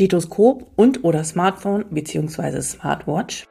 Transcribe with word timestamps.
Stethoskop 0.00 0.66
und 0.76 1.04
oder 1.04 1.22
Smartphone 1.24 1.84
bzw. 1.90 2.62
Smartwatch. 2.62 3.44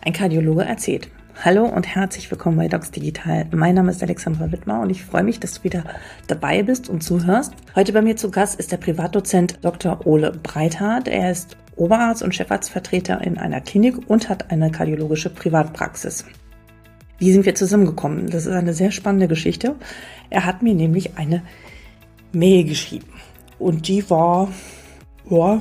Ein 0.00 0.14
Kardiologe 0.14 0.64
erzählt. 0.64 1.10
Hallo 1.44 1.66
und 1.66 1.86
herzlich 1.86 2.30
willkommen 2.30 2.56
bei 2.56 2.68
Docs 2.68 2.92
Digital. 2.92 3.44
Mein 3.50 3.74
Name 3.74 3.90
ist 3.90 4.02
Alexandra 4.02 4.50
Wittmer 4.50 4.80
und 4.80 4.88
ich 4.88 5.04
freue 5.04 5.24
mich, 5.24 5.40
dass 5.40 5.56
du 5.56 5.64
wieder 5.64 5.84
dabei 6.26 6.62
bist 6.62 6.88
und 6.88 7.02
zuhörst. 7.02 7.52
Heute 7.74 7.92
bei 7.92 8.00
mir 8.00 8.16
zu 8.16 8.30
Gast 8.30 8.58
ist 8.58 8.72
der 8.72 8.78
Privatdozent 8.78 9.58
Dr. 9.60 10.06
Ole 10.06 10.32
Breithardt. 10.42 11.06
Er 11.06 11.32
ist 11.32 11.58
Oberarzt 11.76 12.22
und 12.22 12.34
Chefarztvertreter 12.34 13.20
in 13.20 13.36
einer 13.36 13.60
Klinik 13.60 14.08
und 14.08 14.30
hat 14.30 14.50
eine 14.50 14.70
kardiologische 14.70 15.28
Privatpraxis. 15.28 16.24
Wie 17.18 17.30
sind 17.30 17.44
wir 17.44 17.54
zusammengekommen? 17.54 18.30
Das 18.30 18.46
ist 18.46 18.54
eine 18.54 18.72
sehr 18.72 18.90
spannende 18.90 19.28
Geschichte. 19.28 19.76
Er 20.30 20.46
hat 20.46 20.62
mir 20.62 20.72
nämlich 20.72 21.18
eine 21.18 21.42
Mail 22.32 22.64
geschrieben 22.64 23.12
und 23.58 23.86
die 23.86 24.08
war, 24.08 24.48
ja, 25.28 25.60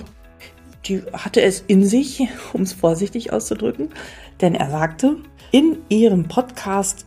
die 0.86 1.04
hatte 1.14 1.42
es 1.42 1.64
in 1.68 1.86
sich, 1.86 2.28
um 2.54 2.62
es 2.62 2.74
vorsichtig 2.74 3.32
auszudrücken, 3.34 3.90
denn 4.42 4.56
er 4.56 4.70
sagte, 4.70 5.18
in 5.52 5.80
ihrem 5.90 6.28
Podcast 6.28 7.06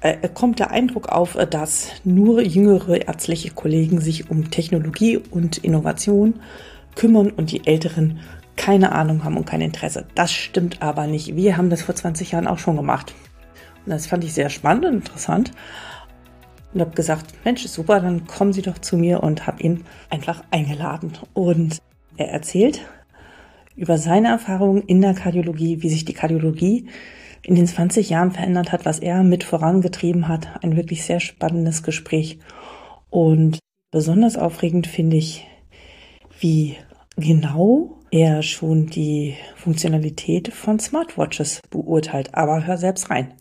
äh, 0.00 0.28
kommt 0.28 0.58
der 0.58 0.70
Eindruck 0.70 1.08
auf, 1.08 1.36
dass 1.50 1.88
nur 2.04 2.42
jüngere 2.42 3.06
ärztliche 3.08 3.50
Kollegen 3.50 4.00
sich 4.00 4.30
um 4.30 4.50
Technologie 4.50 5.16
und 5.16 5.58
Innovation 5.58 6.40
kümmern 6.94 7.30
und 7.30 7.50
die 7.50 7.66
Älteren 7.66 8.20
keine 8.56 8.92
Ahnung 8.92 9.24
haben 9.24 9.36
und 9.36 9.46
kein 9.46 9.60
Interesse. 9.60 10.06
Das 10.14 10.32
stimmt 10.32 10.80
aber 10.82 11.06
nicht. 11.06 11.34
Wir 11.34 11.56
haben 11.56 11.70
das 11.70 11.82
vor 11.82 11.94
20 11.94 12.32
Jahren 12.32 12.46
auch 12.46 12.58
schon 12.58 12.76
gemacht. 12.76 13.14
Und 13.84 13.90
das 13.90 14.06
fand 14.06 14.24
ich 14.24 14.32
sehr 14.32 14.50
spannend 14.50 14.84
und 14.84 14.94
interessant. 14.94 15.52
Und 16.72 16.80
habe 16.80 16.94
gesagt, 16.94 17.34
Mensch, 17.44 17.64
ist 17.64 17.74
super, 17.74 18.00
dann 18.00 18.26
kommen 18.26 18.52
Sie 18.52 18.62
doch 18.62 18.78
zu 18.78 18.96
mir 18.96 19.22
und 19.22 19.46
habe 19.46 19.62
ihn 19.62 19.84
einfach 20.10 20.42
eingeladen. 20.50 21.12
Und 21.32 21.78
er 22.16 22.28
erzählt 22.28 22.80
über 23.76 23.98
seine 23.98 24.28
Erfahrungen 24.28 24.82
in 24.82 25.00
der 25.00 25.14
Kardiologie, 25.14 25.82
wie 25.82 25.88
sich 25.88 26.04
die 26.04 26.14
Kardiologie 26.14 26.86
in 27.42 27.54
den 27.54 27.66
20 27.66 28.10
Jahren 28.10 28.30
verändert 28.30 28.72
hat, 28.72 28.84
was 28.84 28.98
er 28.98 29.22
mit 29.22 29.44
vorangetrieben 29.44 30.28
hat. 30.28 30.62
Ein 30.62 30.76
wirklich 30.76 31.04
sehr 31.04 31.20
spannendes 31.20 31.82
Gespräch. 31.82 32.38
Und 33.10 33.58
besonders 33.90 34.36
aufregend 34.36 34.86
finde 34.86 35.16
ich, 35.16 35.46
wie 36.40 36.76
genau 37.16 37.98
er 38.10 38.42
schon 38.42 38.86
die 38.86 39.34
Funktionalität 39.56 40.52
von 40.52 40.78
Smartwatches 40.78 41.60
beurteilt. 41.70 42.34
Aber 42.34 42.66
hör 42.66 42.78
selbst 42.78 43.10
rein. 43.10 43.34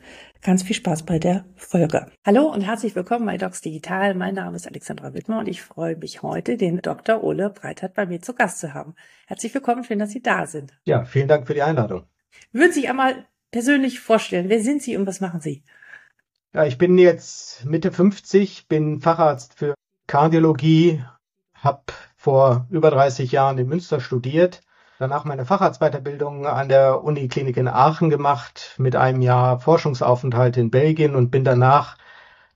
Ganz 0.43 0.63
viel 0.63 0.75
Spaß 0.75 1.03
bei 1.03 1.19
der 1.19 1.45
Folge. 1.55 2.11
Hallo 2.25 2.51
und 2.51 2.59
herzlich 2.59 2.97
willkommen 2.97 3.25
bei 3.25 3.37
Docs 3.37 3.61
Digital. 3.61 4.13
Mein 4.13 4.35
Name 4.35 4.57
ist 4.57 4.67
Alexandra 4.67 5.13
Wittmer 5.13 5.39
und 5.39 5.47
ich 5.47 5.61
freue 5.61 5.95
mich 5.95 6.21
heute, 6.21 6.57
den 6.57 6.81
Dr. 6.81 7.23
Ole 7.23 7.49
Breitert 7.49 7.93
bei 7.93 8.05
mir 8.05 8.21
zu 8.21 8.33
Gast 8.33 8.59
zu 8.59 8.73
haben. 8.73 8.93
Herzlich 9.25 9.53
willkommen, 9.53 9.85
schön, 9.85 9.99
dass 9.99 10.09
Sie 10.09 10.21
da 10.21 10.45
sind. 10.45 10.73
Ja, 10.83 11.05
vielen 11.05 11.29
Dank 11.29 11.47
für 11.47 11.53
die 11.53 11.61
Einladung. 11.61 12.03
Würden 12.51 12.73
Sie 12.73 12.81
sich 12.81 12.89
einmal 12.89 13.25
persönlich 13.51 14.01
vorstellen, 14.01 14.49
wer 14.49 14.59
sind 14.59 14.81
Sie 14.81 14.97
und 14.97 15.07
was 15.07 15.21
machen 15.21 15.39
Sie? 15.39 15.63
Ja, 16.53 16.65
ich 16.65 16.77
bin 16.77 16.97
jetzt 16.97 17.63
Mitte 17.63 17.93
50, 17.93 18.67
bin 18.67 18.99
Facharzt 18.99 19.57
für 19.57 19.75
Kardiologie, 20.07 21.05
habe 21.53 21.83
vor 22.17 22.67
über 22.69 22.91
30 22.91 23.31
Jahren 23.31 23.59
in 23.59 23.69
Münster 23.69 24.01
studiert 24.01 24.59
danach 24.99 25.25
meine 25.25 25.45
Facharztweiterbildung 25.45 26.45
an 26.45 26.69
der 26.69 27.03
Uniklinik 27.03 27.57
in 27.57 27.67
Aachen 27.67 28.09
gemacht 28.09 28.75
mit 28.77 28.95
einem 28.95 29.21
Jahr 29.21 29.59
Forschungsaufenthalt 29.59 30.57
in 30.57 30.71
Belgien 30.71 31.15
und 31.15 31.31
bin 31.31 31.43
danach 31.43 31.97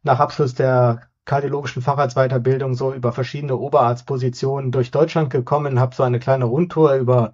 nach 0.04 0.20
Abschluss 0.20 0.54
der 0.56 1.02
kardiologischen 1.26 1.82
Facharztweiterbildung 1.82 2.74
so 2.74 2.94
über 2.94 3.12
verschiedene 3.12 3.58
Oberarztpositionen 3.58 4.72
durch 4.72 4.92
Deutschland 4.92 5.30
gekommen, 5.30 5.80
habe 5.80 5.96
so 5.96 6.04
eine 6.04 6.20
kleine 6.20 6.46
Rundtour 6.46 6.96
über 6.96 7.34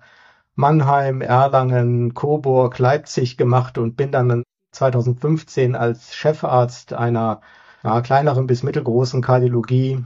Mannheim, 0.56 1.22
Erlangen, 1.22 2.14
Coburg, 2.14 2.78
Leipzig 2.80 3.38
gemacht 3.38 3.78
und 3.78 3.96
bin 3.96 4.12
dann 4.12 4.44
2015 4.72 5.76
als 5.76 6.16
Chefarzt 6.16 6.94
einer 6.94 7.42
ja, 7.84 8.02
kleineren 8.02 8.48
bis 8.48 8.64
mittelgroßen 8.64 9.22
Kardiologie 9.22 10.04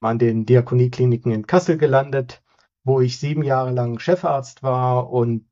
an 0.00 0.18
den 0.18 0.46
Diakoniekliniken 0.46 1.32
in 1.32 1.46
Kassel 1.46 1.78
gelandet 1.78 2.42
wo 2.84 3.00
ich 3.00 3.18
sieben 3.18 3.42
Jahre 3.42 3.72
lang 3.72 3.98
Chefarzt 3.98 4.62
war 4.62 5.10
und 5.10 5.44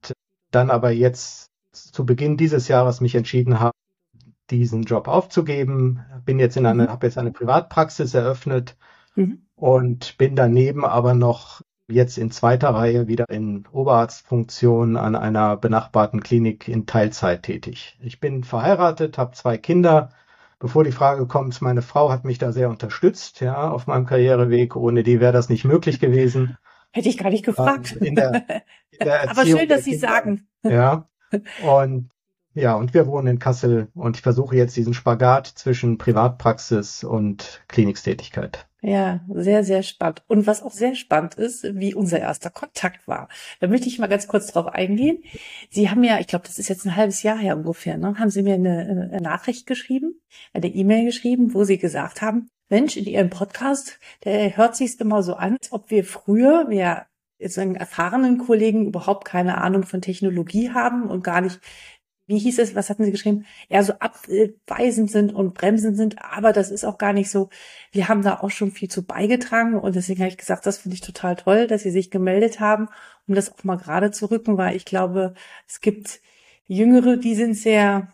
dann 0.50 0.70
aber 0.70 0.90
jetzt 0.90 1.50
zu 1.72 2.06
Beginn 2.06 2.36
dieses 2.36 2.68
Jahres 2.68 3.00
mich 3.00 3.14
entschieden 3.14 3.60
habe, 3.60 3.76
diesen 4.50 4.82
Job 4.84 5.08
aufzugeben. 5.08 6.00
Bin 6.24 6.38
jetzt 6.38 6.56
in 6.56 6.66
eine, 6.66 6.84
mhm. 6.84 6.88
habe 6.88 7.06
jetzt 7.06 7.18
eine 7.18 7.32
Privatpraxis 7.32 8.14
eröffnet 8.14 8.76
mhm. 9.14 9.42
und 9.56 10.16
bin 10.18 10.36
daneben 10.36 10.84
aber 10.84 11.14
noch 11.14 11.60
jetzt 11.88 12.18
in 12.18 12.30
zweiter 12.30 12.70
Reihe 12.70 13.08
wieder 13.08 13.28
in 13.30 13.66
Oberarztfunktion 13.72 14.96
an 14.96 15.16
einer 15.16 15.56
benachbarten 15.56 16.22
Klinik 16.22 16.68
in 16.68 16.86
Teilzeit 16.86 17.44
tätig. 17.44 17.98
Ich 18.00 18.20
bin 18.20 18.44
verheiratet, 18.44 19.16
habe 19.18 19.32
zwei 19.32 19.56
Kinder. 19.56 20.10
Bevor 20.58 20.84
die 20.84 20.92
Frage 20.92 21.26
kommt, 21.26 21.62
meine 21.62 21.82
Frau 21.82 22.10
hat 22.10 22.24
mich 22.24 22.38
da 22.38 22.52
sehr 22.52 22.68
unterstützt, 22.68 23.40
ja, 23.40 23.70
auf 23.70 23.86
meinem 23.86 24.06
Karriereweg. 24.06 24.76
Ohne 24.76 25.02
die 25.02 25.20
wäre 25.20 25.32
das 25.32 25.48
nicht 25.48 25.64
möglich 25.64 26.00
gewesen. 26.00 26.58
Hätte 26.90 27.08
ich 27.08 27.18
gar 27.18 27.30
nicht 27.30 27.44
gefragt. 27.44 27.92
In 27.92 28.14
der, 28.14 28.62
in 28.90 29.06
der 29.06 29.30
Aber 29.30 29.46
schön, 29.46 29.68
dass 29.68 29.84
Sie 29.84 29.96
sagen. 29.96 30.48
Ja. 30.62 31.08
Und 31.62 32.10
ja, 32.54 32.74
und 32.74 32.92
wir 32.92 33.06
wohnen 33.06 33.28
in 33.28 33.38
Kassel 33.38 33.86
und 33.94 34.16
ich 34.16 34.22
versuche 34.22 34.56
jetzt 34.56 34.76
diesen 34.76 34.92
Spagat 34.92 35.46
zwischen 35.46 35.96
Privatpraxis 35.96 37.04
und 37.04 37.62
Klinikstätigkeit. 37.68 38.66
Ja, 38.80 39.20
sehr, 39.32 39.62
sehr 39.62 39.84
spannend. 39.84 40.24
Und 40.26 40.46
was 40.46 40.62
auch 40.62 40.72
sehr 40.72 40.96
spannend 40.96 41.34
ist, 41.34 41.64
wie 41.74 41.94
unser 41.94 42.18
erster 42.18 42.50
Kontakt 42.50 43.06
war. 43.06 43.28
Da 43.60 43.68
möchte 43.68 43.86
ich 43.86 43.98
mal 43.98 44.08
ganz 44.08 44.26
kurz 44.26 44.48
drauf 44.48 44.66
eingehen. 44.66 45.22
Sie 45.70 45.88
haben 45.88 46.02
ja, 46.02 46.18
ich 46.18 46.26
glaube, 46.26 46.46
das 46.46 46.58
ist 46.58 46.68
jetzt 46.68 46.84
ein 46.84 46.96
halbes 46.96 47.22
Jahr 47.22 47.38
her 47.38 47.56
ungefähr, 47.56 47.96
ne, 47.96 48.18
haben 48.18 48.30
Sie 48.30 48.42
mir 48.42 48.54
eine, 48.54 49.08
eine 49.12 49.20
Nachricht 49.20 49.66
geschrieben, 49.66 50.20
eine 50.52 50.68
E-Mail 50.68 51.04
geschrieben, 51.06 51.54
wo 51.54 51.62
Sie 51.64 51.78
gesagt 51.78 52.22
haben, 52.22 52.50
Mensch, 52.70 52.96
in 52.96 53.06
Ihrem 53.06 53.30
Podcast, 53.30 53.98
der 54.24 54.56
hört 54.56 54.76
sich 54.76 55.00
immer 55.00 55.22
so 55.22 55.34
an, 55.34 55.56
als 55.60 55.72
ob 55.72 55.90
wir 55.90 56.04
früher, 56.04 56.66
wir 56.68 57.06
einen 57.56 57.76
erfahrenen 57.76 58.38
Kollegen 58.38 58.86
überhaupt 58.86 59.24
keine 59.24 59.58
Ahnung 59.58 59.84
von 59.84 60.02
Technologie 60.02 60.70
haben 60.72 61.08
und 61.08 61.22
gar 61.22 61.40
nicht, 61.40 61.60
wie 62.26 62.38
hieß 62.38 62.58
es, 62.58 62.74
was 62.74 62.90
hatten 62.90 63.04
Sie 63.04 63.10
geschrieben, 63.12 63.46
eher 63.68 63.84
so 63.84 63.94
abweisend 63.94 65.10
sind 65.10 65.32
und 65.34 65.54
bremsend 65.54 65.96
sind, 65.96 66.16
aber 66.22 66.52
das 66.52 66.70
ist 66.70 66.84
auch 66.84 66.98
gar 66.98 67.12
nicht 67.12 67.30
so. 67.30 67.48
Wir 67.92 68.08
haben 68.08 68.22
da 68.22 68.40
auch 68.40 68.50
schon 68.50 68.70
viel 68.72 68.90
zu 68.90 69.04
beigetragen 69.06 69.76
und 69.78 69.96
deswegen 69.96 70.20
habe 70.20 70.30
ich 70.30 70.36
gesagt, 70.36 70.66
das 70.66 70.78
finde 70.78 70.96
ich 70.96 71.00
total 71.00 71.36
toll, 71.36 71.68
dass 71.68 71.84
Sie 71.84 71.90
sich 71.90 72.10
gemeldet 72.10 72.60
haben, 72.60 72.88
um 73.26 73.34
das 73.34 73.52
auch 73.52 73.64
mal 73.64 73.76
gerade 73.76 74.10
zu 74.10 74.26
rücken, 74.30 74.58
weil 74.58 74.76
ich 74.76 74.84
glaube, 74.84 75.34
es 75.66 75.80
gibt 75.80 76.20
Jüngere, 76.66 77.16
die 77.16 77.34
sind 77.34 77.54
sehr 77.54 78.12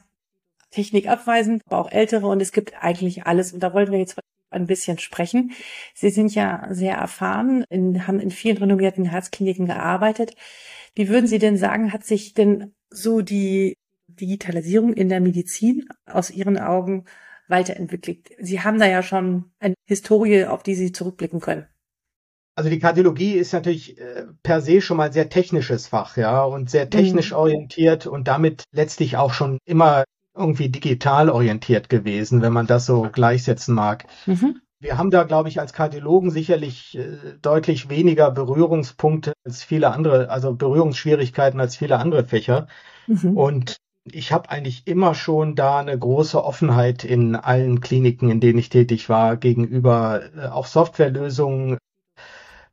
technikabweisend, 0.71 1.62
aber 1.66 1.78
auch 1.78 1.91
ältere 1.91 2.26
und 2.28 2.41
es 2.42 2.53
gibt 2.53 2.75
eigentlich 2.82 3.26
alles. 3.26 3.53
Und 3.53 3.60
da 3.62 3.72
wollen 3.75 3.91
wir 3.91 3.98
jetzt 3.98 4.16
ein 4.54 4.66
bisschen 4.66 4.98
sprechen. 4.98 5.53
Sie 5.94 6.10
sind 6.10 6.34
ja 6.34 6.66
sehr 6.70 6.97
erfahren, 6.97 7.65
in, 7.69 8.06
haben 8.06 8.20
in 8.20 8.31
vielen 8.31 8.56
renommierten 8.59 9.04
Herzkliniken 9.04 9.66
gearbeitet. 9.66 10.34
Wie 10.94 11.09
würden 11.09 11.26
Sie 11.26 11.38
denn 11.38 11.56
sagen, 11.56 11.92
hat 11.92 12.04
sich 12.04 12.34
denn 12.34 12.75
so 12.91 13.20
die 13.20 13.75
Digitalisierung 14.06 14.92
in 14.94 15.09
der 15.09 15.20
Medizin 15.20 15.88
aus 16.06 16.31
Ihren 16.31 16.59
Augen 16.59 17.04
weiterentwickelt? 17.48 18.31
Sie 18.38 18.60
haben 18.60 18.78
da 18.78 18.87
ja 18.87 19.03
schon 19.03 19.53
eine 19.59 19.75
Historie, 19.87 20.44
auf 20.44 20.62
die 20.62 20.75
Sie 20.75 20.92
zurückblicken 20.92 21.41
können. 21.41 21.66
Also 22.56 22.71
die 22.71 22.78
Kardiologie 22.78 23.32
ist 23.32 23.53
natürlich 23.53 23.98
äh, 23.98 24.26
per 24.44 24.60
se 24.60 24.81
schon 24.81 24.97
mal 24.97 25.12
sehr 25.12 25.28
technisches 25.28 25.88
Fach, 25.88 26.16
ja, 26.16 26.44
und 26.44 26.71
sehr 26.71 26.88
technisch 26.88 27.32
mhm. 27.32 27.38
orientiert 27.38 28.06
und 28.06 28.28
damit 28.28 28.62
letztlich 28.71 29.16
auch 29.16 29.32
schon 29.32 29.59
immer 29.65 30.04
irgendwie 30.37 30.69
digital 30.69 31.31
orientiert 31.31 31.89
gewesen, 31.89 32.43
wenn 32.43 32.53
man 32.53 32.67
das 32.67 32.87
so 32.87 33.03
gleichsetzen 33.03 33.75
mag. 33.75 34.06
Mhm. 34.27 34.61
Wir 34.81 34.99
haben 34.99 35.11
da, 35.11 35.22
glaube 35.22 35.49
ich, 35.49 35.61
als 35.61 35.72
Kardiologen 35.72 36.31
sicherlich 36.31 36.99
äh, 36.99 37.39
deutlich 37.41 37.89
weniger 37.89 38.31
Berührungspunkte 38.31 39.33
als 39.45 39.62
viele 39.62 39.93
andere, 39.93 40.28
also 40.31 40.54
Berührungsschwierigkeiten 40.54 41.60
als 41.60 41.77
viele 41.77 41.98
andere 41.98 42.25
Fächer. 42.25 42.66
Mhm. 43.07 43.36
Und 43.36 43.77
ich 44.04 44.33
habe 44.33 44.51
eigentlich 44.51 44.86
immer 44.86 45.15
schon 45.15 45.54
da 45.54 45.78
eine 45.78 45.98
große 45.98 46.42
Offenheit 46.42 47.04
in 47.04 47.37
allen 47.37 47.80
Kliniken, 47.80 48.30
in 48.30 48.41
denen 48.41 48.59
ich 48.59 48.69
tätig 48.69 49.09
war, 49.09 49.37
gegenüber 49.37 50.21
äh, 50.37 50.48
auch 50.48 50.66
Softwarelösungen 50.66 51.78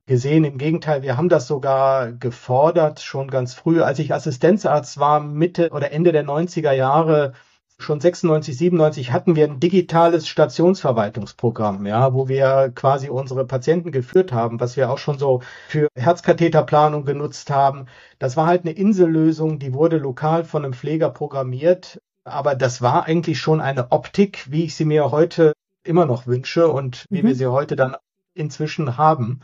gesehen. 0.05 0.43
Im 0.43 0.57
Gegenteil, 0.57 1.03
wir 1.03 1.15
haben 1.15 1.29
das 1.29 1.47
sogar 1.47 2.11
gefordert, 2.11 2.99
schon 2.99 3.29
ganz 3.29 3.53
früh. 3.53 3.81
Als 3.81 3.99
ich 3.99 4.13
Assistenzarzt 4.13 4.99
war, 4.99 5.21
Mitte 5.21 5.69
oder 5.69 5.91
Ende 5.91 6.11
der 6.11 6.25
90er 6.25 6.73
Jahre, 6.73 7.33
schon 7.81 7.99
96, 7.99 8.57
97 8.57 9.11
hatten 9.11 9.35
wir 9.35 9.45
ein 9.45 9.59
digitales 9.59 10.27
Stationsverwaltungsprogramm, 10.27 11.85
ja, 11.85 12.13
wo 12.13 12.27
wir 12.27 12.71
quasi 12.73 13.09
unsere 13.09 13.45
Patienten 13.45 13.91
geführt 13.91 14.31
haben, 14.31 14.59
was 14.59 14.77
wir 14.77 14.91
auch 14.91 14.97
schon 14.97 15.17
so 15.17 15.41
für 15.67 15.87
Herzkatheterplanung 15.95 17.05
genutzt 17.05 17.49
haben. 17.49 17.87
Das 18.19 18.37
war 18.37 18.47
halt 18.47 18.65
eine 18.65 18.73
Insellösung, 18.73 19.59
die 19.59 19.73
wurde 19.73 19.97
lokal 19.97 20.43
von 20.43 20.63
einem 20.63 20.73
Pfleger 20.73 21.09
programmiert, 21.09 21.99
aber 22.23 22.55
das 22.55 22.81
war 22.81 23.05
eigentlich 23.05 23.39
schon 23.39 23.61
eine 23.61 23.91
Optik, 23.91 24.45
wie 24.49 24.65
ich 24.65 24.75
sie 24.75 24.85
mir 24.85 25.11
heute 25.11 25.53
immer 25.83 26.05
noch 26.05 26.27
wünsche 26.27 26.67
und 26.67 27.05
wie 27.09 27.23
mhm. 27.23 27.27
wir 27.27 27.35
sie 27.35 27.47
heute 27.47 27.75
dann 27.75 27.95
inzwischen 28.33 28.97
haben. 28.97 29.41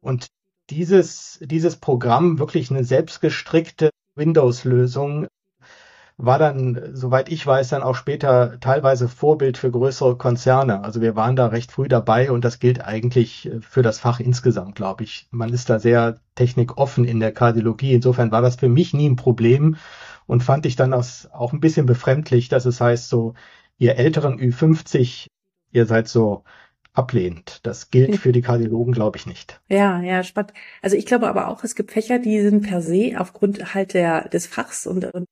Und 0.00 0.26
dieses, 0.70 1.38
dieses 1.42 1.76
Programm 1.76 2.38
wirklich 2.38 2.70
eine 2.70 2.84
selbstgestrickte 2.84 3.90
Windows-Lösung 4.16 5.28
war 6.18 6.38
dann, 6.38 6.90
soweit 6.94 7.28
ich 7.30 7.46
weiß, 7.46 7.68
dann 7.68 7.82
auch 7.82 7.94
später 7.94 8.58
teilweise 8.60 9.08
Vorbild 9.08 9.58
für 9.58 9.70
größere 9.70 10.16
Konzerne. 10.16 10.82
Also 10.82 11.02
wir 11.02 11.14
waren 11.14 11.36
da 11.36 11.48
recht 11.48 11.70
früh 11.72 11.88
dabei 11.88 12.30
und 12.30 12.44
das 12.44 12.58
gilt 12.58 12.82
eigentlich 12.82 13.50
für 13.60 13.82
das 13.82 13.98
Fach 13.98 14.18
insgesamt, 14.18 14.76
glaube 14.76 15.04
ich. 15.04 15.28
Man 15.30 15.52
ist 15.52 15.68
da 15.68 15.78
sehr 15.78 16.18
technikoffen 16.34 17.04
in 17.04 17.20
der 17.20 17.32
Kardiologie. 17.32 17.92
Insofern 17.92 18.30
war 18.30 18.40
das 18.40 18.56
für 18.56 18.70
mich 18.70 18.94
nie 18.94 19.08
ein 19.08 19.16
Problem 19.16 19.76
und 20.26 20.42
fand 20.42 20.64
ich 20.64 20.74
dann 20.74 20.94
auch 20.94 21.52
ein 21.52 21.60
bisschen 21.60 21.84
befremdlich, 21.84 22.48
dass 22.48 22.64
es 22.64 22.80
heißt 22.80 23.10
so, 23.10 23.34
ihr 23.76 23.96
älteren 23.96 24.40
Ü50, 24.40 25.26
ihr 25.72 25.84
seid 25.84 26.08
so 26.08 26.44
ablehnend. 26.94 27.60
Das 27.64 27.90
gilt 27.90 28.16
für 28.16 28.32
die 28.32 28.40
Kardiologen, 28.40 28.94
glaube 28.94 29.18
ich, 29.18 29.26
nicht. 29.26 29.60
Ja, 29.68 30.00
ja, 30.00 30.22
spannend. 30.22 30.54
Also 30.80 30.96
ich 30.96 31.04
glaube 31.04 31.28
aber 31.28 31.48
auch, 31.48 31.62
es 31.62 31.74
gibt 31.74 31.92
Fächer, 31.92 32.18
die 32.18 32.40
sind 32.40 32.66
per 32.66 32.80
se 32.80 33.12
aufgrund 33.18 33.74
halt 33.74 33.92
der, 33.92 34.28
des 34.30 34.46
Fachs 34.46 34.86
und, 34.86 35.04
und 35.12 35.26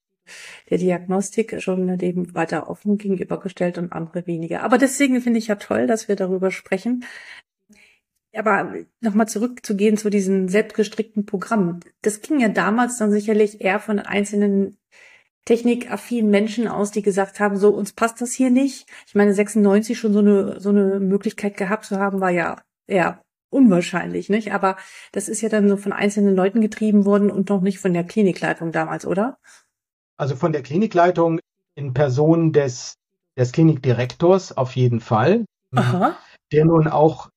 der 0.71 0.79
Diagnostik 0.79 1.61
schon 1.63 1.99
dem 1.99 2.35
weiter 2.35 2.69
offen 2.69 2.99
gegenübergestellt 2.99 3.79
und 3.79 3.93
andere 3.93 4.27
weniger. 4.27 4.63
Aber 4.63 4.79
deswegen 4.79 5.21
finde 5.21 5.39
ich 5.39 5.49
ja 5.49 5.57
toll, 5.57 5.87
dass 5.87 6.09
wir 6.09 6.17
darüber 6.17 6.51
sprechen. 6.51 7.05
Aber 8.35 8.75
nochmal 9.01 9.29
zurückzugehen 9.29 9.97
zu 9.97 10.11
diesen 10.11 10.49
selbstgestrickten 10.49 11.25
Programmen. 11.25 11.81
Das 12.03 12.21
ging 12.21 12.41
ja 12.41 12.49
damals 12.49 12.99
dann 12.99 13.13
sicherlich 13.13 13.61
eher 13.61 13.79
von 13.79 14.01
einzelnen 14.01 14.77
technikaffinen 15.45 16.31
Menschen 16.31 16.69
aus, 16.69 16.91
die 16.91 17.03
gesagt 17.03 17.39
haben, 17.39 17.57
so 17.57 17.71
uns 17.71 17.93
passt 17.93 18.21
das 18.21 18.33
hier 18.33 18.51
nicht. 18.51 18.87
Ich 19.07 19.15
meine, 19.15 19.35
96 19.35 19.99
schon 19.99 20.13
so 20.13 20.21
eine 20.21 20.61
so 20.61 20.71
eine 20.71 21.01
Möglichkeit 21.01 21.57
gehabt 21.57 21.85
zu 21.85 21.99
haben, 21.99 22.21
war 22.21 22.31
ja 22.31 22.63
eher 22.87 23.23
unwahrscheinlich, 23.51 24.29
nicht? 24.29 24.53
Aber 24.53 24.77
das 25.13 25.29
ist 25.29 25.41
ja 25.41 25.49
dann 25.49 25.69
so 25.69 25.77
von 25.77 25.93
einzelnen 25.93 26.35
Leuten 26.35 26.61
getrieben 26.61 27.05
worden 27.05 27.31
und 27.31 27.51
noch 27.51 27.61
nicht 27.61 27.79
von 27.79 27.93
der 27.95 28.05
Klinikleitung 28.05 28.73
damals, 28.73 29.07
oder? 29.07 29.39
Also 30.17 30.37
von 30.37 30.53
der 30.53 30.63
Klinikleitung 30.63 31.41
in 31.75 31.95
Person 31.95 32.53
des, 32.53 32.95
des 33.37 33.53
Klinikdirektors 33.53 34.57
auf 34.57 34.77
jeden 34.77 35.01
Fall. 35.01 35.45
Aha. 35.75 36.17
Der 36.53 36.65
nun 36.65 36.87
auch 36.89 37.31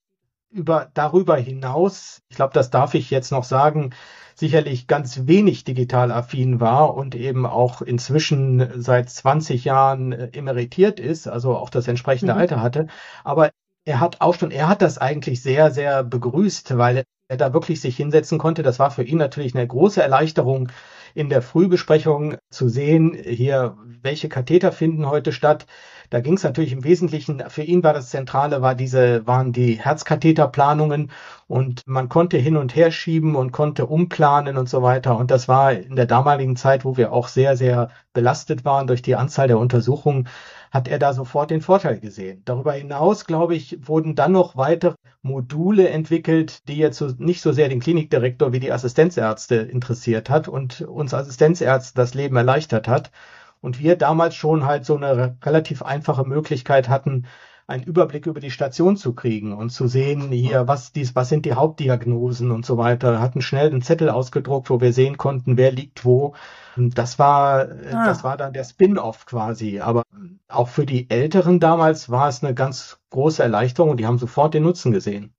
über, 0.49 0.89
darüber 0.93 1.37
hinaus, 1.37 2.19
ich 2.29 2.35
glaube, 2.35 2.53
das 2.53 2.69
darf 2.69 2.93
ich 2.93 3.09
jetzt 3.09 3.31
noch 3.31 3.43
sagen, 3.43 3.91
sicherlich 4.35 4.87
ganz 4.87 5.25
wenig 5.25 5.63
digital 5.63 6.11
affin 6.11 6.59
war 6.59 6.93
und 6.95 7.15
eben 7.15 7.45
auch 7.45 7.81
inzwischen 7.81 8.81
seit 8.81 9.09
20 9.09 9.65
Jahren 9.65 10.11
äh, 10.11 10.29
emeritiert 10.33 10.99
ist, 10.99 11.27
also 11.27 11.55
auch 11.55 11.71
das 11.71 11.87
entsprechende 11.87 12.33
mhm. 12.33 12.39
Alter 12.39 12.61
hatte. 12.61 12.87
Aber 13.23 13.49
er 13.85 13.99
hat 13.99 14.21
auch 14.21 14.35
schon, 14.35 14.51
er 14.51 14.67
hat 14.67 14.81
das 14.81 14.99
eigentlich 14.99 15.41
sehr, 15.41 15.71
sehr 15.71 16.03
begrüßt, 16.03 16.77
weil 16.77 17.03
er 17.29 17.37
da 17.37 17.53
wirklich 17.53 17.81
sich 17.81 17.97
hinsetzen 17.97 18.37
konnte. 18.37 18.61
Das 18.61 18.79
war 18.79 18.91
für 18.91 19.03
ihn 19.03 19.17
natürlich 19.17 19.55
eine 19.55 19.65
große 19.65 20.01
Erleichterung, 20.01 20.69
in 21.17 21.29
der 21.29 21.41
Frühbesprechung 21.41 22.35
zu 22.51 22.69
sehen, 22.69 23.17
hier, 23.25 23.75
welche 24.03 24.29
Katheter 24.29 24.71
finden 24.71 25.09
heute 25.09 25.31
statt. 25.31 25.65
Da 26.11 26.19
ging 26.21 26.35
es 26.35 26.43
natürlich 26.43 26.73
im 26.73 26.83
Wesentlichen, 26.83 27.43
für 27.49 27.63
ihn 27.63 27.83
war 27.83 27.93
das 27.93 28.11
Zentrale, 28.11 28.61
war 28.61 28.75
diese, 28.75 29.25
waren 29.25 29.51
die 29.51 29.79
Herzkatheterplanungen 29.79 31.09
und 31.47 31.81
man 31.87 32.07
konnte 32.07 32.37
hin 32.37 32.55
und 32.55 32.75
her 32.75 32.91
schieben 32.91 33.35
und 33.35 33.51
konnte 33.51 33.87
umplanen 33.87 34.57
und 34.57 34.69
so 34.69 34.83
weiter. 34.83 35.17
Und 35.17 35.31
das 35.31 35.47
war 35.47 35.73
in 35.73 35.95
der 35.95 36.05
damaligen 36.05 36.55
Zeit, 36.55 36.85
wo 36.85 36.97
wir 36.97 37.11
auch 37.11 37.29
sehr, 37.29 37.57
sehr 37.57 37.89
belastet 38.13 38.63
waren 38.63 38.85
durch 38.85 39.01
die 39.01 39.15
Anzahl 39.15 39.47
der 39.47 39.57
Untersuchungen, 39.57 40.27
hat 40.71 40.87
er 40.87 40.99
da 40.99 41.13
sofort 41.13 41.51
den 41.51 41.61
Vorteil 41.61 41.99
gesehen. 41.99 42.41
Darüber 42.45 42.73
hinaus, 42.73 43.25
glaube 43.25 43.55
ich, 43.55 43.87
wurden 43.87 44.15
dann 44.15 44.31
noch 44.31 44.55
weitere 44.55 44.95
Module 45.21 45.89
entwickelt, 45.89 46.67
die 46.67 46.77
jetzt 46.77 46.97
so, 46.97 47.07
nicht 47.17 47.41
so 47.41 47.51
sehr 47.51 47.69
den 47.69 47.79
Klinikdirektor 47.79 48.53
wie 48.53 48.59
die 48.59 48.71
Assistenzärzte 48.71 49.55
interessiert 49.55 50.29
hat 50.29 50.47
und 50.47 50.81
uns 50.81 51.13
Assistenzärzte 51.13 51.95
das 51.95 52.13
Leben 52.13 52.35
erleichtert 52.35 52.87
hat. 52.87 53.11
Und 53.59 53.79
wir 53.79 53.95
damals 53.95 54.35
schon 54.35 54.65
halt 54.65 54.85
so 54.85 54.95
eine 54.95 55.37
relativ 55.43 55.81
einfache 55.81 56.25
Möglichkeit 56.25 56.89
hatten, 56.89 57.25
einen 57.67 57.83
Überblick 57.83 58.25
über 58.25 58.39
die 58.39 58.49
Station 58.49 58.95
zu 58.95 59.13
kriegen 59.13 59.51
und 59.51 59.71
zu 59.71 59.87
sehen, 59.87 60.31
hier, 60.31 60.69
was 60.69 60.93
dies, 60.93 61.15
was 61.15 61.27
sind 61.27 61.45
die 61.45 61.53
Hauptdiagnosen 61.53 62.51
und 62.51 62.65
so 62.65 62.77
weiter. 62.77 63.19
Hatten 63.19 63.41
schnell 63.41 63.67
einen 63.67 63.81
Zettel 63.81 64.09
ausgedruckt, 64.09 64.69
wo 64.69 64.79
wir 64.79 64.93
sehen 64.93 65.17
konnten, 65.17 65.57
wer 65.57 65.73
liegt 65.73 66.05
wo. 66.05 66.33
Das 66.77 67.19
war, 67.19 67.67
ah. 67.91 68.05
das 68.05 68.23
war 68.23 68.37
dann 68.37 68.53
der 68.53 68.63
Spin-off 68.63 69.25
quasi. 69.25 69.81
Aber 69.81 70.03
auch 70.47 70.69
für 70.69 70.85
die 70.85 71.09
Älteren 71.09 71.59
damals 71.59 72.09
war 72.09 72.29
es 72.29 72.41
eine 72.41 72.55
ganz 72.55 72.99
große 73.09 73.43
Erleichterung 73.43 73.91
und 73.91 73.97
die 73.97 74.05
haben 74.05 74.17
sofort 74.17 74.53
den 74.53 74.63
Nutzen 74.63 74.93
gesehen. 74.93 75.33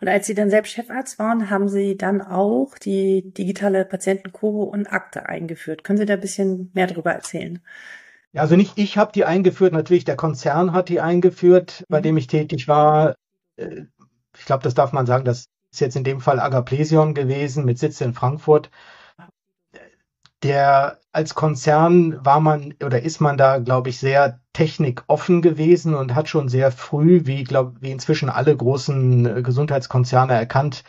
Und 0.00 0.08
als 0.08 0.26
Sie 0.26 0.34
dann 0.34 0.50
selbst 0.50 0.72
Chefarzt 0.72 1.20
waren, 1.20 1.50
haben 1.50 1.68
Sie 1.68 1.96
dann 1.96 2.20
auch 2.20 2.76
die 2.78 3.32
digitale 3.32 3.84
Patientenkurve 3.84 4.70
und 4.70 4.92
Akte 4.92 5.26
eingeführt. 5.26 5.84
Können 5.84 5.98
Sie 5.98 6.06
da 6.06 6.14
ein 6.14 6.20
bisschen 6.20 6.70
mehr 6.74 6.86
darüber 6.88 7.12
erzählen? 7.12 7.60
Ja, 8.32 8.42
also 8.42 8.56
nicht 8.56 8.76
ich 8.76 8.98
habe 8.98 9.12
die 9.12 9.24
eingeführt, 9.24 9.72
natürlich 9.72 10.04
der 10.04 10.16
Konzern 10.16 10.72
hat 10.72 10.88
die 10.88 11.00
eingeführt, 11.00 11.84
bei 11.88 11.98
mhm. 12.00 12.02
dem 12.02 12.16
ich 12.18 12.26
tätig 12.26 12.68
war. 12.68 13.14
Äh, 13.56 13.84
ich 14.36 14.44
glaube, 14.44 14.62
das 14.62 14.74
darf 14.74 14.92
man 14.92 15.06
sagen, 15.06 15.24
das 15.24 15.48
ist 15.72 15.80
jetzt 15.80 15.96
in 15.96 16.04
dem 16.04 16.20
Fall 16.20 16.40
Agaplesion 16.40 17.14
gewesen 17.14 17.64
mit 17.64 17.78
Sitz 17.78 18.00
in 18.00 18.14
Frankfurt. 18.14 18.70
Der 20.42 20.98
als 21.10 21.34
Konzern 21.34 22.24
war 22.24 22.38
man 22.40 22.74
oder 22.84 23.02
ist 23.02 23.20
man 23.20 23.36
da, 23.36 23.58
glaube 23.58 23.88
ich, 23.88 23.98
sehr 23.98 24.40
technikoffen 24.52 25.42
gewesen 25.42 25.94
und 25.94 26.14
hat 26.14 26.28
schon 26.28 26.48
sehr 26.48 26.70
früh, 26.70 27.22
wie 27.24 27.42
glaube 27.44 27.76
wie 27.80 27.90
inzwischen 27.90 28.28
alle 28.30 28.56
großen 28.56 29.26
äh, 29.38 29.42
Gesundheitskonzerne 29.42 30.34
erkannt, 30.34 30.84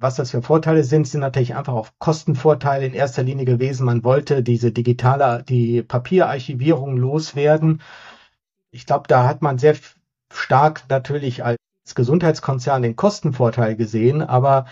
was 0.00 0.16
das 0.16 0.30
für 0.30 0.42
Vorteile 0.42 0.82
sind, 0.82 1.06
sind 1.06 1.20
natürlich 1.20 1.54
einfach 1.54 1.74
auch 1.74 1.90
Kostenvorteile 1.98 2.86
in 2.86 2.94
erster 2.94 3.22
Linie 3.22 3.44
gewesen. 3.44 3.84
Man 3.84 4.02
wollte 4.02 4.42
diese 4.42 4.72
digitale, 4.72 5.44
die 5.46 5.82
Papierarchivierung 5.82 6.96
loswerden. 6.96 7.82
Ich 8.70 8.86
glaube, 8.86 9.08
da 9.08 9.26
hat 9.28 9.42
man 9.42 9.58
sehr 9.58 9.76
stark 10.32 10.84
natürlich 10.88 11.44
als 11.44 11.58
Gesundheitskonzern 11.94 12.82
den 12.82 12.96
Kostenvorteil 12.96 13.76
gesehen, 13.76 14.22
aber 14.22 14.66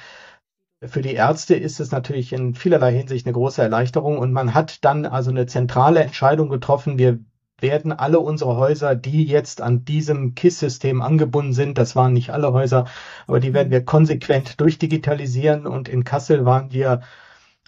für 0.83 1.03
die 1.03 1.15
Ärzte 1.15 1.57
ist 1.57 1.81
es 1.81 1.91
natürlich 1.91 2.33
in 2.33 2.55
vielerlei 2.55 2.93
Hinsicht 2.93 3.27
eine 3.27 3.33
große 3.35 3.61
Erleichterung 3.61 4.19
und 4.19 4.33
man 4.33 4.55
hat 4.55 4.85
dann 4.85 5.05
also 5.05 5.31
eine 5.31 5.47
zentrale 5.47 6.01
Entscheidung 6.01 6.49
getroffen. 6.49 6.99
Wir 6.99 7.19
werden 7.61 7.93
alle 7.93 8.21
unsere 8.21 8.57
Häuser, 8.57 8.95
die 8.95 9.25
jetzt 9.25 9.61
an 9.61 9.85
diesem 9.85 10.35
KISS-System 10.35 11.03
angebunden 11.03 11.53
sind, 11.53 11.79
das 11.79 11.97
waren 11.97 12.13
nicht 12.13 12.31
alle 12.31 12.53
Häuser, 12.53 12.87
aber 13.27 13.41
die 13.41 13.55
werden 13.55 13.71
wir 13.71 13.85
konsequent 13.85 14.61
durchdigitalisieren 14.61 15.67
und 15.67 15.89
in 15.89 16.05
Kassel 16.05 16.45
waren 16.45 16.73
wir 16.73 17.01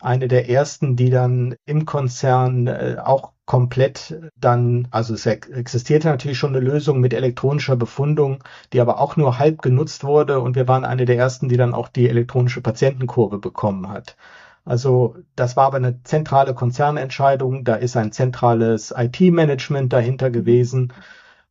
eine 0.00 0.28
der 0.28 0.48
ersten, 0.48 0.96
die 0.96 1.10
dann 1.10 1.54
im 1.66 1.84
Konzern 1.84 2.66
äh, 2.66 2.96
auch 3.02 3.32
komplett 3.44 4.20
dann, 4.36 4.86
also 4.92 5.14
es 5.14 5.26
existierte 5.26 6.08
natürlich 6.08 6.38
schon 6.38 6.54
eine 6.54 6.64
Lösung 6.64 7.00
mit 7.00 7.12
elektronischer 7.12 7.76
Befundung, 7.76 8.44
die 8.72 8.80
aber 8.80 9.00
auch 9.00 9.16
nur 9.16 9.38
halb 9.38 9.60
genutzt 9.60 10.04
wurde 10.04 10.40
und 10.40 10.54
wir 10.54 10.68
waren 10.68 10.84
eine 10.84 11.04
der 11.04 11.16
ersten, 11.16 11.48
die 11.48 11.56
dann 11.56 11.74
auch 11.74 11.88
die 11.88 12.08
elektronische 12.08 12.60
Patientenkurve 12.60 13.38
bekommen 13.38 13.88
hat. 13.88 14.16
Also 14.64 15.16
das 15.36 15.56
war 15.56 15.66
aber 15.66 15.78
eine 15.78 16.02
zentrale 16.02 16.54
Konzernentscheidung. 16.54 17.64
Da 17.64 17.74
ist 17.76 17.96
ein 17.96 18.12
zentrales 18.12 18.94
IT-Management 18.96 19.92
dahinter 19.92 20.30
gewesen, 20.30 20.92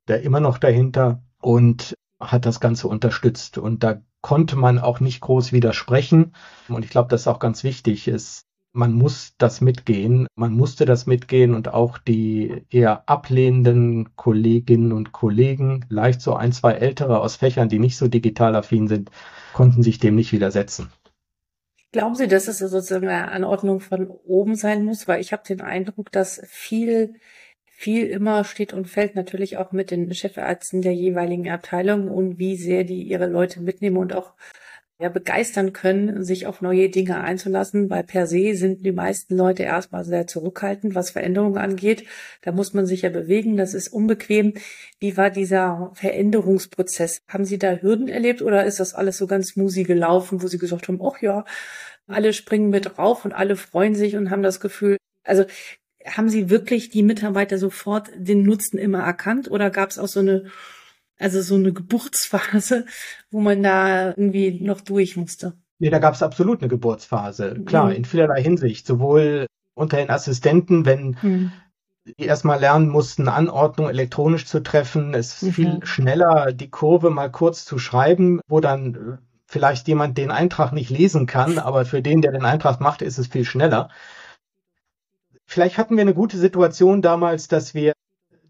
der 0.08 0.22
immer 0.22 0.40
noch 0.40 0.58
dahinter 0.58 1.22
und 1.42 1.96
hat 2.20 2.46
das 2.46 2.60
Ganze 2.60 2.88
unterstützt. 2.88 3.58
Und 3.58 3.84
da 3.84 4.02
konnte 4.22 4.56
man 4.56 4.80
auch 4.80 5.00
nicht 5.00 5.22
groß 5.22 5.52
widersprechen. 5.54 6.34
Und 6.68 6.84
ich 6.84 6.92
glaube, 6.92 7.10
das 7.10 7.22
ist 7.22 7.28
auch 7.28 7.40
ganz 7.40 7.64
wichtig. 7.64 8.08
Ist, 8.08 8.46
man 8.74 8.94
muss 8.94 9.34
das 9.38 9.62
mitgehen. 9.62 10.28
Man 10.36 10.54
musste 10.54 10.86
das 10.86 11.06
mitgehen 11.06 11.56
und 11.56 11.74
auch 11.74 11.98
die 11.98 12.66
eher 12.70 13.10
ablehnenden 13.10 14.16
Kolleginnen 14.16 14.92
und 14.92 15.12
Kollegen, 15.12 15.86
leicht 15.90 16.22
so 16.22 16.36
ein, 16.36 16.52
zwei 16.52 16.74
ältere 16.74 17.20
aus 17.22 17.36
Fächern, 17.38 17.70
die 17.70 17.80
nicht 17.80 17.98
so 17.98 18.08
digital 18.08 18.56
affin 18.56 18.88
sind, 18.88 19.10
konnten 19.54 19.84
sich 19.84 20.00
dem 20.00 20.16
nicht 20.16 20.32
widersetzen. 20.32 20.90
Glauben 21.92 22.14
Sie, 22.16 22.28
dass 22.28 22.48
es 22.48 22.60
sozusagen 22.60 23.08
eine 23.08 23.32
Anordnung 23.32 23.80
von 23.80 24.08
oben 24.08 24.56
sein 24.56 24.86
muss? 24.86 25.08
Weil 25.08 25.22
ich 25.22 25.34
habe 25.34 25.44
den 25.48 25.62
Eindruck, 25.62 26.12
dass 26.12 26.42
viel, 26.46 27.16
viel 27.66 28.06
immer 28.08 28.44
steht 28.44 28.74
und 28.74 28.88
fällt 28.88 29.16
natürlich 29.16 29.58
auch 29.58 29.72
mit 29.72 29.90
den 29.90 30.14
Chefärzten 30.14 30.84
der 30.84 30.94
jeweiligen 30.94 31.50
Abteilung 31.50 32.10
und 32.10 32.38
wie 32.38 32.58
sehr 32.58 32.84
die 32.84 33.02
ihre 33.04 33.26
Leute 33.26 33.62
mitnehmen 33.62 33.98
und 33.98 34.14
auch 34.14 34.34
ja, 35.02 35.08
begeistern 35.08 35.72
können, 35.72 36.26
sich 36.26 36.46
auf 36.46 36.60
neue 36.60 36.90
Dinge 36.90 37.22
einzulassen, 37.22 37.90
weil 37.90 38.04
per 38.04 38.28
se 38.28 38.54
sind 38.56 38.86
die 38.86 38.92
meisten 38.92 39.38
Leute 39.38 39.64
erstmal 39.64 40.04
sehr 40.04 40.28
zurückhaltend, 40.28 40.94
was 40.94 41.12
Veränderungen 41.12 41.58
angeht. 41.58 42.06
Da 42.42 42.52
muss 42.52 42.74
man 42.74 42.86
sich 42.86 43.04
ja 43.04 43.10
bewegen, 43.10 43.56
das 43.56 43.74
ist 43.74 43.88
unbequem. 43.88 44.56
Wie 45.00 45.16
war 45.16 45.30
dieser 45.30 45.92
Veränderungsprozess? 45.96 47.22
Haben 47.30 47.46
Sie 47.46 47.58
da 47.58 47.78
Hürden 47.78 48.10
erlebt 48.10 48.42
oder 48.42 48.66
ist 48.66 48.82
das 48.82 48.94
alles 48.94 49.18
so 49.18 49.26
ganz 49.26 49.50
smoothie 49.50 49.84
gelaufen, 49.84 50.44
wo 50.44 50.48
Sie 50.48 50.58
gesagt 50.58 50.90
haben, 50.90 51.00
ach 51.02 51.22
ja, 51.22 51.46
alle 52.08 52.34
springen 52.34 52.70
mit 52.70 52.98
drauf 52.98 53.24
und 53.24 53.32
alle 53.32 53.56
freuen 53.56 53.96
sich 53.96 54.18
und 54.18 54.30
haben 54.32 54.44
das 54.44 54.60
Gefühl, 54.60 54.98
also 55.24 55.46
haben 56.06 56.28
Sie 56.28 56.50
wirklich 56.50 56.90
die 56.90 57.04
Mitarbeiter 57.04 57.58
sofort 57.58 58.10
den 58.18 58.44
Nutzen 58.44 58.78
immer 58.78 59.04
erkannt 59.04 59.50
oder 59.50 59.70
gab 59.70 59.92
es 59.92 60.00
auch 60.00 60.08
so 60.10 60.20
eine 60.20 60.52
also 61.20 61.42
so 61.42 61.56
eine 61.56 61.74
Geburtsphase, 61.74 62.86
wo 63.30 63.40
man 63.40 63.62
da 63.62 64.08
irgendwie 64.10 64.60
noch 64.62 64.82
durch 64.82 65.18
musste. 65.18 65.54
Nee, 65.78 65.90
da 65.90 66.00
gab 66.00 66.14
es 66.14 66.24
absolut 66.24 66.62
eine 66.62 66.70
Geburtsphase. 66.70 67.62
Klar, 67.66 67.88
mhm. 67.88 67.92
in 67.92 68.06
vielerlei 68.06 68.42
Hinsicht. 68.42 68.88
Sowohl 68.88 69.46
unter 69.76 69.98
den 69.98 70.10
Assistenten, 70.10 70.86
wenn 70.86 71.18
mhm. 71.22 71.52
die 72.06 72.26
erstmal 72.26 72.60
lernen 72.60 72.90
mussten, 72.90 73.30
Anordnung 73.30 73.88
elektronisch 73.90 74.46
zu 74.46 74.62
treffen, 74.62 75.14
es 75.14 75.42
mhm. 75.42 75.54
viel 75.54 75.80
schneller 75.84 76.52
die 76.52 76.70
Kurve 76.70 77.10
mal 77.10 77.32
kurz 77.32 77.64
zu 77.64 77.80
schreiben, 77.80 78.42
wo 78.48 78.60
dann 78.60 79.20
vielleicht 79.46 79.88
jemand 79.88 80.18
den 80.18 80.32
Eintrag 80.32 80.74
nicht 80.74 80.90
lesen 80.90 81.26
kann, 81.26 81.58
aber 81.58 81.86
für 81.86 82.02
den, 82.02 82.22
der 82.22 82.32
den 82.32 82.46
Eintrag 82.46 82.80
macht, 82.80 83.02
ist 83.02 83.18
es 83.18 83.28
viel 83.28 83.46
schneller. 83.46 83.90
Vielleicht 85.46 85.80
hatten 85.80 85.96
wir 85.96 86.02
eine 86.02 86.14
gute 86.14 86.38
Situation 86.38 87.02
damals, 87.02 87.48
dass 87.48 87.74
wir 87.74 87.94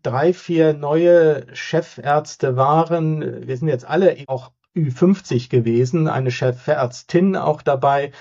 drei, 0.03 0.34
vier 0.34 0.74
neue 0.74 1.46
Chefärzte 1.56 2.56
waren. 2.56 3.48
Wir 3.48 3.58
sind 3.58 3.68
jetzt 3.68 3.86
alle 3.86 4.18
auch 4.27 4.51
Ü50 4.75 5.50
gewesen, 5.50 6.08
eine 6.08 6.32
Chefärztin 6.32 7.36
auch 7.36 7.62
dabei 7.62 8.12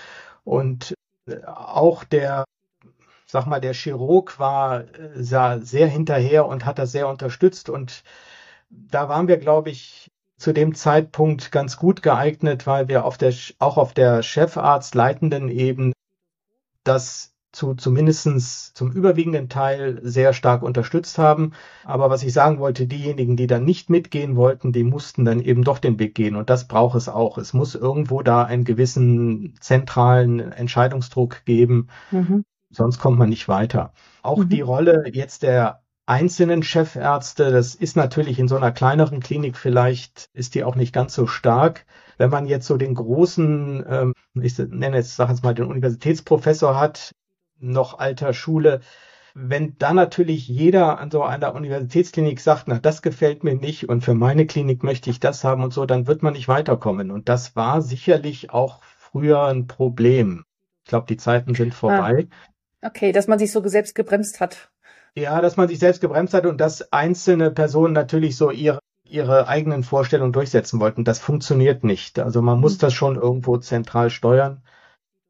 und 0.44 0.94
äh, 1.26 1.44
auch 1.44 2.04
der, 2.04 2.44
sag 3.26 3.46
mal, 3.46 3.60
der 3.60 3.74
Chirurg 3.74 4.38
war 4.38 4.84
sah 5.14 5.58
sehr 5.60 5.88
hinterher 5.88 6.46
und 6.46 6.64
hat 6.64 6.78
das 6.78 6.92
sehr 6.92 7.08
unterstützt 7.08 7.68
und 7.68 8.02
da 8.70 9.08
waren 9.08 9.28
wir, 9.28 9.38
glaube 9.38 9.70
ich, 9.70 10.10
zu 10.36 10.52
dem 10.52 10.74
Zeitpunkt 10.74 11.50
ganz 11.52 11.76
gut 11.76 12.02
geeignet, 12.02 12.66
weil 12.66 12.88
wir 12.88 13.04
auf 13.04 13.18
der, 13.18 13.34
auch 13.58 13.76
auf 13.76 13.92
der 13.92 14.22
Chefarzt 14.22 14.94
leitenden 14.94 15.48
Ebene 15.48 15.92
das 16.84 17.34
zu 17.52 17.74
zumindestens 17.74 18.72
zum 18.74 18.92
überwiegenden 18.92 19.48
Teil 19.48 20.00
sehr 20.02 20.32
stark 20.32 20.62
unterstützt 20.62 21.18
haben. 21.18 21.52
Aber 21.84 22.10
was 22.10 22.22
ich 22.22 22.32
sagen 22.32 22.58
wollte, 22.58 22.86
diejenigen, 22.86 23.36
die 23.36 23.46
dann 23.46 23.64
nicht 23.64 23.90
mitgehen 23.90 24.36
wollten, 24.36 24.72
die 24.72 24.84
mussten 24.84 25.24
dann 25.24 25.40
eben 25.40 25.64
doch 25.64 25.78
den 25.78 25.98
Weg 25.98 26.14
gehen. 26.14 26.36
Und 26.36 26.50
das 26.50 26.68
braucht 26.68 26.96
es 26.96 27.08
auch. 27.08 27.38
Es 27.38 27.54
muss 27.54 27.74
irgendwo 27.74 28.22
da 28.22 28.44
einen 28.44 28.64
gewissen 28.64 29.54
zentralen 29.60 30.40
Entscheidungsdruck 30.40 31.44
geben. 31.44 31.88
Mhm. 32.10 32.44
Sonst 32.70 32.98
kommt 32.98 33.18
man 33.18 33.30
nicht 33.30 33.48
weiter. 33.48 33.92
Auch 34.22 34.38
mhm. 34.38 34.48
die 34.50 34.60
Rolle 34.60 35.04
jetzt 35.12 35.42
der 35.42 35.82
einzelnen 36.08 36.62
Chefärzte, 36.62 37.50
das 37.50 37.74
ist 37.74 37.96
natürlich 37.96 38.38
in 38.38 38.48
so 38.48 38.56
einer 38.56 38.72
kleineren 38.72 39.20
Klinik 39.20 39.56
vielleicht, 39.56 40.30
ist 40.32 40.54
die 40.54 40.64
auch 40.64 40.74
nicht 40.74 40.94
ganz 40.94 41.14
so 41.14 41.26
stark. 41.26 41.84
Wenn 42.16 42.30
man 42.30 42.46
jetzt 42.46 42.66
so 42.66 42.76
den 42.76 42.94
großen, 42.94 43.84
ähm, 43.88 44.14
ich 44.34 44.58
nenne 44.58 44.96
jetzt, 44.96 45.16
sag 45.16 45.28
jetzt 45.28 45.44
mal, 45.44 45.54
den 45.54 45.66
Universitätsprofessor 45.66 46.80
hat, 46.80 47.12
noch 47.60 47.98
alter 47.98 48.32
Schule. 48.32 48.80
Wenn 49.34 49.76
da 49.78 49.92
natürlich 49.92 50.48
jeder 50.48 50.98
an 50.98 51.10
so 51.10 51.22
einer 51.22 51.54
Universitätsklinik 51.54 52.40
sagt, 52.40 52.64
na, 52.66 52.78
das 52.78 53.02
gefällt 53.02 53.44
mir 53.44 53.54
nicht 53.54 53.88
und 53.88 54.02
für 54.02 54.14
meine 54.14 54.46
Klinik 54.46 54.82
möchte 54.82 55.10
ich 55.10 55.20
das 55.20 55.44
haben 55.44 55.62
und 55.62 55.72
so, 55.72 55.86
dann 55.86 56.06
wird 56.06 56.22
man 56.22 56.32
nicht 56.32 56.48
weiterkommen. 56.48 57.10
Und 57.10 57.28
das 57.28 57.54
war 57.54 57.82
sicherlich 57.82 58.50
auch 58.50 58.82
früher 58.82 59.44
ein 59.44 59.66
Problem. 59.66 60.44
Ich 60.84 60.90
glaube, 60.90 61.06
die 61.06 61.16
Zeiten 61.16 61.54
sind 61.54 61.74
vorbei. 61.74 62.26
Ah, 62.80 62.88
okay, 62.88 63.12
dass 63.12 63.28
man 63.28 63.38
sich 63.38 63.52
so 63.52 63.66
selbst 63.68 63.94
gebremst 63.94 64.40
hat. 64.40 64.70
Ja, 65.14 65.40
dass 65.40 65.56
man 65.56 65.68
sich 65.68 65.78
selbst 65.78 66.00
gebremst 66.00 66.34
hat 66.34 66.46
und 66.46 66.60
dass 66.60 66.92
einzelne 66.92 67.50
Personen 67.50 67.92
natürlich 67.92 68.36
so 68.36 68.50
ihre 68.50 68.80
ihre 69.10 69.48
eigenen 69.48 69.82
Vorstellungen 69.82 70.32
durchsetzen 70.32 70.80
wollten. 70.80 71.04
Das 71.04 71.18
funktioniert 71.18 71.84
nicht. 71.84 72.18
Also 72.18 72.42
man 72.42 72.60
muss 72.60 72.74
mhm. 72.74 72.80
das 72.80 72.94
schon 72.94 73.16
irgendwo 73.16 73.56
zentral 73.56 74.10
steuern. 74.10 74.62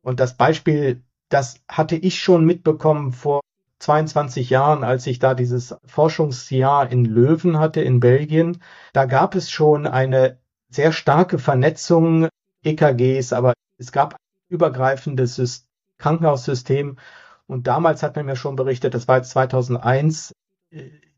Und 0.02 0.20
das 0.20 0.36
Beispiel 0.36 1.02
das 1.28 1.60
hatte 1.68 1.96
ich 1.96 2.20
schon 2.20 2.44
mitbekommen 2.44 3.12
vor 3.12 3.40
22 3.80 4.50
Jahren, 4.50 4.82
als 4.82 5.06
ich 5.06 5.18
da 5.18 5.34
dieses 5.34 5.76
Forschungsjahr 5.84 6.90
in 6.90 7.04
Löwen 7.04 7.58
hatte 7.58 7.80
in 7.80 8.00
Belgien. 8.00 8.62
Da 8.92 9.04
gab 9.04 9.34
es 9.34 9.50
schon 9.50 9.86
eine 9.86 10.38
sehr 10.68 10.92
starke 10.92 11.38
Vernetzung 11.38 12.28
EKGs, 12.64 13.32
aber 13.32 13.54
es 13.78 13.92
gab 13.92 14.14
ein 14.14 14.18
übergreifendes 14.48 15.66
Krankenhaussystem. 15.98 16.98
Und 17.46 17.66
damals 17.66 18.02
hat 18.02 18.16
man 18.16 18.26
mir 18.26 18.36
schon 18.36 18.56
berichtet, 18.56 18.94
das 18.94 19.08
war 19.08 19.18
jetzt 19.18 19.30
2001, 19.30 20.32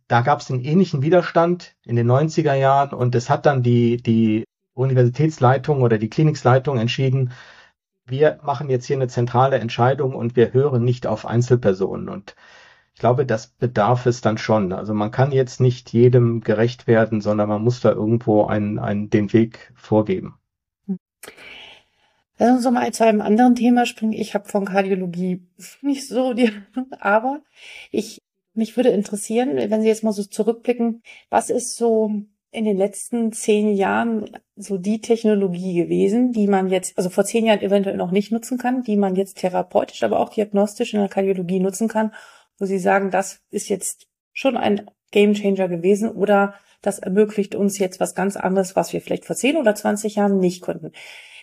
da 0.06 0.20
gab 0.20 0.40
es 0.40 0.50
einen 0.50 0.60
ähnlichen 0.60 1.02
Widerstand 1.02 1.74
in 1.84 1.96
den 1.96 2.10
90er 2.10 2.54
Jahren 2.54 2.92
und 2.92 3.14
es 3.14 3.30
hat 3.30 3.46
dann 3.46 3.62
die, 3.62 3.96
die 3.96 4.44
Universitätsleitung 4.74 5.82
oder 5.82 5.98
die 5.98 6.10
Kliniksleitung 6.10 6.78
entschieden, 6.78 7.32
wir 8.10 8.40
machen 8.42 8.70
jetzt 8.70 8.86
hier 8.86 8.96
eine 8.96 9.08
zentrale 9.08 9.58
Entscheidung 9.58 10.14
und 10.14 10.36
wir 10.36 10.52
hören 10.52 10.84
nicht 10.84 11.06
auf 11.06 11.26
Einzelpersonen. 11.26 12.08
Und 12.08 12.34
ich 12.94 13.00
glaube, 13.00 13.24
das 13.24 13.46
bedarf 13.46 14.06
es 14.06 14.20
dann 14.20 14.38
schon. 14.38 14.72
Also 14.72 14.92
man 14.94 15.10
kann 15.10 15.32
jetzt 15.32 15.60
nicht 15.60 15.92
jedem 15.92 16.40
gerecht 16.40 16.86
werden, 16.86 17.20
sondern 17.20 17.48
man 17.48 17.62
muss 17.62 17.80
da 17.80 17.92
irgendwo 17.92 18.44
einen, 18.44 18.78
einen, 18.78 19.10
den 19.10 19.32
Weg 19.32 19.72
vorgeben. 19.74 20.34
Lass 22.38 22.64
uns 22.64 22.74
mal 22.74 22.92
zu 22.92 23.04
einem 23.04 23.20
anderen 23.20 23.54
Thema 23.54 23.84
springen. 23.86 24.12
Ich 24.12 24.34
habe 24.34 24.48
von 24.48 24.64
Kardiologie 24.64 25.46
nicht 25.82 26.08
so 26.08 26.32
die, 26.32 26.50
aber 26.98 27.42
ich, 27.90 28.18
mich 28.54 28.76
würde 28.76 28.88
interessieren, 28.90 29.56
wenn 29.56 29.82
Sie 29.82 29.88
jetzt 29.88 30.04
mal 30.04 30.12
so 30.12 30.24
zurückblicken, 30.24 31.02
was 31.28 31.50
ist 31.50 31.76
so 31.76 32.22
in 32.52 32.64
den 32.64 32.76
letzten 32.76 33.32
zehn 33.32 33.74
Jahren 33.74 34.36
so 34.56 34.76
die 34.76 35.00
Technologie 35.00 35.74
gewesen, 35.74 36.32
die 36.32 36.48
man 36.48 36.68
jetzt, 36.68 36.98
also 36.98 37.08
vor 37.08 37.24
zehn 37.24 37.46
Jahren 37.46 37.60
eventuell 37.60 37.96
noch 37.96 38.10
nicht 38.10 38.32
nutzen 38.32 38.58
kann, 38.58 38.82
die 38.82 38.96
man 38.96 39.14
jetzt 39.14 39.38
therapeutisch, 39.38 40.02
aber 40.02 40.18
auch 40.18 40.30
diagnostisch 40.30 40.94
in 40.94 41.00
der 41.00 41.08
Kardiologie 41.08 41.60
nutzen 41.60 41.88
kann, 41.88 42.12
wo 42.58 42.66
Sie 42.66 42.78
sagen, 42.78 43.10
das 43.10 43.40
ist 43.50 43.68
jetzt 43.68 44.08
schon 44.32 44.56
ein 44.56 44.90
Gamechanger 45.12 45.68
gewesen 45.68 46.10
oder 46.10 46.54
das 46.82 46.98
ermöglicht 46.98 47.54
uns 47.54 47.78
jetzt 47.78 48.00
was 48.00 48.14
ganz 48.14 48.36
anderes, 48.36 48.74
was 48.74 48.92
wir 48.92 49.00
vielleicht 49.00 49.26
vor 49.26 49.36
zehn 49.36 49.56
oder 49.56 49.74
zwanzig 49.74 50.16
Jahren 50.16 50.38
nicht 50.38 50.62
konnten. 50.62 50.92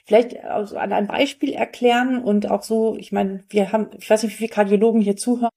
Vielleicht 0.06 0.44
also 0.44 0.78
an 0.78 0.94
einem 0.94 1.08
Beispiel 1.08 1.54
erklären 1.54 2.22
und 2.24 2.50
auch 2.50 2.64
so, 2.64 2.96
ich 2.98 3.12
meine, 3.12 3.44
wir 3.50 3.72
haben, 3.72 3.90
ich 3.98 4.10
weiß 4.10 4.24
nicht, 4.24 4.34
wie 4.34 4.38
viele 4.38 4.50
Kardiologen 4.50 5.02
hier 5.02 5.18
zuhören, 5.18 5.52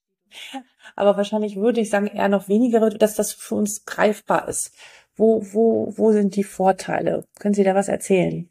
aber 0.97 1.17
wahrscheinlich 1.17 1.57
würde 1.57 1.81
ich 1.81 1.91
sagen, 1.91 2.09
eher 2.09 2.29
noch 2.29 2.49
weniger, 2.49 2.91
dass 2.91 3.15
das 3.15 3.33
für 3.33 3.55
uns 3.55 3.85
greifbar 3.85 4.49
ist. 4.49 4.75
Wo, 5.21 5.45
wo, 5.53 5.93
wo 5.99 6.13
sind 6.13 6.35
die 6.35 6.45
Vorteile? 6.45 7.27
Können 7.39 7.53
Sie 7.53 7.63
da 7.63 7.75
was 7.75 7.89
erzählen? 7.89 8.49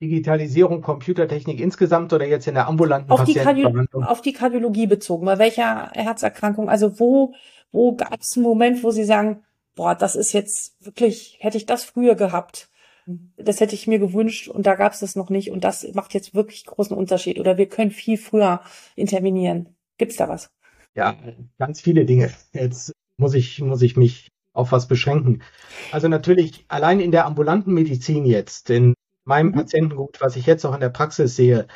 Digitalisierung, 0.00 0.80
Computertechnik 0.80 1.60
insgesamt 1.60 2.10
oder 2.14 2.26
jetzt 2.26 2.46
in 2.46 2.54
der 2.54 2.68
ambulanten 2.68 3.10
auf 3.10 3.24
die, 3.24 3.38
auf 3.92 4.22
die 4.22 4.32
Kardiologie 4.32 4.86
bezogen, 4.86 5.26
bei 5.26 5.38
welcher 5.38 5.90
Herzerkrankung? 5.92 6.70
Also 6.70 6.98
wo, 6.98 7.34
wo 7.70 7.94
gab 7.94 8.18
es 8.18 8.34
einen 8.34 8.44
Moment, 8.44 8.82
wo 8.82 8.90
Sie 8.92 9.04
sagen, 9.04 9.42
boah, 9.74 9.94
das 9.94 10.16
ist 10.16 10.32
jetzt 10.32 10.74
wirklich, 10.82 11.36
hätte 11.40 11.58
ich 11.58 11.66
das 11.66 11.84
früher 11.84 12.14
gehabt, 12.14 12.70
das 13.36 13.60
hätte 13.60 13.74
ich 13.74 13.86
mir 13.86 13.98
gewünscht 13.98 14.48
und 14.48 14.66
da 14.66 14.74
gab 14.74 14.94
es 14.94 15.00
das 15.00 15.16
noch 15.16 15.28
nicht 15.28 15.50
und 15.50 15.64
das 15.64 15.86
macht 15.92 16.14
jetzt 16.14 16.34
wirklich 16.34 16.64
großen 16.64 16.96
Unterschied 16.96 17.38
oder 17.38 17.58
wir 17.58 17.68
können 17.68 17.90
viel 17.90 18.16
früher 18.16 18.62
intervenieren. 18.96 19.76
Gibt's 19.98 20.16
da 20.16 20.30
was? 20.30 20.50
Ja, 20.94 21.14
ganz 21.58 21.82
viele 21.82 22.06
Dinge. 22.06 22.30
Jetzt 22.54 22.94
muss 23.18 23.34
ich, 23.34 23.60
muss 23.60 23.82
ich 23.82 23.98
mich 23.98 24.30
auf 24.58 24.72
was 24.72 24.88
beschränken. 24.88 25.42
Also 25.92 26.08
natürlich 26.08 26.64
allein 26.68 27.00
in 27.00 27.12
der 27.12 27.26
ambulanten 27.26 27.72
Medizin 27.72 28.24
jetzt, 28.24 28.70
in 28.70 28.94
meinem 29.24 29.48
mhm. 29.48 29.54
Patientengut, 29.54 30.20
was 30.20 30.36
ich 30.36 30.46
jetzt 30.46 30.64
auch 30.64 30.74
in 30.74 30.80
der 30.80 30.88
Praxis 30.88 31.36
sehe, 31.36 31.66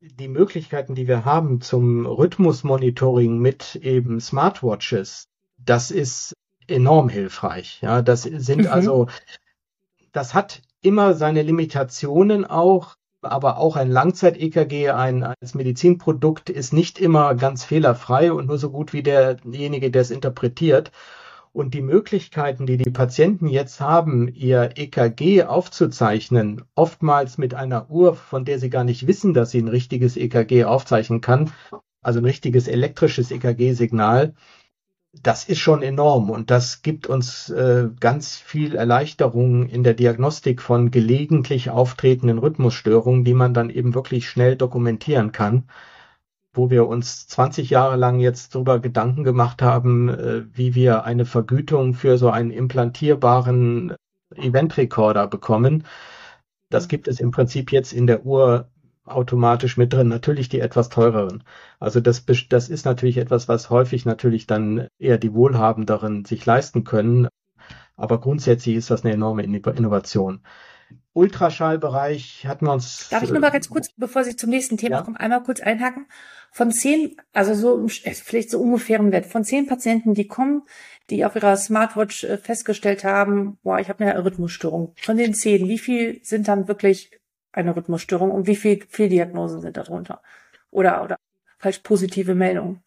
die 0.00 0.28
Möglichkeiten, 0.28 0.94
die 0.94 1.06
wir 1.06 1.24
haben 1.24 1.60
zum 1.60 2.06
Rhythmusmonitoring 2.06 3.38
mit 3.38 3.76
eben 3.76 4.20
Smartwatches, 4.20 5.28
das 5.58 5.92
ist 5.92 6.34
enorm 6.66 7.08
hilfreich. 7.08 7.78
Ja, 7.82 8.02
das 8.02 8.22
sind 8.22 8.62
mhm. 8.62 8.66
also, 8.66 9.06
das 10.10 10.34
hat 10.34 10.62
immer 10.80 11.14
seine 11.14 11.42
Limitationen 11.42 12.44
auch, 12.44 12.96
aber 13.20 13.58
auch 13.58 13.76
ein 13.76 13.90
Langzeit-EKG, 13.90 14.90
ein 14.90 15.22
als 15.22 15.54
Medizinprodukt 15.54 16.50
ist 16.50 16.72
nicht 16.72 16.98
immer 16.98 17.36
ganz 17.36 17.64
fehlerfrei 17.64 18.32
und 18.32 18.46
nur 18.46 18.58
so 18.58 18.70
gut 18.70 18.92
wie 18.92 19.04
derjenige, 19.04 19.92
der 19.92 20.02
es 20.02 20.10
interpretiert. 20.10 20.90
Und 21.52 21.74
die 21.74 21.82
Möglichkeiten, 21.82 22.64
die 22.64 22.78
die 22.78 22.90
Patienten 22.90 23.46
jetzt 23.46 23.80
haben, 23.80 24.28
ihr 24.28 24.70
EKG 24.76 25.44
aufzuzeichnen, 25.44 26.62
oftmals 26.74 27.36
mit 27.36 27.52
einer 27.52 27.90
Uhr, 27.90 28.14
von 28.14 28.46
der 28.46 28.58
sie 28.58 28.70
gar 28.70 28.84
nicht 28.84 29.06
wissen, 29.06 29.34
dass 29.34 29.50
sie 29.50 29.60
ein 29.60 29.68
richtiges 29.68 30.16
EKG 30.16 30.64
aufzeichnen 30.64 31.20
kann, 31.20 31.52
also 32.00 32.20
ein 32.20 32.24
richtiges 32.24 32.68
elektrisches 32.68 33.30
EKG-Signal, 33.30 34.34
das 35.12 35.44
ist 35.44 35.58
schon 35.58 35.82
enorm. 35.82 36.30
Und 36.30 36.50
das 36.50 36.80
gibt 36.80 37.06
uns 37.06 37.50
äh, 37.50 37.90
ganz 38.00 38.36
viel 38.36 38.74
Erleichterung 38.74 39.68
in 39.68 39.84
der 39.84 39.92
Diagnostik 39.92 40.62
von 40.62 40.90
gelegentlich 40.90 41.68
auftretenden 41.68 42.38
Rhythmusstörungen, 42.38 43.24
die 43.24 43.34
man 43.34 43.52
dann 43.52 43.68
eben 43.68 43.94
wirklich 43.94 44.26
schnell 44.26 44.56
dokumentieren 44.56 45.32
kann 45.32 45.64
wo 46.52 46.70
wir 46.70 46.86
uns 46.86 47.26
20 47.28 47.70
Jahre 47.70 47.96
lang 47.96 48.20
jetzt 48.20 48.54
darüber 48.54 48.78
Gedanken 48.78 49.24
gemacht 49.24 49.62
haben, 49.62 50.08
äh, 50.08 50.44
wie 50.52 50.74
wir 50.74 51.04
eine 51.04 51.24
Vergütung 51.24 51.94
für 51.94 52.18
so 52.18 52.30
einen 52.30 52.50
implantierbaren 52.50 53.94
Eventrekorder 54.34 55.26
bekommen. 55.26 55.84
Das 56.70 56.88
gibt 56.88 57.08
es 57.08 57.20
im 57.20 57.30
Prinzip 57.30 57.72
jetzt 57.72 57.92
in 57.92 58.06
der 58.06 58.24
Uhr 58.24 58.68
automatisch 59.04 59.76
mit 59.76 59.92
drin. 59.92 60.08
Natürlich 60.08 60.48
die 60.48 60.60
etwas 60.60 60.88
teureren. 60.88 61.44
Also 61.80 62.00
das, 62.00 62.24
das 62.48 62.68
ist 62.68 62.84
natürlich 62.84 63.18
etwas, 63.18 63.48
was 63.48 63.70
häufig 63.70 64.04
natürlich 64.04 64.46
dann 64.46 64.88
eher 64.98 65.18
die 65.18 65.34
Wohlhabenderen 65.34 66.24
sich 66.24 66.44
leisten 66.46 66.84
können. 66.84 67.28
Aber 67.96 68.20
grundsätzlich 68.20 68.76
ist 68.76 68.90
das 68.90 69.04
eine 69.04 69.14
enorme 69.14 69.42
Innovation. 69.42 70.40
Ultraschallbereich 71.14 72.46
hatten 72.46 72.66
wir 72.66 72.72
uns. 72.72 73.08
Darf 73.10 73.22
ich 73.22 73.30
nur 73.30 73.40
mal 73.40 73.50
ganz 73.50 73.68
kurz, 73.68 73.88
bevor 73.96 74.24
Sie 74.24 74.36
zum 74.36 74.50
nächsten 74.50 74.78
Thema 74.78 74.96
ja? 74.96 75.02
kommen, 75.02 75.16
einmal 75.16 75.42
kurz 75.42 75.60
einhaken? 75.60 76.06
Von 76.54 76.70
zehn, 76.70 77.16
also 77.32 77.54
so 77.54 77.88
vielleicht 77.88 78.50
so 78.50 78.60
ungefähren 78.60 79.10
Wert, 79.10 79.24
von 79.24 79.42
zehn 79.42 79.66
Patienten, 79.66 80.12
die 80.12 80.26
kommen, 80.26 80.62
die 81.08 81.24
auf 81.24 81.34
ihrer 81.34 81.56
Smartwatch 81.56 82.24
äh, 82.24 82.36
festgestellt 82.36 83.04
haben, 83.04 83.58
boah, 83.62 83.78
ich 83.78 83.88
habe 83.88 84.04
eine 84.04 84.22
Rhythmusstörung. 84.22 84.92
Von 84.96 85.16
den 85.16 85.32
zehn, 85.32 85.66
wie 85.66 85.78
viel 85.78 86.20
sind 86.22 86.48
dann 86.48 86.68
wirklich 86.68 87.18
eine 87.52 87.74
Rhythmusstörung 87.74 88.30
und 88.30 88.46
wie 88.46 88.56
viel 88.56 88.84
Fehldiagnosen 88.86 89.62
sind 89.62 89.78
darunter? 89.78 90.20
Oder, 90.70 91.02
oder 91.02 91.16
falsch 91.58 91.78
positive 91.78 92.34
Meldungen? 92.34 92.82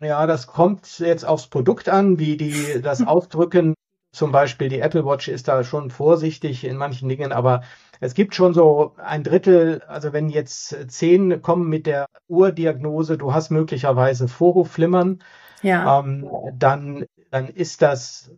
Ja, 0.00 0.26
das 0.26 0.48
kommt 0.48 0.98
jetzt 0.98 1.24
aufs 1.24 1.46
Produkt 1.46 1.88
an, 1.88 2.18
wie 2.18 2.36
die 2.36 2.82
das 2.82 3.02
ausdrücken. 3.06 3.74
Zum 4.12 4.32
Beispiel 4.32 4.68
die 4.68 4.80
Apple 4.80 5.04
Watch 5.04 5.28
ist 5.28 5.46
da 5.46 5.62
schon 5.62 5.90
vorsichtig 5.90 6.64
in 6.64 6.76
manchen 6.76 7.08
Dingen, 7.08 7.30
aber 7.30 7.62
es 8.00 8.14
gibt 8.14 8.34
schon 8.34 8.54
so 8.54 8.94
ein 8.96 9.22
Drittel, 9.22 9.82
also 9.86 10.12
wenn 10.12 10.28
jetzt 10.30 10.90
zehn 10.90 11.42
kommen 11.42 11.68
mit 11.68 11.86
der 11.86 12.06
Uhrdiagnose, 12.28 13.18
du 13.18 13.34
hast 13.34 13.50
möglicherweise 13.50 14.26
Vorhofflimmern, 14.26 15.22
ja. 15.62 16.00
ähm, 16.00 16.28
dann, 16.54 17.04
dann 17.30 17.48
ist 17.48 17.82
das 17.82 18.30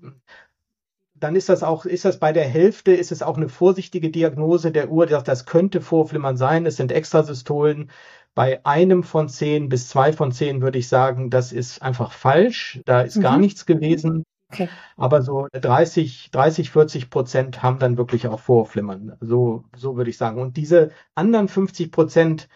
dann 1.23 1.37
ist 1.37 1.49
das 1.49 1.63
auch, 1.63 1.85
ist 1.85 2.05
das 2.05 2.19
bei 2.19 2.33
der 2.33 2.45
Hälfte, 2.45 2.93
ist 2.93 3.13
es 3.13 3.23
auch 3.23 3.37
eine 3.37 3.49
vorsichtige 3.49 4.11
Diagnose 4.11 4.73
der 4.73 4.91
Uhr, 4.91 5.07
das, 5.07 5.23
das 5.23 5.47
könnte 5.47 5.81
Vorflimmern 5.81 6.37
sein, 6.37 6.67
es 6.67 6.77
sind 6.77 6.91
Extrasystolen. 6.91 7.91
Bei 8.35 8.65
einem 8.67 9.05
von 9.05 9.29
zehn 9.29 9.69
bis 9.69 9.89
zwei 9.89 10.13
von 10.13 10.33
zehn 10.33 10.63
würde 10.63 10.79
ich 10.79 10.89
sagen, 10.89 11.31
das 11.31 11.53
ist 11.53 11.81
einfach 11.81 12.13
falsch, 12.13 12.81
da 12.87 13.03
ist 13.03 13.17
mhm. 13.19 13.23
gar 13.23 13.39
nichts 13.39 13.67
gewesen. 13.67 14.25
Okay. 14.53 14.69
Aber 14.97 15.23
so 15.23 15.49
30, 15.53 16.31
30, 16.31 16.71
40 16.71 17.11
Prozent 17.11 17.63
haben 17.63 17.79
dann 17.79 17.97
wirklich 17.97 18.27
auch 18.29 18.41
Vorflimmern. 18.41 19.17
So, 19.21 19.65
so 19.75 19.97
würde 19.97 20.11
ich 20.11 20.19
sagen. 20.19 20.41
Und 20.41 20.57
diese 20.57 20.91
anderen 21.15 21.49
50 21.49 21.91
Prozent 21.91 22.49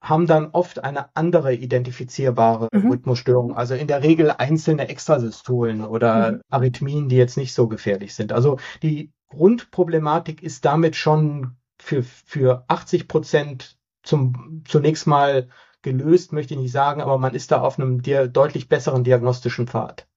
haben 0.00 0.26
dann 0.26 0.50
oft 0.52 0.82
eine 0.82 1.14
andere 1.14 1.54
identifizierbare 1.54 2.68
mhm. 2.72 2.90
Rhythmusstörung. 2.90 3.56
Also 3.56 3.74
in 3.74 3.86
der 3.86 4.02
Regel 4.02 4.30
einzelne 4.30 4.88
Extrasystolen 4.88 5.84
oder 5.84 6.32
mhm. 6.32 6.40
Arrhythmien, 6.48 7.08
die 7.08 7.16
jetzt 7.16 7.36
nicht 7.36 7.54
so 7.54 7.68
gefährlich 7.68 8.14
sind. 8.14 8.32
Also 8.32 8.58
die 8.82 9.12
Grundproblematik 9.28 10.42
ist 10.42 10.64
damit 10.64 10.96
schon 10.96 11.56
für, 11.78 12.02
für 12.02 12.64
80 12.68 13.08
Prozent 13.08 13.78
zum, 14.02 14.62
zunächst 14.66 15.06
mal 15.06 15.48
gelöst, 15.82 16.32
möchte 16.32 16.54
ich 16.54 16.60
nicht 16.60 16.72
sagen, 16.72 17.00
aber 17.00 17.18
man 17.18 17.34
ist 17.34 17.52
da 17.52 17.60
auf 17.60 17.78
einem 17.78 18.02
deutlich 18.02 18.68
besseren 18.68 19.04
diagnostischen 19.04 19.66
Pfad. 19.66 20.08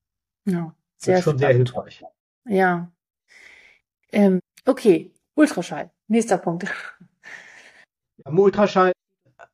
Ja. 0.45 0.73
Sehr 0.99 1.13
das 1.13 1.19
ist 1.19 1.23
schon 1.25 1.37
sehr 1.37 1.53
hilfreich. 1.53 2.03
Ja. 2.45 2.91
Ähm, 4.11 4.41
okay, 4.65 5.11
Ultraschall. 5.35 5.91
Nächster 6.07 6.37
Punkt. 6.37 6.65
Am 8.25 8.37
Ultraschall 8.37 8.91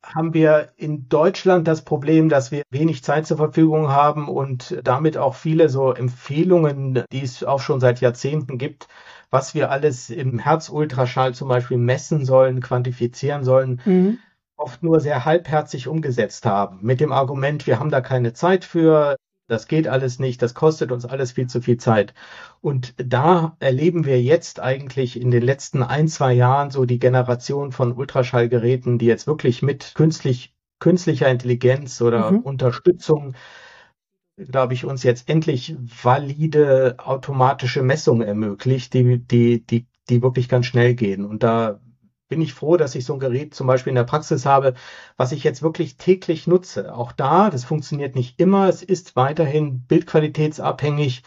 haben 0.04 0.34
wir 0.34 0.72
in 0.78 1.08
Deutschland 1.10 1.68
das 1.68 1.84
Problem, 1.84 2.30
dass 2.30 2.52
wir 2.52 2.64
wenig 2.70 3.04
Zeit 3.04 3.28
zur 3.28 3.38
Verfügung 3.38 3.90
haben 3.90 4.28
und 4.28 4.80
damit 4.84 5.18
auch 5.18 5.36
viele 5.36 5.70
so 5.70 5.94
Empfehlungen, 5.94 7.04
die 7.12 7.22
es 7.22 7.44
auch 7.44 7.60
schon 7.60 7.80
seit 7.80 8.02
Jahrzehnten 8.02 8.58
gibt, 8.58 8.88
was 9.30 9.56
wir 9.56 9.72
alles 9.72 10.10
im 10.10 10.40
Herzultraschall 10.40 11.34
zum 11.34 11.48
Beispiel 11.48 11.78
messen 11.78 12.26
sollen, 12.26 12.62
quantifizieren 12.62 13.44
sollen, 13.44 13.82
mhm. 13.86 14.20
oft 14.58 14.84
nur 14.84 15.00
sehr 15.00 15.26
halbherzig 15.26 15.88
umgesetzt 15.88 16.46
haben. 16.46 16.80
Mit 16.82 17.02
dem 17.02 17.12
Argument, 17.12 17.68
wir 17.68 17.80
haben 17.80 17.90
da 17.90 18.02
keine 18.02 18.34
Zeit 18.34 18.64
für, 18.66 19.18
das 19.48 19.68
geht 19.68 19.88
alles 19.88 20.20
nicht, 20.20 20.42
das 20.42 20.54
kostet 20.54 20.92
uns 20.92 21.06
alles 21.06 21.32
viel 21.32 21.48
zu 21.48 21.62
viel 21.62 21.78
Zeit. 21.78 22.14
Und 22.62 22.94
da 22.98 23.56
erleben 23.60 24.06
wir 24.06 24.22
jetzt 24.22 24.60
eigentlich 24.60 25.20
in 25.20 25.32
den 25.32 25.44
letzten 25.44 25.84
ein, 25.84 26.08
zwei 26.08 26.34
Jahren 26.34 26.72
so 26.72 26.86
die 26.86 27.00
Generation 27.00 27.72
von 27.72 27.94
Ultraschallgeräten, 27.94 28.98
die 28.98 29.06
jetzt 29.06 29.28
wirklich 29.28 29.62
mit 29.62 29.94
künstlich, 29.96 30.56
künstlicher 30.80 31.30
Intelligenz 31.30 32.02
oder 32.02 32.32
mhm. 32.32 32.40
Unterstützung, 32.40 33.36
glaube 34.38 34.74
ich, 34.74 34.86
uns 34.86 35.04
jetzt 35.04 35.30
endlich 35.30 35.76
valide 35.80 36.96
automatische 36.98 37.84
Messungen 37.84 38.28
ermöglicht, 38.28 38.94
die, 38.94 39.20
die, 39.20 39.66
die, 39.66 39.88
die 40.10 40.22
wirklich 40.22 40.50
ganz 40.50 40.66
schnell 40.66 40.96
gehen. 40.96 41.24
Und 41.24 41.44
da 41.44 41.80
bin 42.28 42.42
ich 42.42 42.54
froh, 42.54 42.78
dass 42.78 42.96
ich 42.96 43.06
so 43.06 43.14
ein 43.14 43.20
Gerät 43.20 43.54
zum 43.54 43.68
Beispiel 43.68 43.92
in 43.92 43.96
der 43.96 44.04
Praxis 44.04 44.46
habe, 44.46 44.74
was 45.18 45.32
ich 45.32 45.44
jetzt 45.44 45.62
wirklich 45.62 45.98
täglich 45.98 46.48
nutze. 46.48 46.96
Auch 46.96 47.12
da, 47.12 47.50
das 47.50 47.64
funktioniert 47.64 48.16
nicht 48.16 48.40
immer. 48.40 48.68
Es 48.68 48.84
ist 48.84 49.16
weiterhin 49.16 49.82
bildqualitätsabhängig 49.88 51.24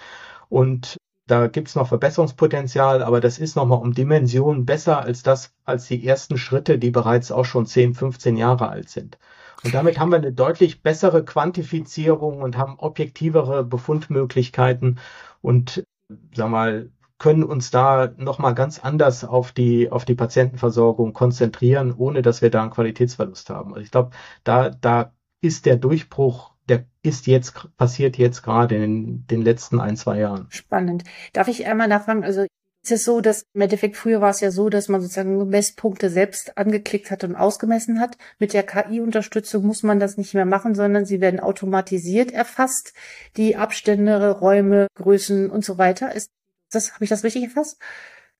und 0.49 0.97
da 1.27 1.47
gibt 1.47 1.69
es 1.69 1.75
noch 1.75 1.89
Verbesserungspotenzial, 1.89 3.03
aber 3.03 3.21
das 3.21 3.39
ist 3.39 3.55
nochmal 3.55 3.81
um 3.81 3.93
Dimensionen 3.93 4.65
besser 4.65 5.01
als 5.01 5.23
das, 5.23 5.53
als 5.65 5.87
die 5.87 6.07
ersten 6.07 6.39
Schritte, 6.39 6.79
die 6.79 6.91
bereits 6.91 7.31
auch 7.31 7.45
schon 7.45 7.67
10, 7.67 7.95
15 7.95 8.37
Jahre 8.37 8.69
alt 8.71 8.89
sind. 8.89 9.19
Und 9.63 9.75
damit 9.75 9.99
haben 9.99 10.11
wir 10.11 10.17
eine 10.17 10.33
deutlich 10.33 10.83
bessere 10.83 11.25
Quantifizierung 11.25 12.41
und 12.41 12.57
haben 12.57 12.79
objektivere 12.79 13.63
Befundmöglichkeiten 13.65 15.01
und 15.43 15.85
sag 16.33 16.49
mal, 16.49 16.91
können 17.19 17.43
uns 17.43 17.71
da 17.71 18.13
nochmal 18.17 18.55
ganz 18.55 18.79
anders 18.79 19.25
auf 19.25 19.53
die, 19.53 19.91
auf 19.91 20.05
die 20.05 20.15
Patientenversorgung 20.15 21.13
konzentrieren, 21.13 21.93
ohne 21.97 22.23
dass 22.23 22.43
wir 22.43 22.51
da 22.51 22.63
einen 22.63 22.71
Qualitätsverlust 22.71 23.51
haben. 23.51 23.75
Also 23.75 23.85
ich 23.85 23.91
glaube, 23.91 24.11
da, 24.45 24.71
da 24.71 25.13
ist 25.41 25.67
der 25.67 25.77
Durchbruch, 25.77 26.53
der 26.69 26.85
ist 27.03 27.27
jetzt, 27.27 27.77
passiert 27.77 28.19
jetzt 28.19 28.43
gerade 28.43 28.77
in 28.77 29.27
den 29.27 29.43
letzten 29.43 29.81
ein, 29.81 29.97
zwei 29.97 30.19
Jahren. 30.21 30.47
Spannend. 30.51 31.05
Darf 31.33 31.49
ich 31.49 31.67
einmal 31.67 31.89
nachfragen, 31.89 32.25
also 32.25 32.47
ist 32.83 32.93
es 32.93 33.05
so, 33.05 33.21
dass 33.21 33.45
im 33.55 33.61
Endeffekt 33.61 33.97
früher 33.97 34.21
war 34.21 34.31
es 34.31 34.41
ja 34.41 34.51
so, 34.51 34.69
dass 34.69 34.89
man 34.89 35.01
sozusagen 35.01 35.49
Messpunkte 35.49 36.11
selbst 36.11 36.57
angeklickt 36.57 37.11
hat 37.11 37.25
und 37.25 37.35
ausgemessen 37.35 38.01
hat. 38.01 38.17
Mit 38.39 38.53
der 38.53 38.63
KI-Unterstützung 38.63 39.67
muss 39.67 39.83
man 39.83 39.99
das 39.99 40.17
nicht 40.17 40.33
mehr 40.33 40.47
machen, 40.47 40.75
sondern 40.75 41.05
sie 41.05 41.21
werden 41.21 41.41
automatisiert 41.41 42.31
erfasst. 42.31 42.95
Die 43.37 43.57
Abstände, 43.57 44.31
Räume, 44.31 44.87
Größen 44.95 45.51
und 45.51 45.65
so 45.65 45.77
weiter. 45.77 46.15
Ist 46.15 46.31
das, 46.71 46.95
habe 46.95 47.05
ich 47.05 47.11
das 47.11 47.25
richtig 47.25 47.45
erfasst? 47.45 47.79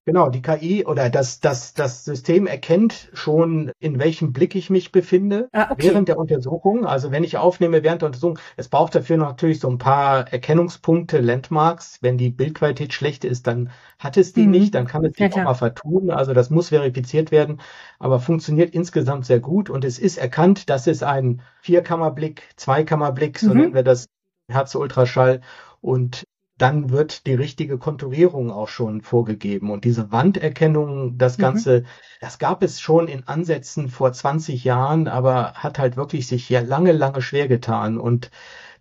Genau, 0.09 0.31
die 0.31 0.41
KI 0.41 0.87
oder 0.87 1.11
das, 1.11 1.39
das, 1.41 1.75
das 1.75 2.03
System 2.03 2.47
erkennt 2.47 3.11
schon, 3.13 3.73
in 3.79 3.99
welchem 3.99 4.33
Blick 4.33 4.55
ich 4.55 4.71
mich 4.71 4.91
befinde 4.91 5.51
ah, 5.53 5.71
okay. 5.71 5.91
während 5.91 6.09
der 6.09 6.17
Untersuchung. 6.17 6.87
Also 6.87 7.11
wenn 7.11 7.25
ich 7.25 7.37
aufnehme 7.37 7.83
während 7.83 8.01
der 8.01 8.07
Untersuchung, 8.07 8.39
es 8.57 8.69
braucht 8.69 8.95
dafür 8.95 9.19
natürlich 9.19 9.61
so 9.61 9.69
ein 9.69 9.77
paar 9.77 10.33
Erkennungspunkte, 10.33 11.19
Landmarks. 11.19 11.99
Wenn 12.01 12.17
die 12.17 12.31
Bildqualität 12.31 12.95
schlecht 12.95 13.23
ist, 13.27 13.47
dann 13.47 13.71
hat 13.99 14.17
es 14.17 14.33
die 14.33 14.47
mhm. 14.47 14.53
nicht, 14.53 14.75
dann 14.75 14.87
kann 14.87 15.05
es 15.05 15.13
die 15.13 15.25
ja, 15.25 15.29
auch 15.29 15.45
mal 15.45 15.53
vertun. 15.53 16.11
Also 16.11 16.33
das 16.33 16.49
muss 16.49 16.71
verifiziert 16.71 17.31
werden, 17.31 17.61
aber 17.99 18.19
funktioniert 18.19 18.73
insgesamt 18.73 19.27
sehr 19.27 19.41
gut 19.41 19.69
und 19.69 19.85
es 19.85 19.99
ist 19.99 20.17
erkannt, 20.17 20.71
dass 20.71 20.87
es 20.87 21.03
ein 21.03 21.43
Vierkammerblick, 21.61 22.49
Zweikammerblick, 22.57 23.39
so 23.39 23.51
mhm. 23.51 23.61
nennen 23.61 23.75
wir 23.75 23.83
das 23.83 24.07
Herz-Ultraschall 24.49 25.43
und 25.83 26.25
dann 26.59 26.91
wird 26.91 27.27
die 27.27 27.35
richtige 27.35 27.79
Konturierung 27.79 28.51
auch 28.51 28.69
schon 28.69 29.01
vorgegeben. 29.01 29.71
Und 29.71 29.85
diese 29.85 30.13
Wanderkennung, 30.13 31.17
das 31.17 31.39
mhm. 31.39 31.43
Ganze, 31.43 31.81
mhm. 31.81 31.85
das 32.21 32.39
gab 32.39 32.63
es 32.63 32.81
schon 32.81 33.09
in 33.09 33.27
Ansätzen 33.27 33.89
vor 33.89 34.13
20 34.13 34.65
Jahren, 34.65 35.09
aber 35.09 35.55
hat 35.55 35.79
halt 35.79 35.97
wirklich 35.97 36.27
sich 36.27 36.49
ja 36.49 36.61
lange, 36.61 36.93
lange 36.93 37.23
schwer 37.23 37.49
getan. 37.49 37.99
Und 37.99 38.31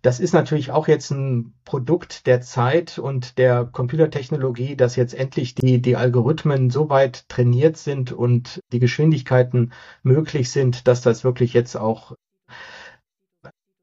das 0.02 0.20
ist 0.20 0.32
natürlich 0.32 0.70
auch 0.70 0.86
jetzt 0.86 1.10
ein 1.10 1.54
Produkt 1.64 2.26
der 2.26 2.40
Zeit 2.40 2.98
und 2.98 3.38
der 3.38 3.64
Computertechnologie, 3.64 4.76
dass 4.76 4.96
jetzt 4.96 5.14
endlich 5.14 5.54
die, 5.54 5.80
die 5.82 5.96
Algorithmen 5.96 6.70
so 6.70 6.88
weit 6.88 7.28
trainiert 7.28 7.76
sind 7.76 8.12
und 8.12 8.60
die 8.72 8.78
Geschwindigkeiten 8.78 9.72
möglich 10.02 10.50
sind, 10.50 10.86
dass 10.86 11.00
das 11.00 11.24
wirklich 11.24 11.52
jetzt 11.52 11.76
auch 11.76 12.14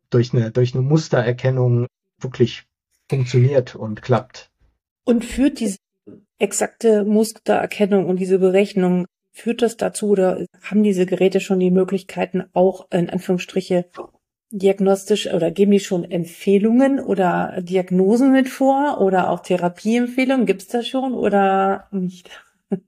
durch 0.09 0.33
eine, 0.33 0.51
durch 0.51 0.73
eine 0.73 0.83
Mustererkennung 0.83 1.87
wirklich 2.19 2.65
funktioniert 3.09 3.75
und 3.75 4.01
klappt. 4.01 4.49
Und 5.03 5.23
führt 5.23 5.59
diese 5.59 5.77
exakte 6.39 7.05
Mustererkennung 7.05 8.07
und 8.07 8.19
diese 8.19 8.39
Berechnung, 8.39 9.05
führt 9.31 9.61
das 9.61 9.77
dazu 9.77 10.09
oder 10.09 10.45
haben 10.63 10.83
diese 10.83 11.05
Geräte 11.05 11.39
schon 11.39 11.59
die 11.59 11.71
Möglichkeiten 11.71 12.45
auch 12.53 12.87
in 12.91 13.09
Anführungsstriche 13.09 13.85
diagnostisch 14.51 15.31
oder 15.33 15.51
geben 15.51 15.71
die 15.71 15.79
schon 15.79 16.09
Empfehlungen 16.09 16.99
oder 16.99 17.61
Diagnosen 17.61 18.31
mit 18.31 18.47
vor 18.47 19.01
oder 19.01 19.29
auch 19.29 19.41
Therapieempfehlungen? 19.41 20.45
Gibt's 20.45 20.67
das 20.67 20.87
schon 20.87 21.13
oder 21.13 21.87
nicht? 21.91 22.29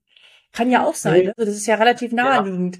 Kann 0.53 0.71
ja 0.71 0.85
auch 0.85 0.95
sein. 0.95 1.21
Nee. 1.21 1.27
Also 1.35 1.45
das 1.45 1.55
ist 1.55 1.67
ja 1.67 1.75
relativ 1.75 2.13
naheliegend. 2.13 2.79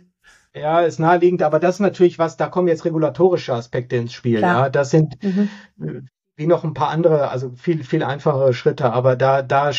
Ja. 0.54 0.82
ja. 0.82 0.82
ist 0.82 1.00
naheliegend, 1.00 1.42
aber 1.44 1.60
das 1.60 1.76
ist 1.76 1.82
natürlich 1.82 2.20
was, 2.20 2.38
da 2.38 2.48
kommen 2.48 2.70
jetzt 2.70 2.86
regulatorische 2.86 3.54
Aspekte 3.54 3.98
ins 3.98 4.14
Spiel. 4.14 4.38
Klar. 4.40 4.64
Ja, 4.64 4.70
das 4.70 4.92
sind 4.92 5.22
mhm 5.22 5.50
wie 6.38 6.48
noch 6.48 6.64
ein 6.64 6.74
paar 6.74 6.90
andere, 6.90 7.30
also 7.30 7.52
viel, 7.56 7.84
viel 7.84 8.04
einfachere 8.04 8.54
Schritte, 8.54 8.94
aber 8.94 9.16
da, 9.16 9.42
da, 9.42 9.72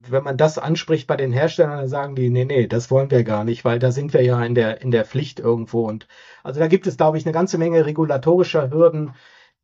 wenn 0.00 0.24
man 0.24 0.36
das 0.36 0.58
anspricht 0.58 1.06
bei 1.06 1.16
den 1.16 1.32
Herstellern, 1.32 1.78
dann 1.78 1.88
sagen 1.88 2.16
die, 2.16 2.30
nee, 2.30 2.44
nee, 2.44 2.66
das 2.66 2.90
wollen 2.90 3.10
wir 3.10 3.24
gar 3.24 3.44
nicht, 3.44 3.64
weil 3.64 3.78
da 3.78 3.92
sind 3.92 4.12
wir 4.12 4.22
ja 4.22 4.42
in 4.42 4.54
der, 4.54 4.80
in 4.80 4.90
der 4.90 5.04
Pflicht 5.04 5.38
irgendwo. 5.40 5.86
Und 5.86 6.08
also 6.42 6.60
da 6.60 6.68
gibt 6.68 6.86
es, 6.86 6.96
glaube 6.96 7.18
ich, 7.18 7.26
eine 7.26 7.32
ganze 7.32 7.58
Menge 7.58 7.84
regulatorischer 7.84 8.70
Hürden, 8.70 9.14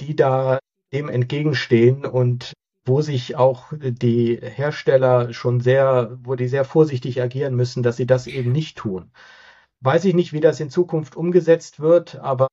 die 0.00 0.16
da 0.16 0.58
dem 0.92 1.08
entgegenstehen. 1.08 2.04
Und 2.04 2.52
wo 2.84 3.00
sich 3.00 3.36
auch 3.36 3.72
die 3.80 4.38
Hersteller 4.42 5.32
schon 5.32 5.60
sehr, 5.60 6.18
wo 6.22 6.34
die 6.34 6.48
sehr 6.48 6.64
vorsichtig 6.64 7.22
agieren 7.22 7.54
müssen, 7.54 7.82
dass 7.82 7.96
sie 7.96 8.06
das 8.06 8.26
eben 8.26 8.52
nicht 8.52 8.76
tun. 8.76 9.10
Weiß 9.80 10.04
ich 10.04 10.14
nicht, 10.14 10.32
wie 10.32 10.40
das 10.40 10.60
in 10.60 10.70
Zukunft 10.70 11.16
umgesetzt 11.16 11.80
wird, 11.80 12.16
aber 12.16 12.48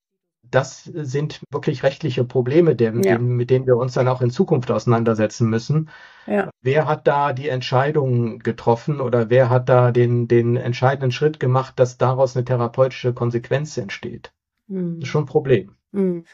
das 0.52 0.84
sind 0.84 1.42
wirklich 1.50 1.84
rechtliche 1.84 2.24
Probleme, 2.24 2.76
denen, 2.76 3.04
ja. 3.04 3.18
mit 3.18 3.50
denen 3.50 3.66
wir 3.66 3.78
uns 3.78 3.94
dann 3.94 4.08
auch 4.08 4.22
in 4.22 4.30
Zukunft 4.30 4.70
auseinandersetzen 4.70 5.50
müssen. 5.50 5.90
Ja. 6.28 6.50
Wer 6.62 6.88
hat 6.88 7.08
da 7.08 7.34
die 7.34 7.50
Entscheidung 7.50 8.40
getroffen 8.40 9.02
oder 9.02 9.30
wer 9.30 9.50
hat 9.50 9.70
da 9.70 9.92
den, 9.92 10.28
den 10.28 10.58
entscheidenden 10.58 11.12
Schritt 11.12 11.40
gemacht, 11.40 11.80
dass 11.80 11.98
daraus 11.98 12.36
eine 12.36 12.46
therapeutische 12.46 13.14
Konsequenz 13.14 13.78
entsteht? 13.78 14.34
Mhm. 14.68 15.00
Das 15.00 15.08
ist 15.08 15.12
schon 15.12 15.24
ein 15.24 15.28
Problem. 15.28 15.76
Mhm. 15.92 16.26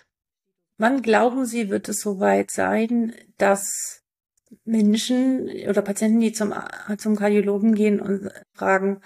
Wann 0.78 1.02
glauben 1.02 1.46
Sie, 1.46 1.70
wird 1.70 1.90
es 1.90 2.02
soweit 2.02 2.52
sein, 2.52 3.14
dass 3.38 4.04
Menschen 4.64 5.50
oder 5.68 5.82
Patienten, 5.82 6.20
die 6.20 6.32
zum, 6.32 6.54
zum 6.98 7.16
Kardiologen 7.16 7.74
gehen 7.74 8.00
und 8.00 8.30
fragen, 8.54 9.02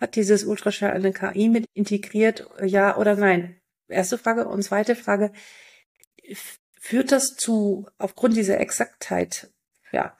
hat 0.00 0.16
dieses 0.16 0.44
Ultraschall 0.44 0.92
eine 0.92 1.12
KI 1.12 1.48
mit 1.48 1.66
integriert, 1.74 2.48
ja 2.62 2.96
oder 2.96 3.16
nein? 3.16 3.56
Erste 3.88 4.18
Frage. 4.18 4.48
Und 4.48 4.62
zweite 4.62 4.96
Frage, 4.96 5.32
führt 6.80 7.12
das 7.12 7.36
zu, 7.36 7.86
aufgrund 7.98 8.36
dieser 8.36 8.58
Exaktheit, 8.60 9.50
ja, 9.92 10.16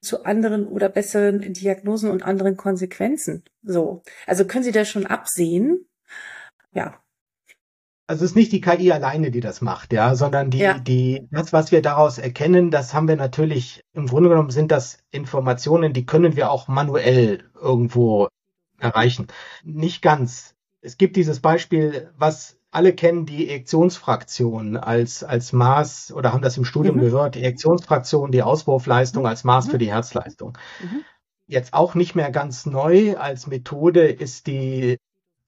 zu 0.00 0.24
anderen 0.24 0.66
oder 0.66 0.88
besseren 0.88 1.52
Diagnosen 1.52 2.10
und 2.10 2.22
anderen 2.22 2.56
Konsequenzen? 2.56 3.44
So. 3.62 4.02
Also 4.26 4.44
können 4.46 4.64
Sie 4.64 4.72
das 4.72 4.88
schon 4.88 5.06
absehen? 5.06 5.86
Ja. 6.72 6.98
Also 8.06 8.24
es 8.24 8.32
ist 8.32 8.36
nicht 8.36 8.52
die 8.52 8.60
KI 8.60 8.92
alleine, 8.92 9.30
die 9.30 9.40
das 9.40 9.60
macht, 9.60 9.92
ja, 9.92 10.14
sondern 10.14 10.50
die, 10.50 10.58
ja. 10.58 10.78
die, 10.78 11.28
das, 11.30 11.52
was 11.52 11.72
wir 11.72 11.82
daraus 11.82 12.18
erkennen, 12.18 12.70
das 12.70 12.92
haben 12.92 13.08
wir 13.08 13.16
natürlich, 13.16 13.84
im 13.92 14.06
Grunde 14.06 14.28
genommen 14.28 14.50
sind 14.50 14.72
das 14.72 14.98
Informationen, 15.10 15.92
die 15.92 16.04
können 16.04 16.36
wir 16.36 16.50
auch 16.50 16.68
manuell 16.68 17.44
irgendwo 17.60 18.28
erreichen. 18.78 19.28
Nicht 19.64 20.02
ganz. 20.02 20.54
Es 20.80 20.98
gibt 20.98 21.16
dieses 21.16 21.40
Beispiel, 21.40 22.12
was 22.16 22.58
alle 22.72 22.94
kennen 22.94 23.26
die 23.26 23.48
Ejektionsfraktion 23.48 24.78
als, 24.78 25.22
als 25.22 25.52
Maß 25.52 26.12
oder 26.12 26.32
haben 26.32 26.42
das 26.42 26.56
im 26.56 26.64
Studium 26.64 26.96
mhm. 26.96 27.00
gehört, 27.00 27.34
die 27.34 27.40
Ejektionsfraktion, 27.40 28.32
die 28.32 28.42
Auswurfleistung 28.42 29.26
als 29.26 29.44
Maß 29.44 29.66
mhm. 29.66 29.70
für 29.70 29.78
die 29.78 29.92
Herzleistung. 29.92 30.56
Mhm. 30.82 31.04
Jetzt 31.46 31.74
auch 31.74 31.94
nicht 31.94 32.14
mehr 32.14 32.30
ganz 32.30 32.64
neu 32.64 33.16
als 33.18 33.46
Methode 33.46 34.06
ist 34.06 34.46
die 34.46 34.96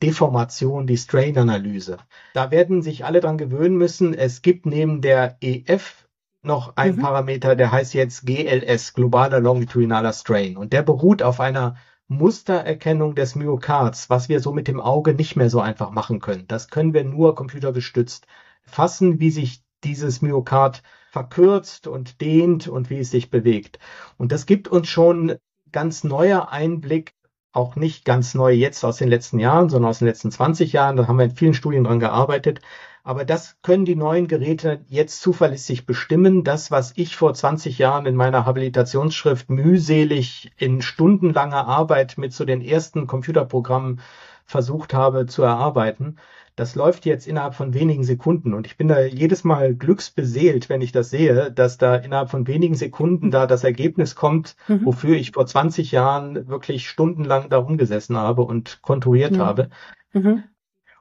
Deformation, 0.02 0.86
die 0.86 0.98
Strain-Analyse. 0.98 1.96
Da 2.34 2.50
werden 2.50 2.82
sich 2.82 3.06
alle 3.06 3.20
dran 3.20 3.38
gewöhnen 3.38 3.78
müssen. 3.78 4.12
Es 4.12 4.42
gibt 4.42 4.66
neben 4.66 5.00
der 5.00 5.38
EF 5.40 6.06
noch 6.42 6.76
ein 6.76 6.96
mhm. 6.96 7.00
Parameter, 7.00 7.56
der 7.56 7.72
heißt 7.72 7.94
jetzt 7.94 8.26
GLS, 8.26 8.92
globaler 8.92 9.40
longitudinaler 9.40 10.12
Strain. 10.12 10.58
Und 10.58 10.74
der 10.74 10.82
beruht 10.82 11.22
auf 11.22 11.40
einer 11.40 11.76
Mustererkennung 12.08 13.14
des 13.14 13.34
Myokards, 13.34 14.10
was 14.10 14.28
wir 14.28 14.40
so 14.40 14.52
mit 14.52 14.68
dem 14.68 14.80
Auge 14.80 15.14
nicht 15.14 15.36
mehr 15.36 15.50
so 15.50 15.60
einfach 15.60 15.90
machen 15.90 16.20
können. 16.20 16.46
Das 16.48 16.68
können 16.68 16.94
wir 16.94 17.04
nur 17.04 17.34
computergestützt 17.34 18.26
fassen, 18.62 19.20
wie 19.20 19.30
sich 19.30 19.62
dieses 19.84 20.22
Myokard 20.22 20.82
verkürzt 21.10 21.86
und 21.86 22.20
dehnt 22.20 22.68
und 22.68 22.90
wie 22.90 22.98
es 22.98 23.10
sich 23.10 23.30
bewegt. 23.30 23.78
Und 24.16 24.32
das 24.32 24.46
gibt 24.46 24.68
uns 24.68 24.88
schon 24.88 25.36
ganz 25.72 26.04
neuer 26.04 26.50
Einblick 26.50 27.14
auch 27.52 27.76
nicht 27.76 28.04
ganz 28.04 28.34
neu 28.34 28.52
jetzt 28.52 28.84
aus 28.84 28.96
den 28.96 29.08
letzten 29.08 29.38
Jahren, 29.38 29.68
sondern 29.68 29.90
aus 29.90 30.00
den 30.00 30.08
letzten 30.08 30.30
20 30.30 30.72
Jahren. 30.72 30.96
Da 30.96 31.06
haben 31.06 31.18
wir 31.18 31.24
in 31.24 31.36
vielen 31.36 31.54
Studien 31.54 31.84
dran 31.84 32.00
gearbeitet. 32.00 32.60
Aber 33.06 33.26
das 33.26 33.58
können 33.60 33.84
die 33.84 33.96
neuen 33.96 34.28
Geräte 34.28 34.82
jetzt 34.88 35.20
zuverlässig 35.20 35.84
bestimmen. 35.84 36.42
Das, 36.42 36.70
was 36.70 36.94
ich 36.96 37.16
vor 37.16 37.34
20 37.34 37.76
Jahren 37.76 38.06
in 38.06 38.16
meiner 38.16 38.46
Habilitationsschrift 38.46 39.50
mühselig 39.50 40.50
in 40.56 40.80
stundenlanger 40.80 41.66
Arbeit 41.66 42.16
mit 42.16 42.32
so 42.32 42.46
den 42.46 42.62
ersten 42.62 43.06
Computerprogrammen 43.06 44.00
versucht 44.46 44.94
habe 44.94 45.26
zu 45.26 45.42
erarbeiten, 45.42 46.16
das 46.56 46.76
läuft 46.76 47.04
jetzt 47.04 47.26
innerhalb 47.26 47.54
von 47.54 47.74
wenigen 47.74 48.04
Sekunden. 48.04 48.54
Und 48.54 48.66
ich 48.66 48.78
bin 48.78 48.88
da 48.88 49.02
jedes 49.02 49.44
Mal 49.44 49.74
glücksbeseelt, 49.74 50.70
wenn 50.70 50.80
ich 50.80 50.92
das 50.92 51.10
sehe, 51.10 51.52
dass 51.52 51.76
da 51.76 51.96
innerhalb 51.96 52.30
von 52.30 52.46
wenigen 52.46 52.74
Sekunden 52.74 53.30
da 53.30 53.46
das 53.46 53.64
Ergebnis 53.64 54.14
kommt, 54.14 54.56
mhm. 54.66 54.86
wofür 54.86 55.16
ich 55.16 55.32
vor 55.32 55.44
20 55.44 55.92
Jahren 55.92 56.48
wirklich 56.48 56.88
stundenlang 56.88 57.50
da 57.50 57.58
rumgesessen 57.58 58.16
habe 58.16 58.42
und 58.42 58.80
konturiert 58.80 59.32
mhm. 59.32 59.40
habe. 59.40 59.68
Mhm. 60.14 60.44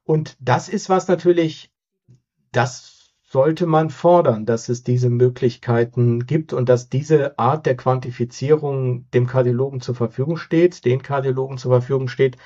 Und 0.04 0.36
das 0.42 0.68
ist 0.68 0.90
was 0.90 1.08
natürlich, 1.08 1.72
das 2.54 2.94
sollte 3.24 3.66
man 3.66 3.90
fordern, 3.90 4.46
dass 4.46 4.70
es 4.70 4.84
diese 4.84 5.10
Möglichkeiten 5.10 6.28
gibt 6.28 6.54
und 6.54 6.70
dass 6.70 6.90
diese 6.90 7.40
Art 7.40 7.66
der 7.66 7.76
Quantifizierung 7.76 9.10
dem 9.12 9.26
Kardiologen 9.26 9.82
zur 9.82 9.96
Verfügung 9.96 10.38
steht, 10.38 10.86
den 10.86 11.02
Kardiologen 11.02 11.58
zur 11.58 11.72
Verfügung 11.72 12.08
steht, 12.08 12.38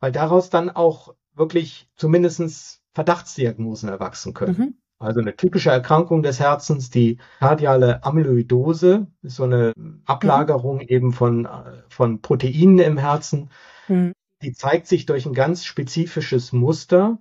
weil 0.00 0.12
daraus 0.12 0.48
dann 0.48 0.70
auch 0.70 1.14
wirklich 1.34 1.88
zumindestens 1.96 2.80
Verdachtsdiagnosen 2.94 3.90
erwachsen 3.90 4.32
können. 4.32 4.56
Mhm. 4.58 4.74
Also 4.98 5.20
eine 5.20 5.36
typische 5.36 5.70
Erkrankung 5.70 6.22
des 6.22 6.40
Herzens, 6.40 6.90
die 6.90 7.18
kardiale 7.38 8.04
Amyloidose, 8.04 9.06
ist 9.22 9.36
so 9.36 9.44
eine 9.44 9.72
Ablagerung 10.04 10.76
mhm. 10.76 10.88
eben 10.88 11.12
von, 11.12 11.48
von 11.88 12.20
Proteinen 12.20 12.78
im 12.78 12.98
Herzen. 12.98 13.50
Mhm. 13.88 14.12
Die 14.42 14.52
zeigt 14.52 14.86
sich 14.86 15.06
durch 15.06 15.26
ein 15.26 15.34
ganz 15.34 15.64
spezifisches 15.64 16.52
Muster. 16.52 17.18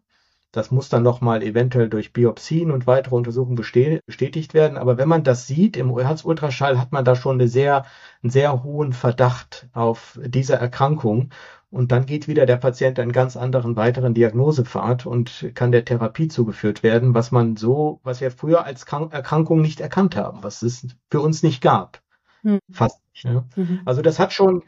Das 0.51 0.71
muss 0.71 0.89
dann 0.89 1.03
nochmal 1.03 1.43
eventuell 1.43 1.89
durch 1.89 2.11
Biopsien 2.11 2.71
und 2.71 2.87
weitere 2.87 3.15
Untersuchungen 3.15 3.55
bestätigt 3.55 4.53
werden. 4.55 4.77
Aber 4.77 4.97
wenn 4.97 5.07
man 5.07 5.23
das 5.23 5.45
sieht 5.45 5.77
im 5.77 5.95
Herzultraschall, 5.97 6.79
hat 6.79 6.91
man 6.91 7.05
da 7.05 7.15
schon 7.15 7.35
eine 7.35 7.47
sehr, 7.47 7.85
einen 8.23 8.31
sehr 8.31 8.63
hohen 8.63 8.93
Verdacht 8.93 9.69
auf 9.73 10.19
diese 10.25 10.55
Erkrankung. 10.55 11.29
Und 11.69 11.91
dann 11.91 12.07
geht 12.07 12.27
wieder 12.27 12.47
der 12.47 12.57
Patient 12.57 12.97
einen 12.97 13.11
ganz 13.11 13.37
anderen 13.37 13.75
weiteren 13.75 14.15
Diagnosepfad 14.15 15.05
und 15.05 15.51
kann 15.53 15.71
der 15.71 15.85
Therapie 15.85 16.27
zugeführt 16.27 16.81
werden, 16.81 17.13
was 17.13 17.31
man 17.31 17.55
so, 17.55 17.99
was 18.03 18.21
wir 18.21 18.31
früher 18.31 18.65
als 18.65 18.83
Erkrankung 18.83 19.61
nicht 19.61 19.79
erkannt 19.79 20.15
haben, 20.15 20.41
was 20.41 20.63
es 20.63 20.87
für 21.11 21.21
uns 21.21 21.43
nicht 21.43 21.61
gab. 21.61 22.01
Mhm. 22.41 22.57
Fast 22.71 22.99
nicht. 23.13 23.25
Ne? 23.25 23.45
Mhm. 23.55 23.81
Also 23.85 24.01
das 24.01 24.17
hat 24.17 24.33
schon 24.33 24.63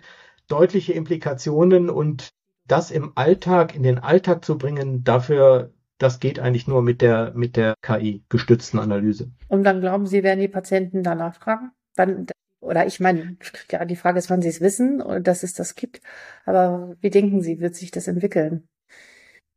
deutliche 0.47 0.93
Implikationen 0.93 1.89
und 1.89 2.33
das 2.71 2.91
im 2.91 3.11
Alltag, 3.15 3.75
in 3.75 3.83
den 3.83 3.99
Alltag 3.99 4.45
zu 4.45 4.57
bringen, 4.57 5.03
dafür, 5.03 5.73
das 5.97 6.19
geht 6.19 6.39
eigentlich 6.39 6.67
nur 6.67 6.81
mit 6.81 7.01
der, 7.01 7.33
mit 7.35 7.55
der 7.55 7.75
KI 7.81 8.23
gestützten 8.29 8.79
Analyse. 8.79 9.31
Und 9.49 9.63
dann 9.63 9.81
glauben 9.81 10.07
Sie, 10.07 10.23
werden 10.23 10.39
die 10.39 10.47
Patienten 10.47 11.03
danach 11.03 11.35
fragen? 11.35 11.71
Wann, 11.95 12.27
oder 12.61 12.85
ich 12.87 12.99
meine, 12.99 13.35
ja, 13.69 13.83
die 13.85 13.95
Frage 13.95 14.19
ist, 14.19 14.29
wann 14.29 14.41
Sie 14.41 14.49
es 14.49 14.61
wissen, 14.61 15.03
dass 15.21 15.43
es 15.43 15.53
das 15.53 15.75
gibt. 15.75 16.01
Aber 16.45 16.95
wie 17.01 17.09
denken 17.09 17.41
Sie, 17.41 17.59
wird 17.59 17.75
sich 17.75 17.91
das 17.91 18.07
entwickeln? 18.07 18.67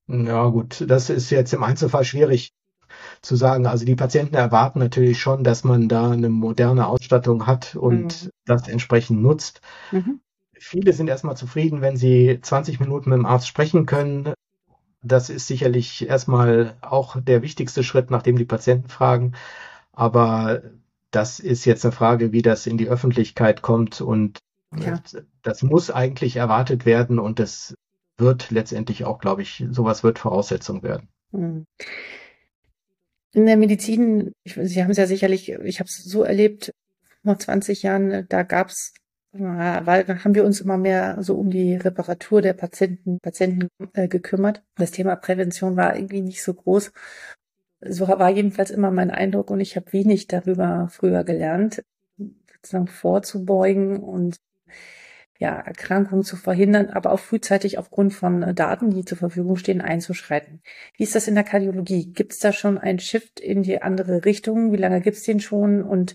Ja, 0.06 0.48
gut, 0.48 0.84
das 0.86 1.08
ist 1.08 1.30
jetzt 1.30 1.54
im 1.54 1.62
Einzelfall 1.62 2.04
schwierig 2.04 2.52
zu 3.22 3.36
sagen. 3.36 3.66
Also 3.66 3.84
die 3.84 3.96
Patienten 3.96 4.34
erwarten 4.34 4.78
natürlich 4.78 5.20
schon, 5.20 5.44
dass 5.44 5.64
man 5.64 5.88
da 5.88 6.10
eine 6.10 6.28
moderne 6.28 6.86
Ausstattung 6.86 7.46
hat 7.46 7.76
und 7.76 8.24
mhm. 8.24 8.30
das 8.44 8.68
entsprechend 8.68 9.22
nutzt. 9.22 9.60
Mhm. 9.92 10.20
Viele 10.64 10.92
sind 10.94 11.08
erstmal 11.08 11.36
zufrieden, 11.36 11.82
wenn 11.82 11.96
sie 11.96 12.38
20 12.40 12.80
Minuten 12.80 13.10
mit 13.10 13.18
dem 13.18 13.26
Arzt 13.26 13.46
sprechen 13.46 13.84
können. 13.84 14.32
Das 15.02 15.28
ist 15.28 15.46
sicherlich 15.46 16.08
erstmal 16.08 16.74
auch 16.80 17.20
der 17.20 17.42
wichtigste 17.42 17.84
Schritt, 17.84 18.10
nachdem 18.10 18.36
die 18.36 18.46
Patienten 18.46 18.88
fragen. 18.88 19.34
Aber 19.92 20.62
das 21.10 21.38
ist 21.38 21.66
jetzt 21.66 21.84
eine 21.84 21.92
Frage, 21.92 22.32
wie 22.32 22.42
das 22.42 22.66
in 22.66 22.78
die 22.78 22.88
Öffentlichkeit 22.88 23.60
kommt 23.60 24.00
und 24.00 24.38
ja. 24.76 25.00
das 25.42 25.62
muss 25.62 25.90
eigentlich 25.90 26.36
erwartet 26.36 26.86
werden 26.86 27.18
und 27.18 27.38
das 27.38 27.74
wird 28.16 28.50
letztendlich 28.50 29.04
auch, 29.04 29.18
glaube 29.18 29.42
ich, 29.42 29.64
sowas 29.70 30.02
wird 30.02 30.18
Voraussetzung 30.18 30.82
werden. 30.82 31.08
Hm. 31.32 31.66
In 33.32 33.46
der 33.46 33.56
Medizin, 33.58 34.32
Sie 34.44 34.82
haben 34.82 34.90
es 34.90 34.96
ja 34.96 35.06
sicherlich, 35.06 35.50
ich 35.50 35.78
habe 35.78 35.88
es 35.88 36.02
so 36.02 36.22
erlebt, 36.22 36.72
vor 37.22 37.38
20 37.38 37.82
Jahren, 37.82 38.26
da 38.28 38.42
gab 38.42 38.68
es, 38.68 38.94
weil 39.36 40.06
haben 40.24 40.34
wir 40.34 40.44
uns 40.44 40.60
immer 40.60 40.78
mehr 40.78 41.16
so 41.20 41.36
um 41.36 41.50
die 41.50 41.74
Reparatur 41.74 42.40
der 42.40 42.52
Patienten, 42.52 43.18
Patienten 43.20 43.68
äh, 43.92 44.06
gekümmert. 44.06 44.62
Das 44.76 44.92
Thema 44.92 45.16
Prävention 45.16 45.76
war 45.76 45.96
irgendwie 45.96 46.20
nicht 46.20 46.42
so 46.42 46.54
groß. 46.54 46.92
So 47.80 48.08
war 48.08 48.30
jedenfalls 48.30 48.70
immer 48.70 48.90
mein 48.90 49.10
Eindruck 49.10 49.50
und 49.50 49.60
ich 49.60 49.76
habe 49.76 49.92
wenig 49.92 50.28
darüber 50.28 50.88
früher 50.90 51.24
gelernt, 51.24 51.82
sozusagen 52.16 52.86
vorzubeugen 52.86 53.98
und 53.98 54.36
ja, 55.38 55.58
Erkrankungen 55.58 56.22
zu 56.24 56.36
verhindern, 56.36 56.90
aber 56.90 57.10
auch 57.12 57.18
frühzeitig 57.18 57.76
aufgrund 57.76 58.14
von 58.14 58.54
Daten, 58.54 58.90
die 58.90 59.04
zur 59.04 59.18
Verfügung 59.18 59.56
stehen, 59.56 59.80
einzuschreiten. 59.80 60.62
Wie 60.96 61.02
ist 61.02 61.16
das 61.16 61.26
in 61.26 61.34
der 61.34 61.44
Kardiologie? 61.44 62.12
Gibt 62.12 62.32
es 62.32 62.38
da 62.38 62.52
schon 62.52 62.78
einen 62.78 63.00
Shift 63.00 63.40
in 63.40 63.62
die 63.62 63.82
andere 63.82 64.24
Richtung? 64.24 64.72
Wie 64.72 64.76
lange 64.76 65.00
gibt 65.00 65.16
es 65.16 65.24
den 65.24 65.40
schon? 65.40 65.82
Und 65.82 66.14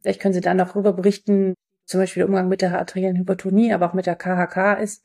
vielleicht 0.00 0.20
können 0.20 0.34
Sie 0.34 0.40
dann 0.40 0.58
noch 0.58 0.72
darüber 0.72 0.92
berichten, 0.92 1.54
zum 1.90 2.00
Beispiel 2.00 2.20
der 2.20 2.28
Umgang 2.28 2.48
mit 2.48 2.62
der 2.62 2.78
arteriellen 2.78 3.16
Hypertonie, 3.16 3.74
aber 3.74 3.90
auch 3.90 3.94
mit 3.94 4.06
der 4.06 4.14
KHK 4.14 4.80
ist. 4.80 5.04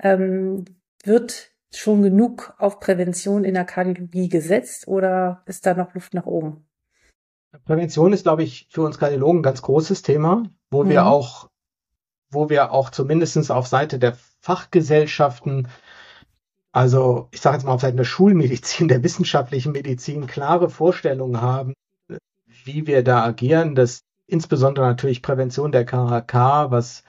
Ähm, 0.00 0.64
wird 1.04 1.52
schon 1.72 2.02
genug 2.02 2.54
auf 2.58 2.80
Prävention 2.80 3.44
in 3.44 3.54
der 3.54 3.64
Kardiologie 3.64 4.28
gesetzt 4.28 4.88
oder 4.88 5.42
ist 5.46 5.66
da 5.66 5.74
noch 5.74 5.94
Luft 5.94 6.14
nach 6.14 6.26
oben? 6.26 6.66
Prävention 7.64 8.12
ist, 8.12 8.24
glaube 8.24 8.42
ich, 8.42 8.66
für 8.70 8.82
uns 8.82 8.98
Kardiologen 8.98 9.38
ein 9.38 9.44
ganz 9.44 9.62
großes 9.62 10.02
Thema, 10.02 10.42
wo 10.68 10.82
mhm. 10.82 10.88
wir 10.88 11.06
auch, 11.06 11.48
wo 12.30 12.50
wir 12.50 12.72
auch 12.72 12.90
zumindestens 12.90 13.52
auf 13.52 13.68
Seite 13.68 14.00
der 14.00 14.16
Fachgesellschaften, 14.40 15.68
also 16.72 17.28
ich 17.30 17.40
sage 17.40 17.56
jetzt 17.56 17.64
mal 17.64 17.72
auf 17.72 17.82
Seite 17.82 17.96
der 17.96 18.04
Schulmedizin, 18.04 18.88
der 18.88 19.04
wissenschaftlichen 19.04 19.70
Medizin, 19.70 20.26
klare 20.26 20.70
Vorstellungen 20.70 21.40
haben, 21.40 21.72
wie 22.64 22.88
wir 22.88 23.04
da 23.04 23.24
agieren. 23.24 23.76
Das 23.76 24.05
insbesondere 24.26 24.86
natürlich 24.86 25.22
Prävention 25.22 25.72
der 25.72 25.84
KHK, 25.84 26.70
was 26.70 27.04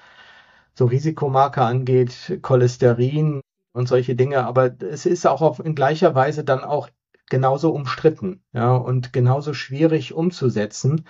so 0.73 0.85
Risikomarker 0.85 1.65
angeht, 1.65 2.39
Cholesterin 2.41 3.41
und 3.73 3.87
solche 3.87 4.15
Dinge. 4.15 4.45
Aber 4.45 4.75
es 4.81 5.05
ist 5.05 5.25
auch 5.25 5.41
auf, 5.41 5.59
in 5.59 5.75
gleicher 5.75 6.15
Weise 6.15 6.43
dann 6.43 6.63
auch 6.63 6.89
genauso 7.29 7.71
umstritten, 7.71 8.41
ja, 8.53 8.75
und 8.75 9.13
genauso 9.13 9.53
schwierig 9.53 10.13
umzusetzen. 10.13 11.05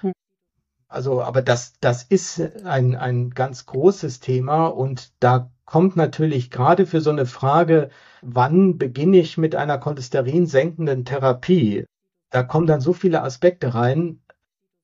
Hm. 0.00 0.12
Also, 0.88 1.22
aber 1.22 1.42
das, 1.42 1.74
das 1.80 2.02
ist 2.02 2.40
ein, 2.64 2.96
ein 2.96 3.30
ganz 3.30 3.66
großes 3.66 4.20
Thema 4.20 4.66
und 4.66 5.12
da 5.20 5.50
kommt 5.64 5.96
natürlich 5.96 6.50
gerade 6.50 6.84
für 6.84 7.00
so 7.00 7.10
eine 7.10 7.24
Frage, 7.24 7.88
wann 8.20 8.76
beginne 8.76 9.18
ich 9.18 9.38
mit 9.38 9.54
einer 9.54 9.78
cholesterinsenkenden 9.78 11.04
Therapie? 11.04 11.86
Da 12.30 12.42
kommen 12.42 12.66
dann 12.66 12.80
so 12.80 12.92
viele 12.92 13.22
Aspekte 13.22 13.74
rein, 13.74 14.20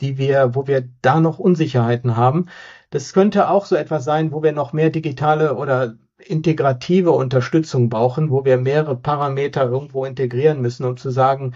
die 0.01 0.19
wir, 0.19 0.55
wo 0.55 0.67
wir 0.67 0.89
da 1.03 1.21
noch 1.21 1.39
Unsicherheiten 1.39 2.17
haben. 2.17 2.47
Das 2.91 3.13
könnte 3.13 3.51
auch 3.51 3.67
so 3.67 3.77
etwas 3.77 4.05
sein, 4.05 4.33
wo 4.33 4.43
wir 4.43 4.53
noch 4.53 4.73
mehr 4.73 4.91
digitale 4.91 5.57
oder 5.57 5.97
integrative 6.19 7.13
Unterstützung 7.13 7.89
brauchen, 7.89 8.31
wo 8.31 8.45
wir 8.45 8.59
mehrere 8.59 8.97
Parameter 8.97 9.65
irgendwo 9.69 10.05
integrieren 10.05 10.61
müssen, 10.61 10.85
um 10.85 10.97
zu 10.97 11.11
sagen, 11.11 11.55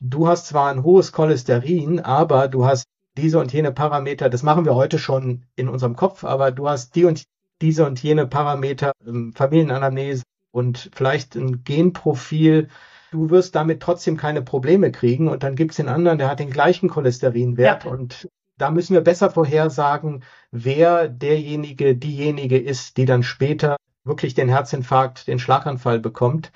du 0.00 0.28
hast 0.28 0.46
zwar 0.48 0.70
ein 0.70 0.82
hohes 0.82 1.12
Cholesterin, 1.12 2.00
aber 2.00 2.48
du 2.48 2.66
hast 2.66 2.86
diese 3.16 3.38
und 3.38 3.52
jene 3.52 3.72
Parameter, 3.72 4.30
das 4.30 4.42
machen 4.42 4.64
wir 4.64 4.74
heute 4.74 4.98
schon 4.98 5.44
in 5.56 5.68
unserem 5.68 5.96
Kopf, 5.96 6.24
aber 6.24 6.50
du 6.50 6.68
hast 6.68 6.94
die 6.94 7.04
und 7.04 7.24
diese 7.60 7.86
und 7.86 8.02
jene 8.02 8.26
Parameter, 8.26 8.92
Familienanamnese 9.34 10.22
und 10.50 10.90
vielleicht 10.94 11.36
ein 11.36 11.62
Genprofil, 11.64 12.68
du 13.12 13.30
wirst 13.30 13.54
damit 13.54 13.80
trotzdem 13.80 14.16
keine 14.16 14.42
Probleme 14.42 14.90
kriegen 14.90 15.28
und 15.28 15.42
dann 15.42 15.54
gibt 15.54 15.72
es 15.72 15.76
den 15.76 15.88
anderen, 15.88 16.18
der 16.18 16.28
hat 16.28 16.40
den 16.40 16.50
gleichen 16.50 16.88
Cholesterinwert 16.88 17.84
ja. 17.84 17.90
und 17.90 18.28
da 18.58 18.70
müssen 18.70 18.94
wir 18.94 19.02
besser 19.02 19.30
vorhersagen, 19.30 20.24
wer 20.50 21.08
derjenige, 21.08 21.96
diejenige 21.96 22.58
ist, 22.58 22.96
die 22.96 23.04
dann 23.04 23.22
später 23.22 23.76
wirklich 24.04 24.34
den 24.34 24.48
Herzinfarkt, 24.48 25.26
den 25.28 25.38
Schlaganfall 25.38 26.00
bekommt. 26.00 26.52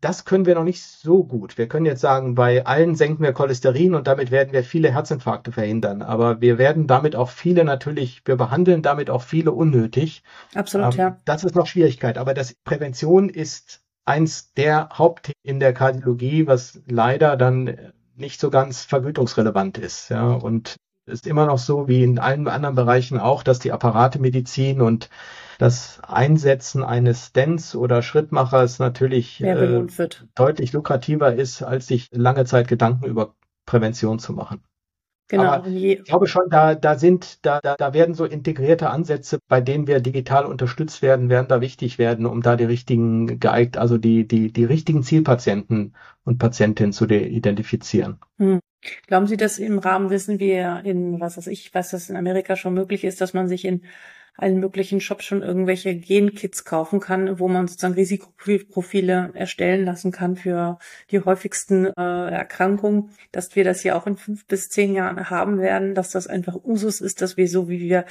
Das 0.00 0.24
können 0.24 0.46
wir 0.46 0.54
noch 0.54 0.64
nicht 0.64 0.82
so 0.82 1.24
gut. 1.24 1.58
Wir 1.58 1.68
können 1.68 1.86
jetzt 1.86 2.00
sagen, 2.00 2.34
bei 2.34 2.66
allen 2.66 2.94
senken 2.94 3.22
wir 3.22 3.32
Cholesterin 3.32 3.94
und 3.94 4.06
damit 4.06 4.30
werden 4.30 4.52
wir 4.52 4.62
viele 4.62 4.92
Herzinfarkte 4.92 5.52
verhindern. 5.52 6.02
Aber 6.02 6.40
wir 6.40 6.58
werden 6.58 6.86
damit 6.86 7.16
auch 7.16 7.30
viele 7.30 7.64
natürlich, 7.64 8.22
wir 8.24 8.36
behandeln 8.36 8.82
damit 8.82 9.10
auch 9.10 9.22
viele 9.22 9.52
unnötig. 9.52 10.22
Absolut, 10.54 10.94
ähm, 10.94 10.98
ja. 10.98 11.20
Das 11.24 11.44
ist 11.44 11.54
noch 11.54 11.66
Schwierigkeit. 11.66 12.18
Aber 12.18 12.34
das 12.34 12.54
Prävention 12.64 13.28
ist 13.28 13.85
eins 14.06 14.52
der 14.54 14.88
Hauptthemen 14.92 15.34
in 15.42 15.60
der 15.60 15.74
Kardiologie, 15.74 16.46
was 16.46 16.80
leider 16.86 17.36
dann 17.36 17.92
nicht 18.16 18.40
so 18.40 18.50
ganz 18.50 18.84
vergütungsrelevant 18.84 19.78
ist. 19.78 20.08
Ja, 20.08 20.32
und 20.32 20.76
ist 21.06 21.26
immer 21.26 21.46
noch 21.46 21.58
so 21.58 21.86
wie 21.86 22.02
in 22.02 22.18
allen 22.18 22.48
anderen 22.48 22.74
Bereichen 22.74 23.18
auch, 23.18 23.42
dass 23.42 23.58
die 23.58 23.72
Apparatemedizin 23.72 24.80
und 24.80 25.08
das 25.58 26.00
Einsetzen 26.02 26.82
eines 26.82 27.26
Stents 27.26 27.76
oder 27.76 28.02
Schrittmachers 28.02 28.78
natürlich 28.78 29.42
äh, 29.42 29.86
deutlich 30.34 30.72
lukrativer 30.72 31.34
ist, 31.34 31.62
als 31.62 31.86
sich 31.86 32.08
lange 32.12 32.44
Zeit 32.44 32.68
Gedanken 32.68 33.06
über 33.06 33.34
Prävention 33.64 34.18
zu 34.18 34.32
machen. 34.32 34.62
Genau. 35.28 35.44
Aber 35.44 35.66
ich 35.66 36.04
glaube 36.04 36.28
schon, 36.28 36.48
da, 36.50 36.74
da 36.74 36.96
sind, 36.96 37.44
da, 37.44 37.60
da, 37.60 37.74
da 37.76 37.94
werden 37.94 38.14
so 38.14 38.24
integrierte 38.24 38.90
Ansätze, 38.90 39.40
bei 39.48 39.60
denen 39.60 39.86
wir 39.88 40.00
digital 40.00 40.46
unterstützt 40.46 41.02
werden, 41.02 41.28
werden 41.28 41.48
da 41.48 41.60
wichtig 41.60 41.98
werden, 41.98 42.26
um 42.26 42.42
da 42.42 42.56
die 42.56 42.64
richtigen 42.64 43.40
geeignet, 43.40 43.76
also 43.76 43.98
die, 43.98 44.28
die, 44.28 44.52
die 44.52 44.64
richtigen 44.64 45.02
Zielpatienten 45.02 45.94
und 46.24 46.38
Patientinnen 46.38 46.92
zu 46.92 47.06
identifizieren. 47.06 48.20
Hm. 48.38 48.60
Glauben 49.08 49.26
Sie, 49.26 49.36
dass 49.36 49.58
im 49.58 49.80
Rahmen 49.80 50.10
wissen 50.10 50.38
wir 50.38 50.82
in, 50.84 51.18
was 51.20 51.36
weiß 51.36 51.48
ich, 51.48 51.74
was 51.74 51.90
das 51.90 52.08
in 52.08 52.16
Amerika 52.16 52.54
schon 52.54 52.74
möglich 52.74 53.02
ist, 53.02 53.20
dass 53.20 53.34
man 53.34 53.48
sich 53.48 53.64
in 53.64 53.82
allen 54.36 54.60
möglichen 54.60 55.00
Shops 55.00 55.24
schon 55.24 55.42
irgendwelche 55.42 55.94
Genkits 55.94 56.64
kaufen 56.64 57.00
kann, 57.00 57.38
wo 57.38 57.48
man 57.48 57.68
sozusagen 57.68 57.94
Risikoprofile 57.94 59.30
erstellen 59.34 59.84
lassen 59.84 60.12
kann 60.12 60.36
für 60.36 60.78
die 61.10 61.20
häufigsten 61.20 61.86
äh, 61.86 61.92
Erkrankungen, 62.30 63.10
dass 63.32 63.54
wir 63.56 63.64
das 63.64 63.80
hier 63.80 63.96
auch 63.96 64.06
in 64.06 64.16
fünf 64.16 64.46
bis 64.46 64.68
zehn 64.68 64.94
Jahren 64.94 65.30
haben 65.30 65.58
werden, 65.58 65.94
dass 65.94 66.10
das 66.10 66.26
einfach 66.26 66.56
Usus 66.56 67.00
ist, 67.00 67.22
dass 67.22 67.36
wir 67.36 67.48
so 67.48 67.68
wie 67.68 67.80
wir 67.80 68.04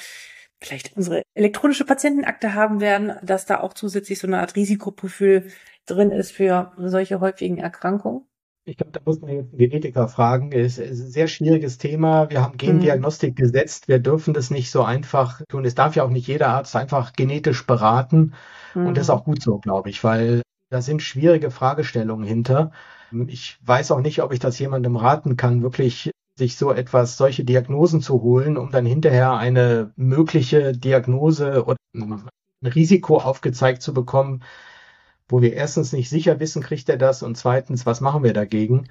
vielleicht 0.59 0.95
unsere 0.95 1.21
elektronische 1.33 1.85
Patientenakte 1.85 2.53
haben 2.53 2.79
werden, 2.79 3.13
dass 3.21 3.45
da 3.45 3.59
auch 3.59 3.73
zusätzlich 3.73 4.19
so 4.19 4.27
eine 4.27 4.39
Art 4.39 4.55
Risikoprofil 4.55 5.51
drin 5.85 6.11
ist 6.11 6.31
für 6.31 6.73
solche 6.77 7.19
häufigen 7.19 7.57
Erkrankungen? 7.57 8.25
Ich 8.67 8.77
glaube, 8.77 8.91
da 8.91 8.99
muss 9.05 9.21
man 9.21 9.29
jetzt 9.29 9.51
einen 9.51 9.57
Genetiker 9.59 10.07
fragen. 10.07 10.51
Es 10.51 10.79
ist 10.79 11.03
ein 11.03 11.11
sehr 11.11 11.27
schwieriges 11.27 11.77
Thema. 11.77 12.31
Wir 12.31 12.41
haben 12.41 12.57
Gendiagnostik 12.57 13.37
mhm. 13.37 13.43
gesetzt. 13.43 13.87
Wir 13.87 13.99
dürfen 13.99 14.33
das 14.33 14.49
nicht 14.49 14.71
so 14.71 14.83
einfach 14.83 15.41
tun. 15.47 15.65
Es 15.65 15.75
darf 15.75 15.95
ja 15.95 16.03
auch 16.03 16.09
nicht 16.09 16.27
jeder 16.27 16.49
Arzt 16.49 16.75
einfach 16.75 17.13
genetisch 17.13 17.67
beraten. 17.67 18.33
Mhm. 18.73 18.87
Und 18.87 18.97
das 18.97 19.03
ist 19.03 19.09
auch 19.11 19.23
gut 19.23 19.43
so, 19.43 19.59
glaube 19.59 19.91
ich, 19.91 20.03
weil 20.03 20.41
da 20.71 20.81
sind 20.81 21.03
schwierige 21.03 21.51
Fragestellungen 21.51 22.25
hinter. 22.25 22.71
Ich 23.27 23.59
weiß 23.63 23.91
auch 23.91 24.01
nicht, 24.01 24.23
ob 24.23 24.33
ich 24.33 24.39
das 24.39 24.57
jemandem 24.57 24.95
raten 24.95 25.37
kann, 25.37 25.61
wirklich 25.61 26.09
sich 26.35 26.57
so 26.57 26.71
etwas, 26.71 27.17
solche 27.17 27.45
Diagnosen 27.45 28.01
zu 28.01 28.23
holen, 28.23 28.57
um 28.57 28.71
dann 28.71 28.85
hinterher 28.85 29.33
eine 29.33 29.93
mögliche 29.95 30.73
Diagnose 30.73 31.65
oder 31.65 31.77
ein 31.93 32.27
Risiko 32.63 33.17
aufgezeigt 33.17 33.83
zu 33.83 33.93
bekommen, 33.93 34.43
wo 35.27 35.41
wir 35.41 35.53
erstens 35.53 35.93
nicht 35.93 36.09
sicher 36.09 36.39
wissen, 36.39 36.61
kriegt 36.61 36.89
er 36.89 36.97
das 36.97 37.23
und 37.23 37.35
zweitens, 37.35 37.85
was 37.85 38.01
machen 38.01 38.23
wir 38.23 38.33
dagegen? 38.33 38.87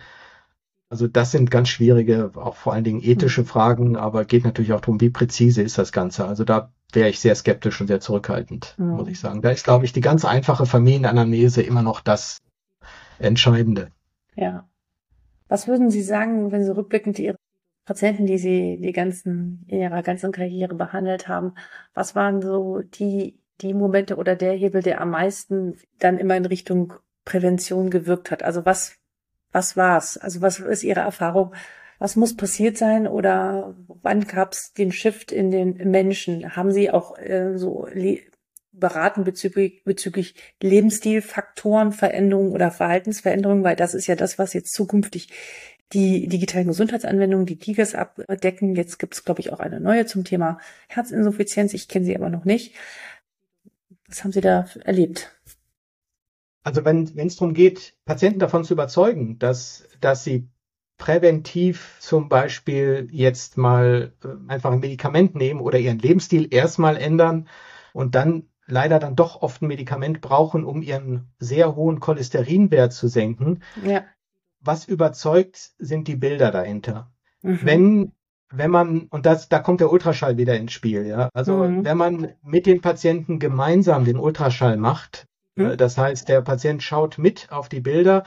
Also 0.91 1.09
das 1.09 1.33
sind 1.33 1.51
ganz 1.51 1.69
schwierige, 1.69 2.31
auch 2.35 2.57
vor 2.57 2.73
allen 2.73 2.85
Dingen 2.85 3.03
ethische 3.03 3.43
mhm. 3.43 3.47
Fragen, 3.47 3.97
aber 3.97 4.25
geht 4.25 4.45
natürlich 4.45 4.73
auch 4.73 4.81
darum, 4.81 5.01
wie 5.01 5.11
präzise 5.11 5.63
ist 5.63 5.79
das 5.79 5.93
Ganze. 5.93 6.27
Also 6.27 6.45
da 6.45 6.73
wäre 6.93 7.09
ich 7.09 7.21
sehr 7.21 7.35
skeptisch 7.35 7.81
und 7.81 7.89
sehr 7.89 8.01
zurückhaltend, 8.01 8.75
mhm. 8.79 8.91
muss 8.91 9.09
ich 9.09 9.19
sagen. 9.19 9.43
Da 9.43 9.51
ist, 9.51 9.65
glaube 9.65 9.85
ich, 9.85 9.93
die 9.93 10.01
ganz 10.01 10.25
einfache 10.25 10.67
Familienanamnese 10.67 11.63
immer 11.63 11.83
noch 11.83 12.01
das 12.01 12.39
Entscheidende. 13.19 13.89
Ja. 14.37 14.69
Was 15.49 15.69
würden 15.69 15.91
Sie 15.91 16.03
sagen, 16.03 16.53
wenn 16.53 16.65
Sie 16.65 16.75
rückblickend 16.75 17.19
Ihre 17.19 17.37
Patienten, 17.85 18.27
die 18.27 18.39
Sie 18.39 18.79
die 18.81 18.93
ganzen, 18.93 19.65
in 19.69 19.81
Ihrer 19.81 20.03
ganzen 20.03 20.33
Karriere 20.33 20.75
behandelt 20.75 21.29
haben, 21.29 21.55
was 21.93 22.15
waren 22.15 22.41
so 22.41 22.81
die 22.83 23.39
die 23.61 23.75
Momente 23.75 24.17
oder 24.17 24.37
der 24.37 24.53
Hebel, 24.53 24.83
der 24.83 25.01
am 25.01 25.11
meisten 25.11 25.79
dann 25.99 26.19
immer 26.19 26.37
in 26.37 26.47
Richtung 26.47 26.95
Prävention 27.25 27.91
gewirkt 27.91 28.31
hat? 28.31 28.43
Also 28.43 28.65
was, 28.65 28.97
was 29.53 29.77
war's? 29.77 30.17
Also 30.17 30.41
was 30.41 30.59
ist 30.61 30.83
Ihre 30.83 31.01
Erfahrung? 31.01 31.55
Was 31.99 32.17
muss 32.17 32.37
passiert 32.37 32.77
sein 32.77 33.07
oder 33.07 33.77
wann 34.03 34.27
gab 34.27 34.53
es 34.53 34.73
den 34.73 34.93
Shift 34.93 35.31
in 35.33 35.51
den 35.51 35.91
Menschen? 35.91 36.57
Haben 36.57 36.73
Sie 36.73 36.91
auch 36.91 37.17
äh, 37.19 37.57
so 37.57 37.89
beraten 38.73 39.23
bezüglich, 39.23 39.85
bezüglich 39.85 40.35
Lebensstilfaktoren, 40.61 41.93
Veränderungen 41.93 42.53
oder 42.53 42.73
Verhaltensveränderungen? 42.73 43.63
Weil 43.63 43.77
das 43.77 43.95
ist 43.95 44.09
ja 44.09 44.17
das, 44.17 44.39
was 44.39 44.53
jetzt 44.53 44.75
zukünftig 44.75 45.29
die 45.93 46.27
digitalen 46.27 46.67
Gesundheitsanwendungen, 46.67 47.47
die 47.47 47.59
DIGAS 47.59 47.95
abdecken. 47.95 48.75
Jetzt 48.75 48.99
gibt 48.99 49.15
es, 49.15 49.25
glaube 49.25 49.41
ich, 49.41 49.53
auch 49.53 49.61
eine 49.61 49.81
neue 49.81 50.07
zum 50.07 50.25
Thema 50.25 50.59
Herzinsuffizienz. 50.89 51.73
Ich 51.73 51.89
kenne 51.89 52.05
sie 52.05 52.17
aber 52.17 52.31
noch 52.31 52.45
nicht. 52.45 52.75
Was 54.15 54.23
haben 54.23 54.31
Sie 54.31 54.41
da 54.41 54.69
erlebt? 54.85 55.37
Also 56.63 56.85
wenn 56.85 57.03
es 57.17 57.35
darum 57.35 57.53
geht, 57.53 57.97
Patienten 58.05 58.39
davon 58.39 58.63
zu 58.63 58.75
überzeugen, 58.75 59.41
dass, 59.41 59.89
dass 60.01 60.23
sie 60.23 60.49
präventiv 60.99 61.97
zum 61.99 62.29
Beispiel 62.29 63.09
jetzt 63.11 63.57
mal 63.57 64.13
äh, 64.23 64.29
einfach 64.53 64.71
ein 64.71 64.79
Medikament 64.79 65.35
nehmen 65.35 65.59
oder 65.59 65.81
ihren 65.81 65.99
Lebensstil 65.99 66.47
erstmal 66.55 66.97
ändern 66.97 67.49
und 67.93 68.15
dann 68.15 68.45
leider 68.67 69.01
dann 69.01 69.17
doch 69.17 69.43
oft 69.43 69.63
ein 69.63 69.67
Medikament 69.67 70.21
brauchen, 70.21 70.65
um 70.65 70.81
ihren 70.81 71.33
sehr 71.41 71.75
hohen 71.75 71.99
Cholesterinwert 71.99 72.93
zu 72.93 73.09
senken. 73.09 73.65
Ja. 73.85 74.05
Was 74.61 74.87
überzeugt, 74.87 75.73
sind 75.79 76.07
die 76.07 76.17
Bilder 76.17 76.53
dahinter. 76.53 77.13
Mhm. 77.43 77.61
Wenn 77.65 78.13
wenn 78.51 78.71
man, 78.71 79.07
und 79.11 79.27
das, 79.27 79.49
da 79.49 79.59
kommt 79.59 79.81
der 79.81 79.91
Ultraschall 79.91 80.37
wieder 80.37 80.57
ins 80.57 80.73
Spiel, 80.73 81.07
ja. 81.07 81.29
Also 81.35 81.57
mhm. 81.57 81.85
wenn 81.85 81.97
man 81.97 82.33
mit 82.43 82.67
den 82.67 82.81
Patienten 82.81 83.39
gemeinsam 83.39 84.05
den 84.05 84.19
Ultraschall 84.19 84.77
macht, 84.77 85.27
mhm. 85.57 85.73
Äh, 85.73 85.77
das 85.77 85.99
heißt, 85.99 86.29
der 86.29 86.41
Patient 86.43 86.83
schaut 86.83 87.19
mit 87.19 87.49
auf 87.51 87.69
die 87.69 87.81
Bilder, 87.81 88.25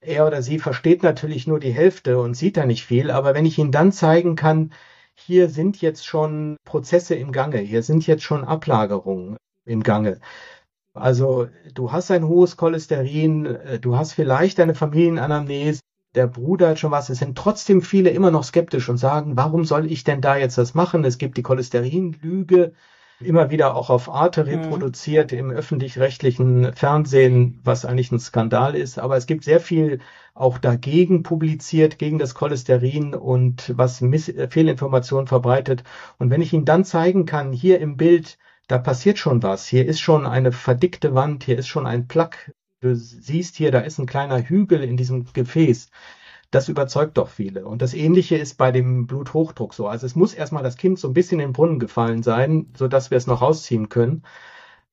er 0.00 0.26
oder 0.26 0.42
sie 0.42 0.58
versteht 0.58 1.02
natürlich 1.02 1.46
nur 1.46 1.60
die 1.60 1.72
Hälfte 1.72 2.18
und 2.18 2.34
sieht 2.34 2.56
da 2.56 2.64
nicht 2.64 2.84
viel, 2.84 3.10
aber 3.10 3.34
wenn 3.34 3.44
ich 3.44 3.58
ihnen 3.58 3.72
dann 3.72 3.92
zeigen 3.92 4.36
kann, 4.36 4.72
hier 5.14 5.48
sind 5.48 5.80
jetzt 5.80 6.06
schon 6.06 6.56
Prozesse 6.64 7.14
im 7.14 7.30
Gange, 7.30 7.58
hier 7.58 7.82
sind 7.82 8.06
jetzt 8.06 8.22
schon 8.22 8.44
Ablagerungen 8.44 9.36
im 9.64 9.82
Gange. 9.82 10.20
Also 10.94 11.48
du 11.74 11.92
hast 11.92 12.10
ein 12.10 12.26
hohes 12.26 12.56
Cholesterin, 12.56 13.46
äh, 13.46 13.80
du 13.80 13.96
hast 13.96 14.12
vielleicht 14.12 14.60
eine 14.60 14.74
Familienanamnese, 14.74 15.80
der 16.14 16.26
Bruder 16.26 16.70
hat 16.70 16.78
schon 16.78 16.90
was. 16.90 17.10
Es 17.10 17.18
sind 17.18 17.36
trotzdem 17.36 17.82
viele 17.82 18.10
immer 18.10 18.30
noch 18.30 18.44
skeptisch 18.44 18.88
und 18.88 18.98
sagen, 18.98 19.36
warum 19.36 19.64
soll 19.64 19.90
ich 19.90 20.04
denn 20.04 20.20
da 20.20 20.36
jetzt 20.36 20.58
das 20.58 20.74
machen? 20.74 21.04
Es 21.04 21.18
gibt 21.18 21.36
die 21.36 21.42
Cholesterinlüge, 21.42 22.72
immer 23.20 23.50
wieder 23.50 23.74
auch 23.74 23.90
auf 23.90 24.08
Arte 24.10 24.44
mhm. 24.44 24.50
reproduziert 24.50 25.32
mhm. 25.32 25.38
im 25.38 25.50
öffentlich-rechtlichen 25.50 26.72
Fernsehen, 26.74 27.60
was 27.64 27.84
eigentlich 27.84 28.12
ein 28.12 28.20
Skandal 28.20 28.74
ist. 28.74 28.98
Aber 28.98 29.16
es 29.16 29.26
gibt 29.26 29.44
sehr 29.44 29.60
viel 29.60 30.00
auch 30.34 30.58
dagegen 30.58 31.22
publiziert, 31.22 31.98
gegen 31.98 32.18
das 32.18 32.34
Cholesterin 32.34 33.14
und 33.14 33.72
was 33.76 34.00
Miss 34.00 34.32
Fehlinformationen 34.50 35.26
verbreitet. 35.26 35.84
Und 36.18 36.30
wenn 36.30 36.42
ich 36.42 36.52
Ihnen 36.52 36.64
dann 36.64 36.84
zeigen 36.84 37.26
kann, 37.26 37.52
hier 37.52 37.80
im 37.80 37.96
Bild, 37.96 38.38
da 38.66 38.78
passiert 38.78 39.18
schon 39.18 39.42
was. 39.42 39.66
Hier 39.66 39.86
ist 39.86 40.00
schon 40.00 40.26
eine 40.26 40.52
verdickte 40.52 41.14
Wand, 41.14 41.44
hier 41.44 41.58
ist 41.58 41.68
schon 41.68 41.86
ein 41.86 42.08
Plaque. 42.08 42.52
Du 42.84 42.94
siehst 42.94 43.56
hier, 43.56 43.70
da 43.70 43.80
ist 43.80 43.98
ein 43.98 44.06
kleiner 44.06 44.42
Hügel 44.42 44.82
in 44.82 44.96
diesem 44.96 45.24
Gefäß 45.32 45.90
das 46.54 46.68
überzeugt 46.68 47.18
doch 47.18 47.28
viele. 47.28 47.66
Und 47.66 47.82
das 47.82 47.94
Ähnliche 47.94 48.36
ist 48.36 48.56
bei 48.56 48.70
dem 48.70 49.06
Bluthochdruck 49.06 49.74
so. 49.74 49.88
Also 49.88 50.06
es 50.06 50.14
muss 50.14 50.34
erstmal 50.34 50.62
das 50.62 50.76
Kind 50.76 50.98
so 50.98 51.08
ein 51.08 51.14
bisschen 51.14 51.40
in 51.40 51.48
den 51.48 51.52
Brunnen 51.52 51.78
gefallen 51.78 52.22
sein, 52.22 52.70
sodass 52.76 53.10
wir 53.10 53.18
es 53.18 53.26
noch 53.26 53.42
rausziehen 53.42 53.88
können. 53.88 54.22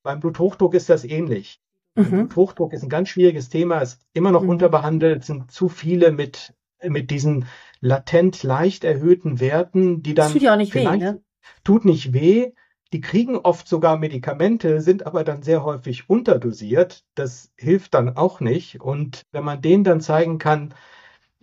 Beim 0.02 0.20
Bluthochdruck 0.20 0.74
ist 0.74 0.90
das 0.90 1.04
ähnlich. 1.04 1.62
Mhm. 1.96 2.10
Bluthochdruck 2.10 2.74
ist 2.74 2.84
ein 2.84 2.90
ganz 2.90 3.10
schwieriges 3.10 3.50
Thema, 3.50 3.80
ist 3.80 4.02
immer 4.14 4.32
noch 4.32 4.42
mhm. 4.42 4.50
unterbehandelt, 4.50 5.24
sind 5.24 5.52
zu 5.52 5.70
viele 5.70 6.12
mit, 6.12 6.56
mit 6.84 7.12
diesen 7.12 7.46
latent 7.80 8.42
leicht 8.42 8.84
erhöhten 8.84 9.40
Werten, 9.40 10.02
die 10.02 10.16
dann. 10.16 10.26
Das 10.26 10.34
tut 10.34 10.42
ja 10.42 10.54
auch 10.54 10.58
nicht 10.58 10.74
weh, 10.74 10.86
ne? 10.86 11.22
Tut 11.64 11.86
nicht 11.86 12.14
weh. 12.14 12.54
Die 12.94 13.02
kriegen 13.02 13.38
oft 13.38 13.68
sogar 13.68 13.98
Medikamente, 13.98 14.82
sind 14.82 15.06
aber 15.06 15.24
dann 15.24 15.44
sehr 15.44 15.64
häufig 15.64 16.10
unterdosiert. 16.10 17.06
Das 17.16 17.52
hilft 17.58 17.94
dann 17.94 18.18
auch 18.18 18.42
nicht. 18.42 18.82
Und 18.82 19.24
wenn 19.32 19.46
man 19.46 19.62
denen 19.62 19.84
dann 19.84 20.02
zeigen 20.02 20.40
kann, 20.40 20.74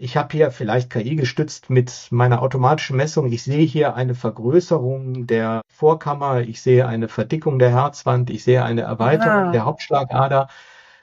ich 0.01 0.17
habe 0.17 0.29
hier 0.31 0.53
vielleicht 0.53 0.91
KI 0.91 1.17
gestützt 1.17 1.71
mit 1.71 2.09
meiner 2.11 2.41
automatischen 2.41 2.97
Messung. 2.97 3.33
Ich 3.33 3.43
sehe 3.43 3.67
hier 3.67 3.97
eine 3.97 4.15
Vergrößerung 4.15 5.27
der 5.27 5.63
Vorkammer, 5.69 6.43
ich 6.43 6.63
sehe 6.63 6.87
eine 6.87 7.09
Verdickung 7.09 7.59
der 7.59 7.71
Herzwand, 7.71 8.31
ich 8.31 8.45
sehe 8.45 8.63
eine 8.63 8.83
Erweiterung 8.83 9.49
ah. 9.49 9.51
der 9.51 9.65
Hauptschlagader. 9.65 10.49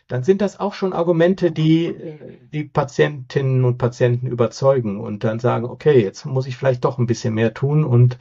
Dann 0.08 0.24
sind 0.24 0.40
das 0.42 0.60
auch 0.60 0.74
schon 0.74 0.94
Argumente, 0.94 1.52
die 1.52 1.94
die 2.54 2.64
Patientinnen 2.64 3.66
und 3.66 3.80
Patienten 3.80 4.28
überzeugen 4.28 5.02
und 5.02 5.24
dann 5.24 5.40
sagen, 5.40 5.66
okay, 5.66 6.02
jetzt 6.02 6.26
muss 6.26 6.48
ich 6.48 6.56
vielleicht 6.56 6.86
doch 6.86 6.98
ein 6.98 7.08
bisschen 7.08 7.34
mehr 7.34 7.54
tun 7.54 7.84
und 7.84 8.18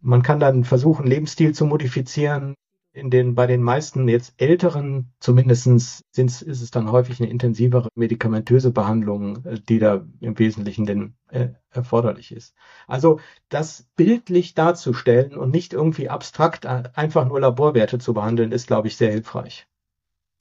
man 0.00 0.22
kann 0.22 0.40
dann 0.40 0.64
versuchen, 0.64 1.06
Lebensstil 1.06 1.54
zu 1.54 1.66
modifizieren, 1.66 2.54
in 2.92 3.10
den, 3.10 3.34
bei 3.34 3.46
den 3.46 3.62
meisten 3.62 4.08
jetzt 4.08 4.34
älteren 4.38 5.12
zumindestens 5.20 6.02
sind, 6.10 6.30
ist 6.42 6.62
es 6.62 6.70
dann 6.70 6.90
häufig 6.90 7.20
eine 7.20 7.30
intensivere 7.30 7.88
medikamentöse 7.94 8.72
Behandlung, 8.72 9.44
äh, 9.44 9.60
die 9.60 9.78
da 9.78 10.04
im 10.20 10.38
Wesentlichen 10.38 10.86
denn 10.86 11.14
äh, 11.30 11.48
erforderlich 11.70 12.32
ist. 12.32 12.54
Also 12.86 13.20
das 13.48 13.86
bildlich 13.96 14.54
darzustellen 14.54 15.36
und 15.36 15.50
nicht 15.50 15.72
irgendwie 15.72 16.08
abstrakt 16.08 16.64
äh, 16.64 16.84
einfach 16.94 17.26
nur 17.26 17.40
Laborwerte 17.40 17.98
zu 17.98 18.14
behandeln, 18.14 18.52
ist, 18.52 18.66
glaube 18.66 18.88
ich, 18.88 18.96
sehr 18.96 19.12
hilfreich. 19.12 19.66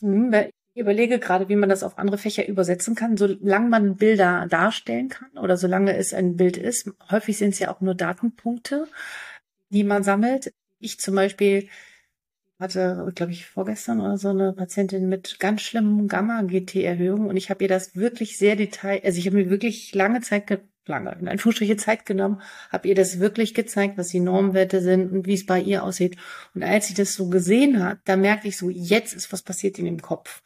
Hm, 0.02 0.34
ich 0.74 0.82
überlege 0.82 1.20
gerade, 1.20 1.50
wie 1.50 1.56
man 1.56 1.70
das 1.70 1.84
auf 1.84 1.98
andere 1.98 2.18
Fächer 2.18 2.48
übersetzen 2.48 2.94
kann, 2.94 3.18
solange 3.18 3.68
man 3.68 3.96
Bilder 3.96 4.46
darstellen 4.48 5.10
kann 5.10 5.30
oder 5.38 5.58
solange 5.58 5.96
es 5.98 6.14
ein 6.14 6.38
Bild 6.38 6.56
ist. 6.56 6.92
Häufig 7.10 7.38
sind 7.38 7.50
es 7.50 7.60
ja 7.60 7.74
auch 7.74 7.82
nur 7.82 7.96
Datenpunkte, 7.96 8.88
die 9.70 9.84
man 9.84 10.04
sammelt. 10.04 10.54
Ich 10.80 11.00
zum 11.00 11.16
Beispiel 11.16 11.70
hatte, 12.60 13.12
glaube 13.16 13.32
ich, 13.32 13.46
vorgestern 13.46 14.02
oder 14.02 14.18
so 14.18 14.30
eine 14.30 14.54
Patientin 14.54 15.10
mit 15.10 15.40
ganz 15.40 15.62
schlimmen 15.62 16.08
Gamma-GT-Erhöhungen 16.08 17.30
und 17.30 17.38
ich 17.38 17.50
habe 17.50 17.64
ihr 17.64 17.68
das 17.68 17.96
wirklich 17.96 18.38
sehr 18.38 18.56
detail, 18.56 19.02
also 19.04 19.20
ich 19.20 19.28
habe 19.28 19.38
mir 19.38 19.50
wirklich 19.50 19.94
lange 19.94 20.22
Zeit, 20.22 20.62
lange, 20.88 21.16
in 21.20 21.28
Anführungsstriche 21.28 21.78
Zeit 21.78 22.06
genommen, 22.06 22.42
habe 22.72 22.88
ihr 22.88 22.96
das 22.96 23.20
wirklich 23.20 23.54
gezeigt, 23.54 23.98
was 23.98 24.08
die 24.08 24.20
Normwerte 24.20 24.82
sind 24.82 25.12
und 25.12 25.28
wie 25.28 25.36
es 25.36 25.46
bei 25.46 25.62
ihr 25.62 25.84
aussieht. 25.84 26.18
Und 26.56 26.64
als 26.64 26.88
sie 26.88 26.94
das 26.96 27.14
so 27.14 27.30
gesehen 27.30 27.84
hat, 27.84 28.00
da 28.06 28.16
merkte 28.16 28.48
ich 28.48 28.58
so, 28.58 28.70
jetzt 28.70 29.14
ist 29.14 29.32
was 29.32 29.44
passiert 29.44 29.78
in 29.78 29.86
dem 29.86 30.02
Kopf. 30.02 30.42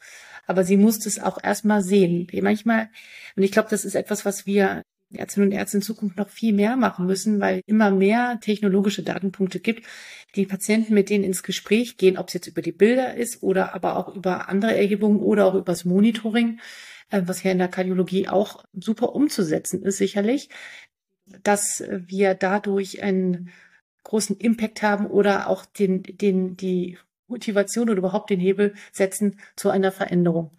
Aber 0.48 0.64
sie 0.66 0.78
musste 0.78 1.08
es 1.08 1.20
auch 1.20 1.42
erstmal 1.42 1.82
sehen. 1.82 2.28
Manchmal, 2.42 2.90
und 3.36 3.44
ich 3.44 3.52
glaube, 3.52 3.70
das 3.70 3.86
ist 3.86 3.96
etwas, 3.96 4.26
was 4.26 4.46
wir 4.46 4.82
Ärztinnen 5.14 5.50
und 5.50 5.56
Ärzte 5.56 5.78
in 5.78 5.84
Zukunft 5.84 6.18
noch 6.18 6.30
viel 6.30 6.54
mehr 6.54 6.76
machen 6.76 7.06
müssen, 7.06 7.40
weil 7.40 7.62
immer 7.66 7.92
mehr 7.92 8.40
technologische 8.42 9.04
Datenpunkte 9.04 9.60
gibt, 9.60 9.86
die 10.36 10.46
Patienten 10.46 10.94
mit 10.94 11.10
denen 11.10 11.24
ins 11.24 11.44
Gespräch 11.44 11.98
gehen, 11.98 12.18
ob 12.18 12.28
es 12.28 12.34
jetzt 12.34 12.48
über 12.48 12.62
die 12.62 12.72
Bilder 12.72 13.16
ist 13.16 13.44
oder 13.44 13.76
aber 13.76 13.98
auch 13.98 14.16
über 14.16 14.50
andere 14.50 14.76
Erhebungen 14.76 15.20
oder 15.20 15.46
auch 15.46 15.56
übers 15.56 15.86
Monitoring, 15.86 16.60
äh, 17.10 17.22
was 17.26 17.44
ja 17.44 17.52
in 17.52 17.58
der 17.58 17.68
Kardiologie 17.68 18.28
auch 18.28 18.64
super 18.74 19.14
umzusetzen 19.14 19.84
ist 19.84 19.98
sicherlich, 19.98 20.50
dass 21.44 21.84
wir 21.90 22.34
dadurch 22.34 23.04
einen 23.04 23.52
großen 24.04 24.38
Impact 24.38 24.82
haben 24.82 25.08
oder 25.08 25.48
auch 25.48 25.66
den, 25.66 26.04
den, 26.04 26.58
die 26.58 26.98
Motivation 27.28 27.90
oder 27.90 28.00
überhaupt 28.00 28.30
den 28.30 28.40
Hebel 28.40 28.74
setzen 28.92 29.40
zu 29.56 29.70
einer 29.70 29.92
Veränderung. 29.92 30.52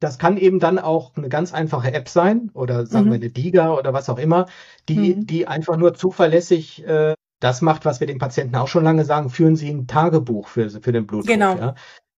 Das 0.00 0.18
kann 0.18 0.36
eben 0.36 0.60
dann 0.60 0.78
auch 0.78 1.16
eine 1.16 1.28
ganz 1.28 1.52
einfache 1.52 1.92
App 1.92 2.08
sein 2.08 2.50
oder 2.54 2.86
sagen 2.86 3.06
mhm. 3.06 3.10
wir 3.10 3.16
eine 3.16 3.30
Diga 3.30 3.74
oder 3.74 3.92
was 3.92 4.08
auch 4.08 4.18
immer, 4.18 4.46
die, 4.88 5.16
mhm. 5.16 5.26
die 5.26 5.48
einfach 5.48 5.76
nur 5.76 5.94
zuverlässig 5.94 6.86
äh, 6.86 7.14
das 7.40 7.62
macht, 7.62 7.84
was 7.84 8.00
wir 8.00 8.06
den 8.06 8.18
Patienten 8.18 8.56
auch 8.56 8.68
schon 8.68 8.84
lange 8.84 9.04
sagen, 9.04 9.30
führen 9.30 9.56
Sie 9.56 9.70
ein 9.70 9.86
Tagebuch 9.86 10.48
für, 10.48 10.70
für 10.70 10.92
den 10.92 11.06
Blutdruck. 11.06 11.32
Genau. 11.32 11.56
Ja. 11.56 11.74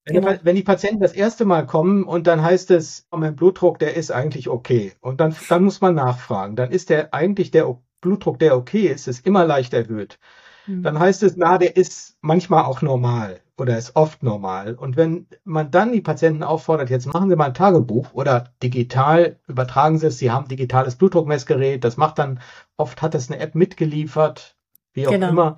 Wenn, 0.06 0.16
genau. 0.16 0.32
Die, 0.32 0.40
wenn 0.44 0.56
die 0.56 0.64
Patienten 0.64 1.02
das 1.02 1.14
erste 1.14 1.46
Mal 1.46 1.66
kommen 1.66 2.04
und 2.04 2.26
dann 2.26 2.42
heißt 2.42 2.72
es, 2.72 3.06
oh, 3.12 3.18
mein 3.18 3.36
Blutdruck, 3.36 3.80
der 3.80 3.96
ist 3.96 4.12
eigentlich 4.12 4.48
okay. 4.48 4.94
Und 5.02 5.20
dann, 5.20 5.36
dann 5.50 5.64
muss 5.64 5.82
man 5.82 5.96
nachfragen. 5.96 6.56
Dann 6.56 6.72
ist 6.72 6.90
der 6.90 7.14
eigentlich 7.14 7.52
der 7.52 7.78
Blutdruck, 8.02 8.40
der 8.40 8.56
okay 8.56 8.88
ist, 8.88 9.08
ist 9.08 9.26
immer 9.26 9.46
leicht 9.46 9.74
erhöht. 9.74 10.20
Mhm. 10.68 10.84
Dann 10.84 11.00
heißt 11.00 11.24
es, 11.24 11.36
na, 11.36 11.58
der 11.58 11.76
ist 11.76 12.18
manchmal 12.22 12.64
auch 12.64 12.82
normal 12.82 13.42
oder 13.60 13.78
ist 13.78 13.96
oft 13.96 14.24
normal. 14.24 14.76
Und 14.76 14.98
wenn 14.98 15.28
man 15.44 15.72
dann 15.72 15.92
die 15.92 16.02
Patienten 16.02 16.44
auffordert, 16.44 16.90
jetzt 16.90 17.06
machen 17.06 17.30
Sie 17.30 17.36
mal 17.36 17.46
ein 17.46 17.54
Tagebuch 17.54 18.14
oder 18.14 18.46
digital 18.62 19.40
übertragen 19.48 19.98
Sie 19.98 20.08
es, 20.08 20.18
Sie 20.18 20.32
haben 20.32 20.48
digitales 20.48 20.96
Blutdruckmessgerät, 20.96 21.84
das 21.84 21.98
macht 21.98 22.20
dann, 22.20 22.40
oft 22.78 23.02
hat 23.02 23.16
es 23.16 23.30
eine 23.30 23.40
App 23.40 23.56
mitgeliefert, 23.56 24.56
wie 24.94 25.08
auch 25.08 25.12
genau. 25.12 25.30
immer. 25.30 25.58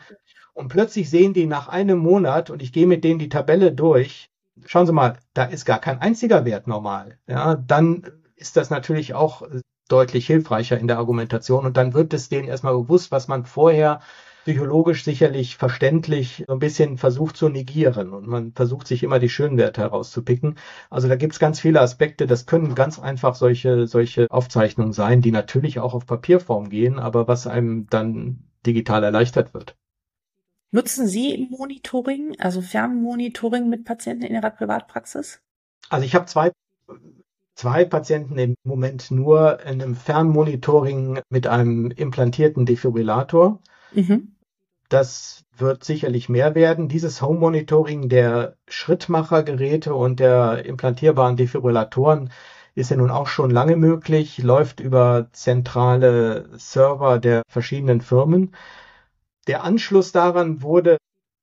Und 0.54 0.68
plötzlich 0.68 1.10
sehen 1.10 1.34
die 1.34 1.46
nach 1.46 1.68
einem 1.68 2.00
Monat, 2.00 2.50
und 2.50 2.62
ich 2.62 2.74
gehe 2.74 2.88
mit 2.88 3.04
denen 3.04 3.20
die 3.20 3.30
Tabelle 3.30 3.72
durch, 3.72 4.30
schauen 4.66 4.86
Sie 4.86 4.94
mal, 4.94 5.18
da 5.34 5.44
ist 5.46 5.66
gar 5.66 5.80
kein 5.80 6.00
einziger 6.00 6.46
Wert 6.46 6.68
normal. 6.68 7.18
Ja, 7.28 7.56
dann 7.56 8.12
ist 8.36 8.58
das 8.58 8.70
natürlich 8.70 9.14
auch 9.14 9.44
deutlich 9.88 10.26
hilfreicher 10.28 10.78
in 10.78 10.88
der 10.88 10.98
Argumentation 10.98 11.66
und 11.66 11.78
dann 11.78 11.94
wird 11.94 12.14
es 12.14 12.30
denen 12.30 12.48
erstmal 12.48 12.74
bewusst, 12.74 13.12
was 13.12 13.28
man 13.28 13.46
vorher 13.46 14.02
psychologisch 14.44 15.04
sicherlich 15.04 15.58
verständlich 15.58 16.44
so 16.48 16.54
ein 16.54 16.60
bisschen 16.60 16.98
versucht 16.98 17.38
zu 17.38 17.50
negieren 17.50 18.14
und 18.14 18.28
man 18.28 18.54
versucht 18.54 18.88
sich 18.88 19.04
immer 19.04 19.20
die 19.20 19.30
schönen 19.30 19.58
Werte 19.58 19.82
herauszupicken. 19.82 20.58
Also 20.90 21.08
da 21.08 21.16
gibt 21.16 21.34
es 21.34 21.40
ganz 21.40 21.60
viele 21.60 21.82
Aspekte. 21.82 22.28
Das 22.28 22.46
können 22.46 22.76
ganz 22.76 23.00
einfach 23.00 23.36
solche, 23.36 23.88
solche 23.88 24.30
Aufzeichnungen 24.32 24.94
sein, 24.94 25.22
die 25.22 25.32
natürlich 25.32 25.80
auch 25.80 25.94
auf 25.94 26.06
Papierform 26.06 26.70
gehen, 26.70 27.00
aber 27.00 27.28
was 27.28 27.48
einem 27.48 27.88
dann 27.90 28.44
digital 28.66 29.04
erleichtert 29.04 29.54
wird. 29.54 29.76
Nutzen 30.72 31.06
Sie 31.06 31.48
Monitoring, 31.52 32.36
also 32.40 32.62
Fernmonitoring 32.62 33.68
mit 33.68 33.84
Patienten 33.84 34.24
in 34.24 34.36
Ihrer 34.36 34.52
Privatpraxis? 34.52 35.42
Also 35.90 36.06
ich 36.06 36.16
habe 36.16 36.28
zwei, 36.28 36.52
zwei 37.56 37.84
Patienten 37.84 38.38
im 38.38 38.56
Moment 38.64 39.12
nur 39.12 39.60
in 39.66 39.82
einem 39.82 39.96
Fernmonitoring 39.96 41.20
mit 41.30 41.48
einem 41.48 41.92
implantierten 41.92 42.66
Defibrillator. 42.66 43.60
Mhm. 43.94 44.36
Das 44.90 45.46
wird 45.56 45.84
sicherlich 45.84 46.28
mehr 46.28 46.54
werden. 46.56 46.90
Dieses 46.90 47.22
Home 47.22 47.40
Monitoring 47.40 48.10
der 48.10 48.56
Schrittmachergeräte 48.68 49.96
und 49.96 50.20
der 50.20 50.66
implantierbaren 50.66 51.38
Defibrillatoren 51.38 52.30
ist 52.76 52.92
ja 52.92 52.98
nun 52.98 53.12
auch 53.12 53.28
schon 53.28 53.52
lange 53.52 53.76
möglich, 53.76 54.38
läuft 54.40 54.80
über 54.80 55.28
zentrale 55.32 56.50
Server 56.58 57.20
der 57.20 57.44
verschiedenen 57.48 58.02
Firmen. 58.02 58.56
Der 59.48 59.64
Anschluss 59.64 60.12
daran 60.12 60.62
wurde 60.62 60.98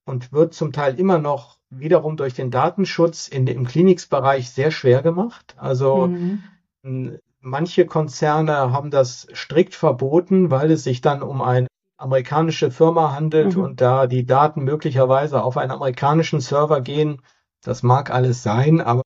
und 0.05 0.33
wird 0.33 0.55
zum 0.55 0.73
Teil 0.73 0.99
immer 0.99 1.19
noch 1.19 1.59
wiederum 1.71 2.17
durch 2.17 2.35
den 2.35 2.51
Datenschutz 2.51 3.29
in, 3.29 3.47
im 3.47 3.67
Kliniksbereich 3.67 4.51
sehr 4.51 4.71
schwer 4.71 5.03
gemacht. 5.03 5.55
Also 5.59 6.09
mhm. 6.09 7.19
manche 7.41 7.87
Konzerne 7.87 8.73
haben 8.73 8.91
das 8.91 9.27
strikt 9.35 9.75
verboten, 9.75 10.51
weil 10.51 10.71
es 10.71 10.85
sich 10.85 11.03
dann 11.03 11.23
um 11.23 11.43
eine 11.43 11.68
amerikanische 11.99 12.71
Firma 12.71 13.13
handelt 13.13 13.57
mhm. 13.57 13.63
und 13.63 13.81
da 13.81 14.07
die 14.07 14.25
Daten 14.25 14.63
möglicherweise 14.63 15.43
auf 15.43 15.57
einen 15.57 15.73
amerikanischen 15.73 16.41
Server 16.41 16.81
gehen. 16.81 17.21
Das 17.63 17.83
mag 17.83 18.11
alles 18.11 18.43
sein, 18.43 18.81
aber 18.81 19.03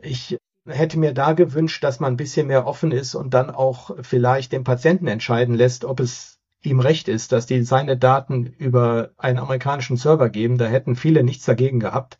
ich 0.00 0.38
hätte 0.66 0.98
mir 0.98 1.14
da 1.14 1.32
gewünscht, 1.32 1.82
dass 1.82 2.00
man 2.00 2.12
ein 2.12 2.18
bisschen 2.18 2.46
mehr 2.46 2.66
offen 2.66 2.92
ist 2.92 3.14
und 3.14 3.34
dann 3.34 3.50
auch 3.50 3.90
vielleicht 4.02 4.52
den 4.52 4.62
Patienten 4.62 5.08
entscheiden 5.08 5.54
lässt, 5.54 5.84
ob 5.84 6.00
es 6.00 6.38
ihm 6.62 6.80
recht 6.80 7.08
ist, 7.08 7.32
dass 7.32 7.46
die 7.46 7.62
seine 7.62 7.96
Daten 7.96 8.46
über 8.46 9.10
einen 9.16 9.38
amerikanischen 9.38 9.96
Server 9.96 10.28
geben. 10.28 10.58
Da 10.58 10.66
hätten 10.66 10.94
viele 10.94 11.24
nichts 11.24 11.44
dagegen 11.44 11.80
gehabt. 11.80 12.18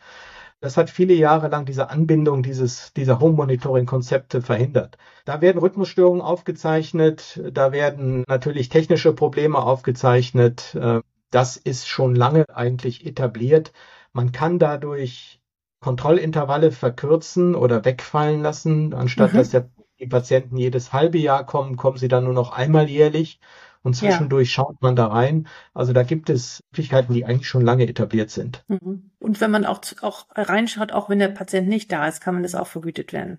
Das 0.62 0.76
hat 0.76 0.90
viele 0.90 1.14
Jahre 1.14 1.48
lang 1.48 1.66
diese 1.66 1.90
Anbindung 1.90 2.44
dieses, 2.44 2.92
dieser 2.92 3.18
Home-Monitoring-Konzepte 3.18 4.40
verhindert. 4.40 4.96
Da 5.24 5.40
werden 5.40 5.58
Rhythmusstörungen 5.58 6.22
aufgezeichnet, 6.22 7.42
da 7.52 7.72
werden 7.72 8.22
natürlich 8.28 8.68
technische 8.68 9.12
Probleme 9.12 9.58
aufgezeichnet. 9.58 10.76
Äh, 10.76 11.00
das 11.32 11.56
ist 11.56 11.88
schon 11.88 12.14
lange 12.14 12.44
eigentlich 12.48 13.04
etabliert. 13.04 13.72
Man 14.12 14.30
kann 14.30 14.60
dadurch 14.60 15.40
Kontrollintervalle 15.80 16.70
verkürzen 16.70 17.56
oder 17.56 17.84
wegfallen 17.84 18.40
lassen. 18.40 18.94
Anstatt 18.94 19.32
mhm. 19.32 19.38
dass 19.38 19.50
der, 19.50 19.68
die 19.98 20.06
Patienten 20.06 20.56
jedes 20.56 20.92
halbe 20.92 21.18
Jahr 21.18 21.44
kommen, 21.44 21.76
kommen 21.76 21.96
sie 21.96 22.06
dann 22.06 22.22
nur 22.22 22.34
noch 22.34 22.52
einmal 22.52 22.88
jährlich 22.88 23.40
und 23.82 23.94
zwischendurch 23.94 24.48
ja. 24.48 24.52
schaut 24.54 24.80
man 24.80 24.96
da 24.96 25.06
rein. 25.06 25.48
Also 25.74 25.92
da 25.92 26.02
gibt 26.02 26.30
es 26.30 26.60
Möglichkeiten, 26.70 27.12
die 27.12 27.24
eigentlich 27.24 27.48
schon 27.48 27.64
lange 27.64 27.86
etabliert 27.88 28.30
sind. 28.30 28.64
Mhm. 28.68 29.10
Und 29.18 29.40
wenn 29.40 29.50
man 29.50 29.66
auch, 29.66 29.80
auch 30.02 30.26
reinschaut, 30.34 30.92
auch 30.92 31.08
wenn 31.08 31.18
der 31.18 31.28
Patient 31.28 31.68
nicht 31.68 31.90
da 31.90 32.06
ist, 32.06 32.20
kann 32.20 32.34
man 32.34 32.42
das 32.42 32.54
auch 32.54 32.68
vergütet 32.68 33.12
werden. 33.12 33.38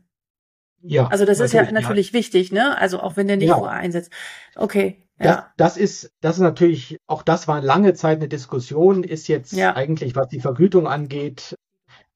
Ja. 0.81 1.07
Also 1.07 1.25
das 1.25 1.39
ist 1.39 1.53
ja 1.53 1.71
natürlich 1.71 2.07
ja. 2.07 2.13
wichtig, 2.13 2.51
ne? 2.51 2.77
Also 2.77 2.99
auch 2.99 3.15
wenn 3.15 3.27
der 3.27 3.37
nicht 3.37 3.47
ja. 3.47 3.57
vorher 3.57 3.79
einsetzt. 3.79 4.11
Okay. 4.55 4.97
Ja. 5.17 5.53
Das, 5.55 5.75
das, 5.75 5.77
ist, 5.77 6.11
das 6.19 6.35
ist 6.35 6.41
natürlich, 6.41 6.97
auch 7.07 7.23
das 7.23 7.47
war 7.47 7.61
lange 7.61 7.93
Zeit 7.93 8.17
eine 8.17 8.27
Diskussion, 8.27 9.03
ist 9.03 9.29
jetzt 9.29 9.53
ja. 9.53 9.75
eigentlich, 9.75 10.15
was 10.15 10.27
die 10.27 10.41
Vergütung 10.41 10.87
angeht, 10.87 11.55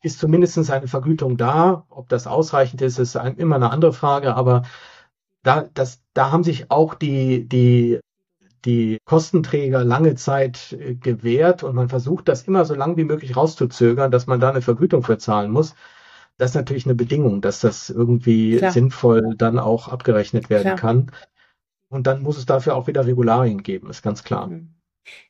ist 0.02 0.20
zumindest 0.20 0.70
eine 0.70 0.88
Vergütung 0.88 1.38
da. 1.38 1.86
Ob 1.90 2.10
das 2.10 2.28
ausreichend 2.28 2.82
ist, 2.82 3.00
ist 3.00 3.16
immer 3.16 3.56
eine 3.56 3.72
andere 3.72 3.94
Frage, 3.94 4.36
aber 4.36 4.64
da, 5.44 5.66
das, 5.74 6.02
da 6.14 6.32
haben 6.32 6.44
sich 6.44 6.70
auch 6.70 6.94
die, 6.94 7.48
die 7.48 8.00
die 8.66 8.98
Kostenträger 9.06 9.84
lange 9.84 10.16
Zeit 10.16 10.74
äh, 10.74 10.96
gewährt 10.96 11.64
und 11.64 11.76
man 11.76 11.90
versucht, 11.90 12.28
das 12.28 12.44
immer 12.44 12.66
so 12.66 12.76
lang 12.76 12.98
wie 12.98 13.04
möglich 13.04 13.36
rauszuzögern, 13.36 14.12
dass 14.12 14.28
man 14.28 14.40
da 14.40 14.50
eine 14.50 14.62
Vergütung 14.62 15.04
für 15.04 15.18
zahlen 15.18 15.52
muss. 15.52 15.76
Das 16.38 16.52
ist 16.52 16.56
natürlich 16.56 16.86
eine 16.86 16.96
Bedingung, 16.96 17.42
dass 17.42 17.62
das 17.62 17.90
irgendwie 17.90 18.58
Klar. 18.58 18.72
sinnvoll 18.72 19.36
dann 19.38 19.58
auch 19.58 19.88
abgerechnet 19.88 20.50
werden 20.50 20.64
Klar. 20.64 20.78
kann. 20.78 21.12
Und 21.90 22.06
dann 22.06 22.22
muss 22.22 22.38
es 22.38 22.46
dafür 22.46 22.76
auch 22.76 22.88
wieder 22.88 23.06
Regularien 23.06 23.64
geben, 23.64 23.90
ist 23.90 24.04
ganz 24.04 24.24
klar. 24.24 24.48
Mhm. 24.48 24.74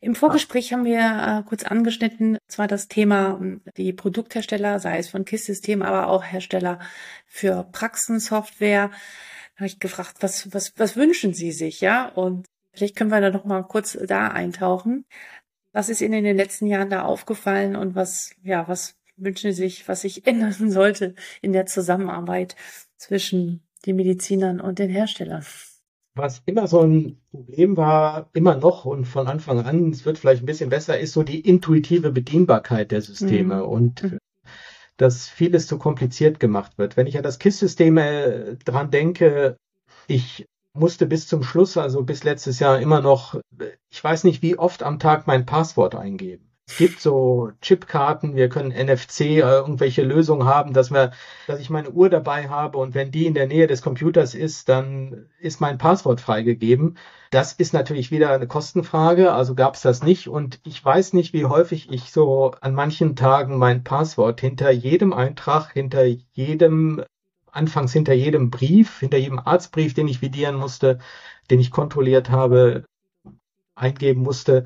Im 0.02 0.16
Vorgespräch 0.16 0.74
haben 0.74 0.86
wir 0.86 1.00
äh, 1.00 1.48
kurz 1.48 1.64
angeschnitten, 1.64 2.40
zwar 2.48 2.68
das 2.68 2.88
Thema 2.88 3.38
hm, 3.40 3.62
die 3.78 3.94
Produkthersteller, 3.94 4.80
sei 4.80 4.98
es 4.98 5.10
von 5.10 5.24
KISS-System, 5.24 5.82
aber 5.82 6.08
auch 6.08 6.24
Hersteller 6.24 6.80
für 7.28 7.64
Praxensoftware. 7.72 8.90
Da 8.90 9.60
habe 9.60 9.68
ich 9.68 9.80
gefragt, 9.80 10.18
was, 10.22 10.54
was, 10.54 10.74
was 10.78 10.96
wünschen 10.96 11.34
Sie 11.34 11.52
sich, 11.52 11.82
ja? 11.82 12.10
Und 12.10 12.48
Vielleicht 12.78 12.96
können 12.96 13.10
wir 13.10 13.22
da 13.22 13.32
noch 13.32 13.44
mal 13.44 13.64
kurz 13.64 13.98
da 14.06 14.28
eintauchen. 14.28 15.06
Was 15.74 15.90
ist 15.90 16.00
Ihnen 16.00 16.14
in 16.14 16.24
den 16.24 16.38
letzten 16.38 16.68
Jahren 16.68 16.92
da 16.92 17.06
aufgefallen 17.06 17.76
und 17.76 17.96
was, 17.96 18.36
ja, 18.44 18.68
was 18.68 18.96
wünschen 19.16 19.52
Sie 19.52 19.64
sich, 19.64 19.88
was 19.88 20.02
sich 20.02 20.28
ändern 20.28 20.70
sollte 20.70 21.16
in 21.42 21.54
der 21.54 21.66
Zusammenarbeit 21.66 22.56
zwischen 22.98 23.62
den 23.88 23.96
Medizinern 23.96 24.62
und 24.62 24.78
den 24.78 24.92
Herstellern? 24.92 25.44
Was 26.14 26.44
immer 26.46 26.68
so 26.68 26.82
ein 26.82 27.18
Problem 27.32 27.78
war, 27.78 28.30
immer 28.34 28.56
noch 28.56 28.86
und 28.86 29.06
von 29.06 29.28
Anfang 29.28 29.66
an, 29.66 29.90
es 29.90 30.06
wird 30.06 30.20
vielleicht 30.20 30.44
ein 30.44 30.48
bisschen 30.48 30.70
besser, 30.70 31.00
ist 31.00 31.14
so 31.14 31.24
die 31.24 31.40
intuitive 31.40 32.12
Bedienbarkeit 32.12 32.92
der 32.92 33.02
Systeme 33.02 33.56
mhm. 33.56 33.70
und 33.70 34.04
mhm. 34.04 34.18
dass 34.98 35.28
vieles 35.28 35.66
zu 35.66 35.80
kompliziert 35.80 36.40
gemacht 36.40 36.78
wird. 36.78 36.96
Wenn 36.96 37.08
ich 37.08 37.18
an 37.18 37.24
das 37.24 37.40
KISS-System 37.40 37.96
dran 38.66 38.92
denke, 38.92 39.58
ich 40.06 40.46
musste 40.80 41.06
bis 41.06 41.28
zum 41.28 41.44
Schluss, 41.44 41.78
also 41.78 42.04
bis 42.04 42.24
letztes 42.24 42.60
Jahr 42.60 42.80
immer 42.80 43.02
noch, 43.02 43.40
ich 43.90 44.04
weiß 44.04 44.24
nicht 44.24 44.42
wie 44.42 44.58
oft 44.58 44.84
am 44.84 45.00
Tag 45.00 45.28
mein 45.28 45.46
Passwort 45.46 45.96
eingeben. 45.96 46.48
Es 46.70 46.76
gibt 46.76 47.00
so 47.00 47.52
Chipkarten, 47.62 48.36
wir 48.36 48.50
können 48.50 48.72
NFC 48.72 49.22
äh, 49.22 49.40
irgendwelche 49.40 50.04
Lösungen 50.04 50.46
haben, 50.46 50.74
dass 50.74 50.92
wir, 50.92 51.12
dass 51.48 51.62
ich 51.62 51.70
meine 51.70 51.92
Uhr 51.92 52.10
dabei 52.10 52.50
habe 52.50 52.78
und 52.78 52.94
wenn 52.94 53.10
die 53.10 53.26
in 53.26 53.34
der 53.34 53.48
Nähe 53.48 53.68
des 53.68 53.82
Computers 53.82 54.36
ist, 54.36 54.68
dann 54.68 55.30
ist 55.40 55.62
mein 55.62 55.78
Passwort 55.78 56.20
freigegeben. 56.20 56.98
Das 57.32 57.54
ist 57.54 57.74
natürlich 57.74 58.12
wieder 58.12 58.32
eine 58.32 58.48
Kostenfrage, 58.48 59.32
also 59.32 59.56
gab 59.56 59.76
es 59.76 59.82
das 59.82 60.04
nicht 60.04 60.28
und 60.28 60.60
ich 60.66 60.84
weiß 60.84 61.14
nicht, 61.14 61.32
wie 61.32 61.46
häufig 61.46 61.90
ich 61.90 62.12
so 62.12 62.52
an 62.60 62.74
manchen 62.74 63.16
Tagen 63.16 63.58
mein 63.58 63.86
Passwort 63.86 64.42
hinter 64.42 64.70
jedem 64.70 65.14
Eintrag, 65.14 65.72
hinter 65.72 66.04
jedem 66.34 67.02
anfangs 67.58 67.92
hinter 67.92 68.14
jedem 68.14 68.50
Brief, 68.50 69.00
hinter 69.00 69.18
jedem 69.18 69.40
Arztbrief, 69.40 69.94
den 69.94 70.08
ich 70.08 70.22
vidieren 70.22 70.56
musste, 70.56 71.00
den 71.50 71.60
ich 71.60 71.72
kontrolliert 71.72 72.30
habe, 72.30 72.86
eingeben 73.76 74.22
musste. 74.22 74.66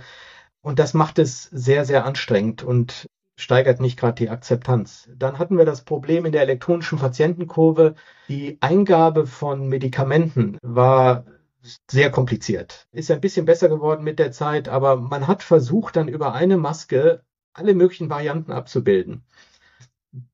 Und 0.62 0.78
das 0.78 0.94
macht 0.94 1.18
es 1.18 1.44
sehr, 1.44 1.86
sehr 1.86 2.06
anstrengend 2.06 2.62
und 2.62 3.08
steigert 3.36 3.80
nicht 3.80 3.98
gerade 3.98 4.16
die 4.16 4.30
Akzeptanz. 4.30 5.10
Dann 5.16 5.39
hatten 5.39 5.58
wir 5.58 5.66
das 5.66 5.84
Problem 5.84 6.26
in 6.26 6.32
der 6.32 6.44
elektronischen 6.44 7.00
Patientenkurve. 7.00 7.96
Die 8.28 8.58
Eingabe 8.62 9.26
von 9.26 9.68
Medikamenten 9.68 10.58
war 10.62 11.26
sehr 11.89 12.12
kompliziert. 12.12 12.88
Ist 12.92 13.12
ein 13.12 13.22
bisschen 13.22 13.46
besser 13.46 13.70
geworden 13.70 14.04
mit 14.04 14.20
der 14.20 14.32
Zeit, 14.32 14.68
aber 14.68 14.98
man 14.98 15.28
hat 15.28 15.44
versucht, 15.44 15.96
dann 15.96 16.08
über 16.08 16.34
eine 16.34 16.58
Maske 16.58 17.24
alle 17.54 17.74
möglichen 17.74 18.10
Varianten 18.10 18.52
abzubilden. 18.52 19.24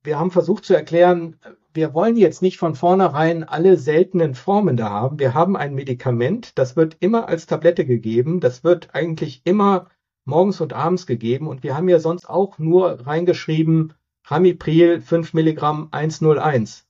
Wir 0.03 0.20
haben 0.20 0.32
versucht 0.32 0.66
zu 0.66 0.74
erklären, 0.74 1.39
wir 1.78 1.93
wollen 1.93 2.17
jetzt 2.17 2.41
nicht 2.41 2.57
von 2.57 2.73
vornherein 2.73 3.43
alle 3.43 3.78
seltenen 3.78 4.34
Formen 4.34 4.78
da 4.78 4.89
haben. 4.89 5.19
Wir 5.19 5.36
haben 5.36 5.55
ein 5.55 5.75
Medikament, 5.75 6.57
das 6.57 6.75
wird 6.75 6.97
immer 6.99 7.30
als 7.30 7.45
Tablette 7.45 7.86
gegeben. 7.86 8.39
Das 8.39 8.63
wird 8.63 8.95
eigentlich 8.95 9.43
immer 9.45 9.88
morgens 10.25 10.59
und 10.59 10.73
abends 10.73 11.05
gegeben. 11.05 11.47
Und 11.47 11.61
wir 11.61 11.78
haben 11.78 11.88
ja 11.88 11.99
sonst 11.99 12.28
auch 12.28 12.57
nur 12.57 13.05
reingeschrieben, 13.05 13.93
Ramipril 14.25 15.01
5 15.01 15.36
Milligramm 15.36 15.89
101. 15.91 16.88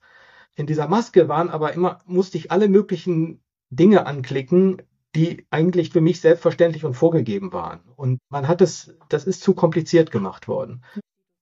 In 0.55 0.67
dieser 0.67 0.87
Maske 0.87 1.27
waren 1.27 1.49
aber 1.49 1.73
immer, 1.73 1.99
musste 2.05 2.37
ich 2.37 2.49
alle 2.49 2.69
möglichen 2.69 3.43
Dinge 3.69 4.05
anklicken, 4.05 4.81
die 5.15 5.45
eigentlich 5.49 5.89
für 5.89 6.01
mich 6.01 6.21
selbstverständlich 6.21 6.85
und 6.85 6.93
vorgegeben 6.93 7.51
waren. 7.51 7.81
Und 7.97 8.19
man 8.29 8.47
hat 8.47 8.61
es, 8.61 8.95
das 9.09 9.25
ist 9.25 9.41
zu 9.41 9.53
kompliziert 9.53 10.11
gemacht 10.11 10.47
worden. 10.47 10.81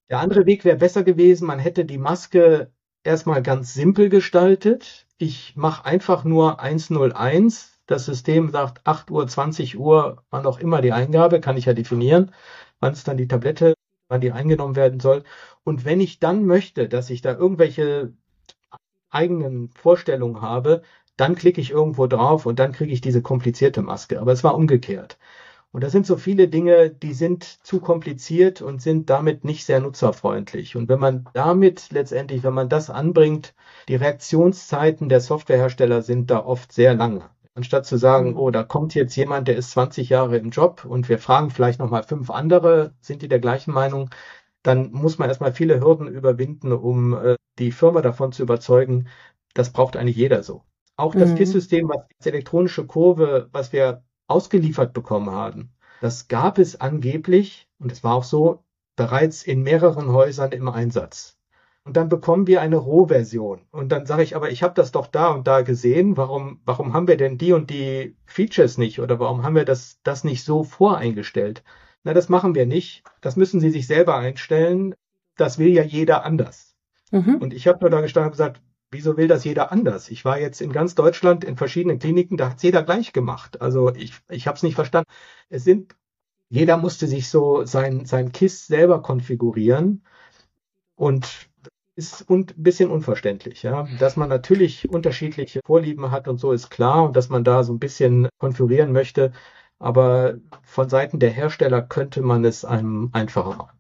Der 0.10 0.20
andere 0.20 0.48
Weg 0.48 0.66
wäre 0.66 0.78
besser 0.78 1.04
gewesen, 1.04 1.46
man 1.46 1.60
hätte 1.60 1.86
die 1.86 2.00
Maske 2.00 2.72
erstmal 3.06 3.42
ganz 3.42 3.74
simpel 3.74 4.10
gestaltet. 4.10 5.08
Ich 5.18 5.56
mache 5.56 5.86
einfach 5.86 6.24
nur 6.24 6.60
101. 6.60 7.80
Das 7.88 8.06
System 8.06 8.50
sagt 8.50 8.82
8 8.86 9.12
Uhr, 9.12 9.28
20 9.28 9.78
Uhr, 9.78 10.24
wann 10.32 10.46
auch 10.46 10.60
immer 10.60 10.82
die 10.82 10.92
Eingabe, 10.92 11.40
kann 11.40 11.58
ich 11.58 11.66
ja 11.66 11.74
definieren, 11.74 12.32
wann 12.80 12.94
es 12.94 13.04
dann 13.04 13.18
die 13.18 13.28
Tablette, 13.28 13.76
wann 14.10 14.22
die 14.22 14.32
eingenommen 14.32 14.76
werden 14.76 15.00
soll. 15.00 15.24
Und 15.64 15.86
wenn 15.86 16.00
ich 16.02 16.20
dann 16.20 16.46
möchte, 16.46 16.90
dass 16.90 17.10
ich 17.10 17.22
da 17.22 17.34
irgendwelche 17.34 18.14
eigenen 19.10 19.70
Vorstellungen 19.70 20.42
habe, 20.42 20.82
dann 21.18 21.36
klicke 21.36 21.62
ich 21.62 21.72
irgendwo 21.72 22.08
drauf 22.08 22.46
und 22.46 22.60
dann 22.60 22.74
kriege 22.74 22.92
ich 22.92 23.02
diese 23.02 23.22
komplizierte 23.22 23.82
Maske. 23.82 24.20
Aber 24.20 24.32
es 24.34 24.44
war 24.44 24.56
umgekehrt. 24.56 25.18
Und 25.76 25.84
da 25.84 25.90
sind 25.90 26.06
so 26.06 26.16
viele 26.16 26.48
Dinge, 26.48 26.90
die 26.90 27.14
sind 27.14 27.44
zu 27.44 27.82
kompliziert 27.82 28.62
und 28.62 28.82
sind 28.82 29.10
damit 29.10 29.44
nicht 29.44 29.66
sehr 29.66 29.82
nutzerfreundlich. 29.82 30.78
Und 30.78 30.88
wenn 30.88 31.02
man 31.02 31.28
damit 31.34 31.92
letztendlich, 31.92 32.44
wenn 32.44 32.54
man 32.54 32.70
das 32.70 32.90
anbringt, 32.90 33.54
die 33.90 33.96
Reaktionszeiten 33.96 35.10
der 35.10 35.20
Softwarehersteller 35.20 36.02
sind 36.02 36.32
da 36.32 36.46
oft 36.46 36.72
sehr 36.72 36.94
lange. 36.94 37.30
Anstatt 37.56 37.86
zu 37.86 37.98
sagen, 37.98 38.30
mhm. 38.30 38.38
oh, 38.38 38.52
da 38.52 38.64
kommt 38.64 38.96
jetzt 38.96 39.18
jemand, 39.18 39.50
der 39.50 39.58
ist 39.58 39.72
20 39.72 40.08
Jahre 40.08 40.38
im 40.38 40.52
Job 40.52 40.86
und 40.86 41.10
wir 41.10 41.20
fragen 41.20 41.50
vielleicht 41.50 41.82
nochmal 41.82 42.04
fünf 42.04 42.30
andere, 42.30 42.94
sind 43.02 43.22
die 43.22 43.28
der 43.28 43.40
gleichen 43.40 43.74
Meinung? 43.74 44.10
Dann 44.64 44.94
muss 44.94 45.18
man 45.18 45.28
erstmal 45.28 45.52
viele 45.52 45.82
Hürden 45.82 46.08
überwinden, 46.08 46.72
um 46.72 47.16
äh, 47.16 47.36
die 47.60 47.74
Firma 47.74 48.02
davon 48.02 48.32
zu 48.32 48.44
überzeugen, 48.44 49.10
das 49.54 49.74
braucht 49.74 49.98
eigentlich 49.98 50.16
jeder 50.16 50.42
so. 50.42 50.64
Auch 50.96 51.14
das 51.14 51.32
mhm. 51.32 51.36
KISS-System, 51.36 51.90
was 51.90 52.06
die 52.24 52.30
elektronische 52.30 52.86
Kurve, 52.86 53.50
was 53.52 53.74
wir 53.74 54.05
ausgeliefert 54.28 54.94
bekommen 54.94 55.32
haben. 55.32 55.72
Das 56.02 56.28
gab 56.28 56.58
es 56.58 56.80
angeblich, 56.80 57.70
und 57.80 57.92
es 57.92 58.04
war 58.04 58.16
auch 58.16 58.24
so, 58.24 58.64
bereits 58.96 59.44
in 59.44 59.64
mehreren 59.64 60.12
Häusern 60.12 60.52
im 60.52 60.70
Einsatz. 60.70 61.38
Und 61.84 61.98
dann 61.98 62.10
bekommen 62.10 62.48
wir 62.48 62.62
eine 62.62 62.78
Rohversion. 62.78 63.62
Und 63.72 63.92
dann 63.92 64.08
sage 64.08 64.24
ich, 64.24 64.36
aber 64.36 64.50
ich 64.50 64.64
habe 64.64 64.74
das 64.74 64.92
doch 64.92 65.06
da 65.06 65.30
und 65.30 65.46
da 65.46 65.62
gesehen. 65.62 66.18
Warum, 66.18 66.60
warum 66.66 66.94
haben 66.94 67.08
wir 67.08 67.16
denn 67.16 67.38
die 67.38 67.54
und 67.54 67.70
die 67.70 68.18
Features 68.26 68.80
nicht? 68.80 69.00
Oder 69.00 69.20
warum 69.20 69.44
haben 69.44 69.56
wir 69.56 69.66
das, 69.66 70.00
das 70.04 70.24
nicht 70.24 70.44
so 70.44 70.64
voreingestellt? 70.64 71.64
Na, 72.04 72.14
das 72.14 72.28
machen 72.28 72.56
wir 72.56 72.66
nicht. 72.66 73.04
Das 73.22 73.36
müssen 73.36 73.60
Sie 73.60 73.70
sich 73.70 73.86
selber 73.86 74.18
einstellen. 74.18 74.96
Das 75.38 75.60
will 75.60 75.70
ja 75.70 75.84
jeder 75.84 76.26
anders. 76.26 76.76
Mhm. 77.12 77.36
Und 77.36 77.54
ich 77.54 77.68
habe 77.68 77.80
nur 77.82 77.92
da 77.92 78.02
gestanden 78.02 78.30
und 78.30 78.32
gesagt, 78.32 78.62
wieso 78.92 79.18
will 79.18 79.28
das 79.28 79.44
jeder 79.44 79.72
anders? 79.72 80.10
Ich 80.10 80.26
war 80.26 80.40
jetzt 80.40 80.62
in 80.62 80.72
ganz 80.72 80.96
Deutschland 80.96 81.44
in 81.44 81.58
verschiedenen 81.58 82.00
Kliniken, 82.00 82.38
da 82.38 82.52
hat 82.52 82.64
jeder 82.64 82.84
gleich 82.84 83.14
gemacht. 83.14 83.62
Also 83.62 83.94
ich, 83.94 84.14
ich 84.30 84.48
habe 84.48 84.58
es 84.58 84.64
nicht 84.64 84.76
verstanden. 84.76 85.10
Es 85.50 85.64
sind, 85.64 85.96
jeder 86.50 86.78
musste 86.78 87.08
sich 87.08 87.30
so 87.30 87.66
sein, 87.66 88.06
sein 88.06 88.32
KISS 88.32 88.68
selber 88.68 89.02
konfigurieren 89.02 90.04
und 90.96 91.50
ist 91.96 92.30
ein 92.30 92.46
bisschen 92.58 92.92
unverständlich, 92.92 93.64
ja. 93.64 93.88
Dass 94.00 94.18
man 94.18 94.30
natürlich 94.30 94.90
unterschiedliche 94.90 95.62
Vorlieben 95.66 96.12
hat 96.12 96.28
und 96.28 96.40
so 96.40 96.52
ist 96.52 96.70
klar 96.70 97.06
und 97.06 97.16
dass 97.16 97.30
man 97.30 97.44
da 97.44 97.64
so 97.64 97.74
ein 97.74 97.80
bisschen 97.80 98.28
konfigurieren 98.38 98.92
möchte. 98.92 99.32
Aber 99.80 100.36
von 100.64 100.90
Seiten 100.90 101.20
der 101.20 101.32
Hersteller 101.32 101.82
könnte 101.82 102.22
man 102.22 102.46
es 102.46 102.66
einem 102.66 103.10
einfacher 103.14 103.56
machen. 103.56 103.75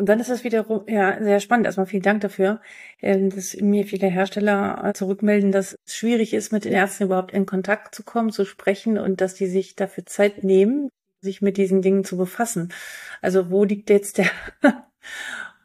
Und 0.00 0.06
dann 0.06 0.18
ist 0.18 0.30
das 0.30 0.44
wiederum 0.44 0.84
ja 0.88 1.22
sehr 1.22 1.40
spannend. 1.40 1.66
Erstmal 1.66 1.84
vielen 1.84 2.02
Dank 2.02 2.22
dafür, 2.22 2.62
ähm, 3.02 3.28
dass 3.28 3.54
mir 3.56 3.84
viele 3.84 4.06
Hersteller 4.06 4.82
äh, 4.82 4.92
zurückmelden, 4.94 5.52
dass 5.52 5.76
es 5.84 5.94
schwierig 5.94 6.32
ist, 6.32 6.52
mit 6.52 6.64
den 6.64 6.72
Ärzten 6.72 7.04
überhaupt 7.04 7.32
in 7.32 7.44
Kontakt 7.44 7.94
zu 7.94 8.02
kommen, 8.02 8.32
zu 8.32 8.46
sprechen 8.46 8.96
und 8.96 9.20
dass 9.20 9.34
die 9.34 9.46
sich 9.46 9.76
dafür 9.76 10.06
Zeit 10.06 10.42
nehmen, 10.42 10.88
sich 11.20 11.42
mit 11.42 11.58
diesen 11.58 11.82
Dingen 11.82 12.02
zu 12.02 12.16
befassen. 12.16 12.72
Also 13.20 13.50
wo 13.50 13.64
liegt 13.64 13.90
jetzt 13.90 14.16
der, 14.16 14.30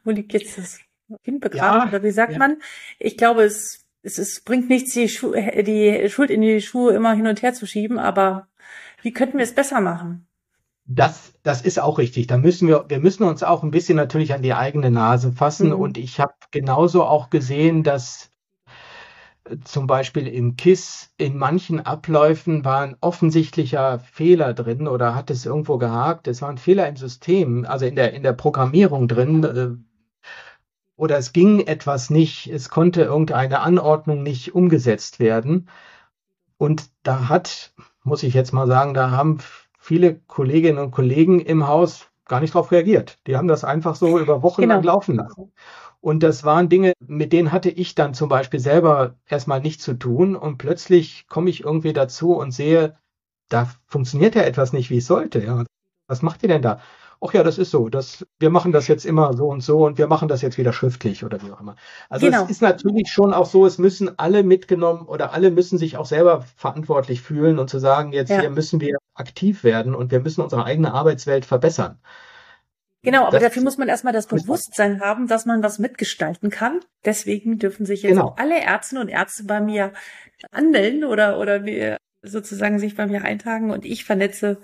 wo 0.04 0.10
liegt 0.10 0.34
jetzt 0.34 0.58
das 0.58 0.80
Kind 1.24 1.40
begraben? 1.40 1.84
Ja, 1.84 1.88
oder 1.88 2.02
wie 2.02 2.10
sagt 2.10 2.32
ja. 2.32 2.38
man? 2.38 2.58
Ich 2.98 3.16
glaube, 3.16 3.42
es, 3.42 3.86
es, 4.02 4.18
es 4.18 4.42
bringt 4.42 4.68
nichts, 4.68 4.92
die, 4.92 5.08
Schu 5.08 5.32
die 5.32 6.10
Schuld 6.10 6.28
in 6.28 6.42
die 6.42 6.60
Schuhe 6.60 6.92
immer 6.92 7.14
hin 7.14 7.26
und 7.26 7.40
her 7.40 7.54
zu 7.54 7.66
schieben, 7.66 7.98
aber 7.98 8.48
wie 9.00 9.14
könnten 9.14 9.38
wir 9.38 9.44
es 9.44 9.54
besser 9.54 9.80
machen? 9.80 10.25
Das, 10.88 11.32
das 11.42 11.62
ist 11.62 11.80
auch 11.80 11.98
richtig. 11.98 12.28
Da 12.28 12.38
müssen 12.38 12.68
wir, 12.68 12.84
wir 12.88 13.00
müssen 13.00 13.24
uns 13.24 13.42
auch 13.42 13.62
ein 13.64 13.72
bisschen 13.72 13.96
natürlich 13.96 14.32
an 14.32 14.42
die 14.42 14.54
eigene 14.54 14.90
Nase 14.90 15.32
fassen. 15.32 15.68
Mhm. 15.68 15.80
Und 15.80 15.98
ich 15.98 16.20
habe 16.20 16.34
genauso 16.52 17.04
auch 17.04 17.28
gesehen, 17.28 17.82
dass 17.82 18.30
äh, 19.44 19.56
zum 19.64 19.88
Beispiel 19.88 20.28
im 20.28 20.56
KISS 20.56 21.12
in 21.16 21.36
manchen 21.36 21.80
Abläufen 21.80 22.64
war 22.64 22.82
ein 22.82 22.96
offensichtlicher 23.00 23.98
Fehler 23.98 24.54
drin 24.54 24.86
oder 24.86 25.16
hat 25.16 25.30
es 25.30 25.44
irgendwo 25.44 25.76
gehakt. 25.78 26.28
Es 26.28 26.40
war 26.40 26.50
ein 26.50 26.58
Fehler 26.58 26.88
im 26.88 26.96
System, 26.96 27.66
also 27.66 27.84
in 27.84 27.96
der, 27.96 28.12
in 28.14 28.22
der 28.22 28.32
Programmierung 28.32 29.08
drin. 29.08 29.42
Äh, 29.42 29.86
oder 30.94 31.18
es 31.18 31.32
ging 31.32 31.60
etwas 31.60 32.10
nicht, 32.10 32.46
es 32.46 32.68
konnte 32.68 33.02
irgendeine 33.02 33.60
Anordnung 33.60 34.22
nicht 34.22 34.54
umgesetzt 34.54 35.18
werden. 35.18 35.68
Und 36.58 36.90
da 37.02 37.28
hat, 37.28 37.74
muss 38.02 38.22
ich 38.22 38.34
jetzt 38.34 38.52
mal 38.52 38.66
sagen, 38.66 38.94
da 38.94 39.10
haben 39.10 39.38
viele 39.86 40.16
Kolleginnen 40.26 40.78
und 40.78 40.90
Kollegen 40.90 41.38
im 41.38 41.68
Haus 41.68 42.08
gar 42.24 42.40
nicht 42.40 42.54
darauf 42.54 42.72
reagiert. 42.72 43.18
Die 43.28 43.36
haben 43.36 43.46
das 43.46 43.62
einfach 43.62 43.94
so 43.94 44.18
über 44.18 44.42
Wochen 44.42 44.62
genau. 44.62 44.74
lang 44.74 44.82
laufen 44.82 45.14
lassen. 45.14 45.52
Und 46.00 46.24
das 46.24 46.42
waren 46.42 46.68
Dinge, 46.68 46.92
mit 46.98 47.32
denen 47.32 47.52
hatte 47.52 47.70
ich 47.70 47.94
dann 47.94 48.12
zum 48.12 48.28
Beispiel 48.28 48.58
selber 48.58 49.14
erstmal 49.28 49.60
nichts 49.60 49.84
zu 49.84 49.94
tun. 49.94 50.34
Und 50.34 50.58
plötzlich 50.58 51.28
komme 51.28 51.50
ich 51.50 51.62
irgendwie 51.62 51.92
dazu 51.92 52.34
und 52.34 52.50
sehe, 52.50 52.96
da 53.48 53.70
funktioniert 53.86 54.34
ja 54.34 54.42
etwas 54.42 54.72
nicht, 54.72 54.90
wie 54.90 54.98
es 54.98 55.06
sollte. 55.06 55.44
Ja. 55.44 55.64
Was 56.08 56.20
macht 56.20 56.42
ihr 56.42 56.48
denn 56.48 56.62
da? 56.62 56.80
ach 57.20 57.32
ja, 57.32 57.42
das 57.42 57.58
ist 57.58 57.70
so, 57.70 57.88
das, 57.88 58.26
wir 58.38 58.50
machen 58.50 58.72
das 58.72 58.88
jetzt 58.88 59.06
immer 59.06 59.32
so 59.34 59.46
und 59.46 59.62
so 59.62 59.86
und 59.86 59.98
wir 59.98 60.06
machen 60.06 60.28
das 60.28 60.42
jetzt 60.42 60.58
wieder 60.58 60.72
schriftlich 60.72 61.24
oder 61.24 61.42
wie 61.42 61.50
auch 61.50 61.60
immer. 61.60 61.76
Also 62.08 62.26
genau. 62.26 62.44
es 62.44 62.50
ist 62.50 62.62
natürlich 62.62 63.08
schon 63.08 63.32
auch 63.32 63.46
so, 63.46 63.66
es 63.66 63.78
müssen 63.78 64.18
alle 64.18 64.42
mitgenommen 64.42 65.06
oder 65.06 65.32
alle 65.32 65.50
müssen 65.50 65.78
sich 65.78 65.96
auch 65.96 66.06
selber 66.06 66.42
verantwortlich 66.56 67.22
fühlen 67.22 67.58
und 67.58 67.70
zu 67.70 67.78
sagen, 67.78 68.12
jetzt 68.12 68.30
ja. 68.30 68.40
hier 68.40 68.50
müssen 68.50 68.80
wir 68.80 68.98
aktiv 69.16 69.64
werden 69.64 69.94
und 69.94 70.10
wir 70.10 70.20
müssen 70.20 70.42
unsere 70.42 70.64
eigene 70.64 70.92
Arbeitswelt 70.92 71.44
verbessern. 71.44 71.98
Genau, 73.02 73.22
aber 73.22 73.38
das, 73.38 73.48
dafür 73.48 73.62
muss 73.62 73.78
man 73.78 73.88
erstmal 73.88 74.12
das 74.12 74.26
Bewusstsein 74.26 75.00
haben, 75.00 75.28
dass 75.28 75.46
man 75.46 75.62
was 75.62 75.78
mitgestalten 75.78 76.50
kann. 76.50 76.80
Deswegen 77.04 77.58
dürfen 77.58 77.86
sich 77.86 78.02
jetzt 78.02 78.14
genau. 78.14 78.34
alle 78.36 78.60
Ärzte 78.60 78.98
und 79.00 79.08
Ärzte 79.08 79.44
bei 79.44 79.60
mir 79.60 79.92
anmelden 80.50 81.04
oder, 81.04 81.38
oder 81.38 81.64
wir 81.64 81.98
sozusagen 82.22 82.80
sich 82.80 82.96
bei 82.96 83.06
mir 83.06 83.22
eintragen 83.22 83.70
und 83.70 83.84
ich 83.84 84.04
vernetze 84.04 84.58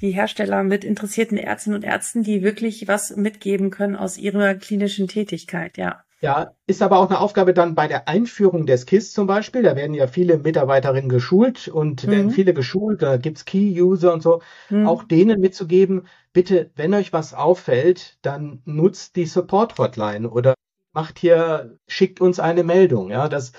die 0.00 0.10
Hersteller 0.10 0.64
mit 0.64 0.82
interessierten 0.82 1.38
Ärztinnen 1.38 1.76
und 1.76 1.84
Ärzten, 1.84 2.24
die 2.24 2.42
wirklich 2.42 2.88
was 2.88 3.14
mitgeben 3.16 3.70
können 3.70 3.94
aus 3.94 4.18
ihrer 4.18 4.54
klinischen 4.54 5.06
Tätigkeit, 5.06 5.76
ja. 5.76 6.02
Ja, 6.24 6.54
ist 6.66 6.80
aber 6.80 7.00
auch 7.00 7.10
eine 7.10 7.20
Aufgabe 7.20 7.52
dann 7.52 7.74
bei 7.74 7.86
der 7.86 8.08
Einführung 8.08 8.64
des 8.64 8.86
KISS 8.86 9.12
zum 9.12 9.26
Beispiel. 9.26 9.62
Da 9.62 9.76
werden 9.76 9.92
ja 9.92 10.06
viele 10.06 10.38
Mitarbeiterinnen 10.38 11.10
geschult 11.10 11.68
und 11.68 12.06
mhm. 12.06 12.10
werden 12.10 12.30
viele 12.30 12.54
geschult, 12.54 13.02
da 13.02 13.18
gibt's 13.18 13.44
Key-User 13.44 14.10
und 14.10 14.22
so, 14.22 14.40
mhm. 14.70 14.86
auch 14.86 15.04
denen 15.04 15.38
mitzugeben, 15.38 16.06
bitte, 16.32 16.70
wenn 16.76 16.94
euch 16.94 17.12
was 17.12 17.34
auffällt, 17.34 18.16
dann 18.22 18.62
nutzt 18.64 19.16
die 19.16 19.26
Support-Hotline 19.26 20.30
oder 20.30 20.54
macht 20.94 21.18
hier, 21.18 21.76
schickt 21.88 22.22
uns 22.22 22.40
eine 22.40 22.64
Meldung. 22.64 23.10
Ja, 23.10 23.28
das, 23.28 23.52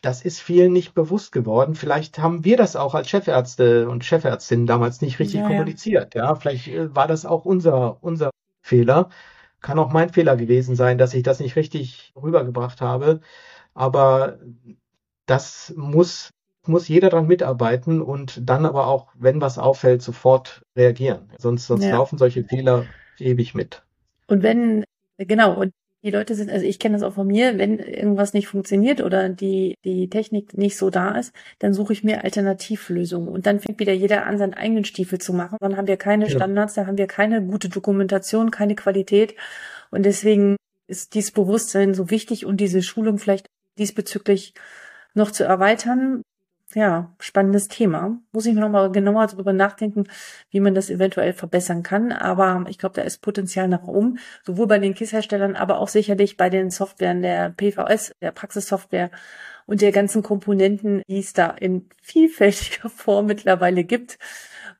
das 0.00 0.24
ist 0.24 0.40
vielen 0.40 0.72
nicht 0.72 0.94
bewusst 0.94 1.32
geworden. 1.32 1.74
Vielleicht 1.74 2.20
haben 2.20 2.44
wir 2.44 2.56
das 2.56 2.76
auch 2.76 2.94
als 2.94 3.08
Chefärzte 3.08 3.88
und 3.88 4.04
Chefärztinnen 4.04 4.68
damals 4.68 5.00
nicht 5.00 5.18
richtig 5.18 5.40
ja, 5.40 5.48
kommuniziert. 5.48 6.14
Ja. 6.14 6.26
ja, 6.26 6.34
vielleicht 6.36 6.68
äh, 6.68 6.94
war 6.94 7.08
das 7.08 7.26
auch 7.26 7.44
unser, 7.44 8.00
unser 8.00 8.30
Fehler. 8.62 9.10
Kann 9.64 9.78
auch 9.78 9.90
mein 9.90 10.10
Fehler 10.10 10.36
gewesen 10.36 10.76
sein, 10.76 10.98
dass 10.98 11.14
ich 11.14 11.22
das 11.22 11.40
nicht 11.40 11.56
richtig 11.56 12.12
rübergebracht 12.22 12.82
habe. 12.82 13.22
Aber 13.72 14.38
das 15.24 15.72
muss, 15.74 16.28
muss 16.66 16.86
jeder 16.86 17.08
dran 17.08 17.26
mitarbeiten 17.26 18.02
und 18.02 18.46
dann 18.46 18.66
aber 18.66 18.88
auch, 18.88 19.08
wenn 19.14 19.40
was 19.40 19.56
auffällt, 19.56 20.02
sofort 20.02 20.66
reagieren. 20.76 21.32
Sonst, 21.38 21.66
sonst 21.66 21.84
ja. 21.84 21.92
laufen 21.92 22.18
solche 22.18 22.44
Fehler 22.44 22.84
ewig 23.18 23.54
mit. 23.54 23.82
Und 24.26 24.42
wenn, 24.42 24.84
genau, 25.16 25.54
und 25.54 25.72
die 26.04 26.10
Leute 26.10 26.34
sind, 26.34 26.50
also 26.50 26.66
ich 26.66 26.78
kenne 26.78 26.96
das 26.96 27.02
auch 27.02 27.14
von 27.14 27.26
mir, 27.26 27.56
wenn 27.58 27.78
irgendwas 27.78 28.34
nicht 28.34 28.46
funktioniert 28.46 29.00
oder 29.00 29.30
die, 29.30 29.74
die 29.84 30.10
Technik 30.10 30.56
nicht 30.56 30.76
so 30.76 30.90
da 30.90 31.16
ist, 31.18 31.32
dann 31.60 31.72
suche 31.72 31.94
ich 31.94 32.04
mir 32.04 32.24
Alternativlösungen. 32.24 33.28
Und 33.28 33.46
dann 33.46 33.58
fängt 33.58 33.80
wieder 33.80 33.94
jeder 33.94 34.26
an, 34.26 34.36
seinen 34.36 34.52
eigenen 34.52 34.84
Stiefel 34.84 35.18
zu 35.18 35.32
machen. 35.32 35.56
Dann 35.60 35.78
haben 35.78 35.88
wir 35.88 35.96
keine 35.96 36.28
Standards, 36.28 36.74
da 36.74 36.86
haben 36.86 36.98
wir 36.98 37.06
keine 37.06 37.42
gute 37.42 37.70
Dokumentation, 37.70 38.50
keine 38.50 38.74
Qualität. 38.74 39.34
Und 39.90 40.04
deswegen 40.04 40.56
ist 40.88 41.14
dieses 41.14 41.32
Bewusstsein 41.32 41.94
so 41.94 42.10
wichtig 42.10 42.44
und 42.44 42.58
diese 42.58 42.82
Schulung 42.82 43.18
vielleicht 43.18 43.46
diesbezüglich 43.78 44.52
noch 45.14 45.30
zu 45.30 45.44
erweitern, 45.44 46.22
ja, 46.74 47.14
spannendes 47.20 47.68
Thema. 47.68 48.18
Muss 48.32 48.46
ich 48.46 48.54
mir 48.54 48.60
nochmal 48.60 48.90
genauer 48.90 49.26
darüber 49.28 49.52
nachdenken, 49.52 50.04
wie 50.50 50.60
man 50.60 50.74
das 50.74 50.90
eventuell 50.90 51.32
verbessern 51.32 51.82
kann. 51.82 52.10
Aber 52.12 52.64
ich 52.68 52.78
glaube, 52.78 52.96
da 52.96 53.02
ist 53.02 53.22
Potenzial 53.22 53.68
nach 53.68 53.84
oben, 53.84 54.18
sowohl 54.44 54.66
bei 54.66 54.78
den 54.78 54.94
KISS-Herstellern, 54.94 55.54
aber 55.56 55.78
auch 55.78 55.88
sicherlich 55.88 56.36
bei 56.36 56.50
den 56.50 56.70
Softwaren 56.70 57.22
der 57.22 57.50
PVS, 57.50 58.12
der 58.20 58.32
Praxissoftware 58.32 59.10
und 59.66 59.80
der 59.80 59.92
ganzen 59.92 60.22
Komponenten, 60.22 61.02
die 61.08 61.20
es 61.20 61.32
da 61.32 61.50
in 61.50 61.88
vielfältiger 62.02 62.90
Form 62.90 63.26
mittlerweile 63.26 63.84
gibt. 63.84 64.18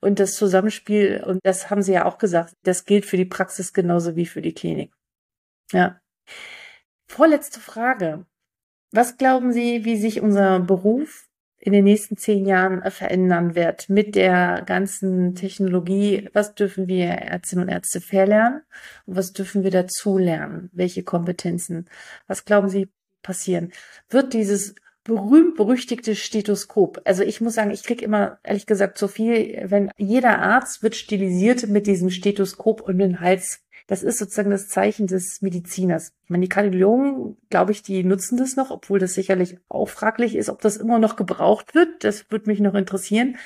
Und 0.00 0.18
das 0.18 0.34
Zusammenspiel, 0.34 1.22
und 1.24 1.40
das 1.44 1.70
haben 1.70 1.82
Sie 1.82 1.92
ja 1.92 2.04
auch 2.04 2.18
gesagt, 2.18 2.54
das 2.64 2.84
gilt 2.84 3.06
für 3.06 3.16
die 3.16 3.24
Praxis 3.24 3.72
genauso 3.72 4.16
wie 4.16 4.26
für 4.26 4.42
die 4.42 4.52
Klinik. 4.52 4.92
Ja. 5.72 6.00
Vorletzte 7.06 7.60
Frage. 7.60 8.26
Was 8.92 9.16
glauben 9.16 9.52
Sie, 9.52 9.84
wie 9.84 9.96
sich 9.96 10.20
unser 10.20 10.60
Beruf 10.60 11.28
in 11.64 11.72
den 11.72 11.84
nächsten 11.84 12.18
zehn 12.18 12.44
Jahren 12.44 12.82
äh, 12.82 12.90
verändern 12.90 13.54
wird 13.54 13.88
mit 13.88 14.16
der 14.16 14.62
ganzen 14.66 15.34
Technologie. 15.34 16.28
Was 16.34 16.54
dürfen 16.54 16.88
wir 16.88 17.06
Ärztinnen 17.06 17.64
und 17.64 17.70
Ärzte 17.70 18.02
verlernen 18.02 18.60
und 19.06 19.16
was 19.16 19.32
dürfen 19.32 19.64
wir 19.64 19.70
dazulernen? 19.70 20.68
Welche 20.74 21.02
Kompetenzen? 21.04 21.86
Was 22.26 22.44
glauben 22.44 22.68
Sie 22.68 22.90
passieren? 23.22 23.72
Wird 24.10 24.34
dieses 24.34 24.74
berühmt-berüchtigte 25.04 26.16
Stethoskop. 26.16 27.00
Also 27.04 27.22
ich 27.22 27.40
muss 27.40 27.54
sagen, 27.54 27.70
ich 27.70 27.82
krieg 27.82 28.02
immer, 28.02 28.38
ehrlich 28.42 28.66
gesagt, 28.66 28.98
so 28.98 29.08
viel, 29.08 29.64
wenn 29.70 29.90
jeder 29.96 30.40
Arzt 30.40 30.82
wird 30.82 30.96
stilisiert 30.96 31.66
mit 31.68 31.86
diesem 31.86 32.10
Stethoskop 32.10 32.82
um 32.82 32.98
den 32.98 33.20
Hals 33.20 33.63
das 33.86 34.02
ist 34.02 34.18
sozusagen 34.18 34.50
das 34.50 34.68
Zeichen 34.68 35.06
des 35.06 35.42
Mediziners. 35.42 36.12
Ich 36.24 36.30
meine, 36.30 36.42
die 36.42 36.48
Kardiologen, 36.48 37.36
glaube 37.50 37.72
ich, 37.72 37.82
die 37.82 38.02
nutzen 38.02 38.38
das 38.38 38.56
noch, 38.56 38.70
obwohl 38.70 38.98
das 38.98 39.14
sicherlich 39.14 39.58
auch 39.68 39.88
fraglich 39.88 40.36
ist, 40.36 40.48
ob 40.48 40.62
das 40.62 40.76
immer 40.78 40.98
noch 40.98 41.16
gebraucht 41.16 41.74
wird. 41.74 42.02
Das 42.02 42.30
würde 42.30 42.48
mich 42.48 42.60
noch 42.60 42.74
interessieren. 42.74 43.36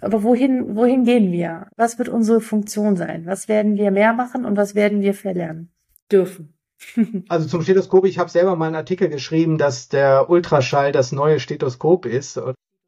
Aber 0.00 0.22
wohin, 0.22 0.76
wohin 0.76 1.04
gehen 1.04 1.32
wir? 1.32 1.68
Was 1.76 1.98
wird 1.98 2.08
unsere 2.08 2.40
Funktion 2.40 2.96
sein? 2.96 3.26
Was 3.26 3.48
werden 3.48 3.76
wir 3.76 3.90
mehr 3.90 4.12
machen 4.12 4.44
und 4.44 4.56
was 4.56 4.74
werden 4.74 5.00
wir 5.00 5.14
verlernen 5.14 5.70
dürfen? 6.10 6.54
Also 7.28 7.48
zum 7.48 7.62
Stethoskop, 7.62 8.04
ich 8.04 8.18
habe 8.18 8.28
selber 8.28 8.56
mal 8.56 8.66
einen 8.66 8.74
Artikel 8.74 9.08
geschrieben, 9.08 9.56
dass 9.56 9.88
der 9.88 10.28
Ultraschall 10.28 10.92
das 10.92 11.12
neue 11.12 11.40
Stethoskop 11.40 12.04
ist, 12.04 12.38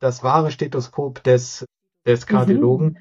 das 0.01 0.22
wahre 0.22 0.51
Stethoskop 0.51 1.22
des, 1.22 1.64
des 2.05 2.27
Kardiologen. 2.27 2.89
Mhm. 2.89 2.99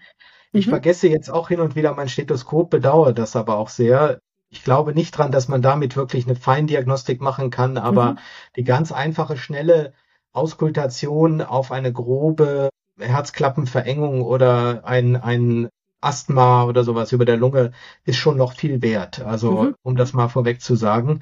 Ich 0.55 0.67
mhm. 0.67 0.71
vergesse 0.71 1.09
jetzt 1.09 1.29
auch 1.29 1.49
hin 1.49 1.59
und 1.59 1.75
wieder 1.75 1.93
mein 1.93 2.07
Stethoskop, 2.07 2.69
bedauere 2.69 3.11
das 3.13 3.35
aber 3.35 3.57
auch 3.57 3.67
sehr. 3.67 4.19
Ich 4.49 4.63
glaube 4.63 4.93
nicht 4.93 5.11
dran, 5.11 5.31
dass 5.31 5.49
man 5.49 5.61
damit 5.61 5.97
wirklich 5.97 6.25
eine 6.25 6.37
Feindiagnostik 6.37 7.19
machen 7.19 7.49
kann, 7.49 7.77
aber 7.77 8.13
mhm. 8.13 8.17
die 8.55 8.63
ganz 8.63 8.93
einfache, 8.93 9.35
schnelle 9.35 9.93
Auskultation 10.31 11.41
auf 11.41 11.73
eine 11.73 11.91
grobe 11.91 12.69
Herzklappenverengung 12.97 14.21
oder 14.21 14.85
ein, 14.85 15.17
ein 15.17 15.69
Asthma 15.99 16.63
oder 16.63 16.85
sowas 16.85 17.11
über 17.11 17.25
der 17.25 17.35
Lunge 17.35 17.71
ist 18.05 18.15
schon 18.17 18.37
noch 18.37 18.53
viel 18.53 18.81
wert. 18.81 19.21
Also, 19.21 19.63
mhm. 19.63 19.75
um 19.83 19.97
das 19.97 20.13
mal 20.13 20.29
vorweg 20.29 20.61
zu 20.61 20.75
sagen. 20.75 21.19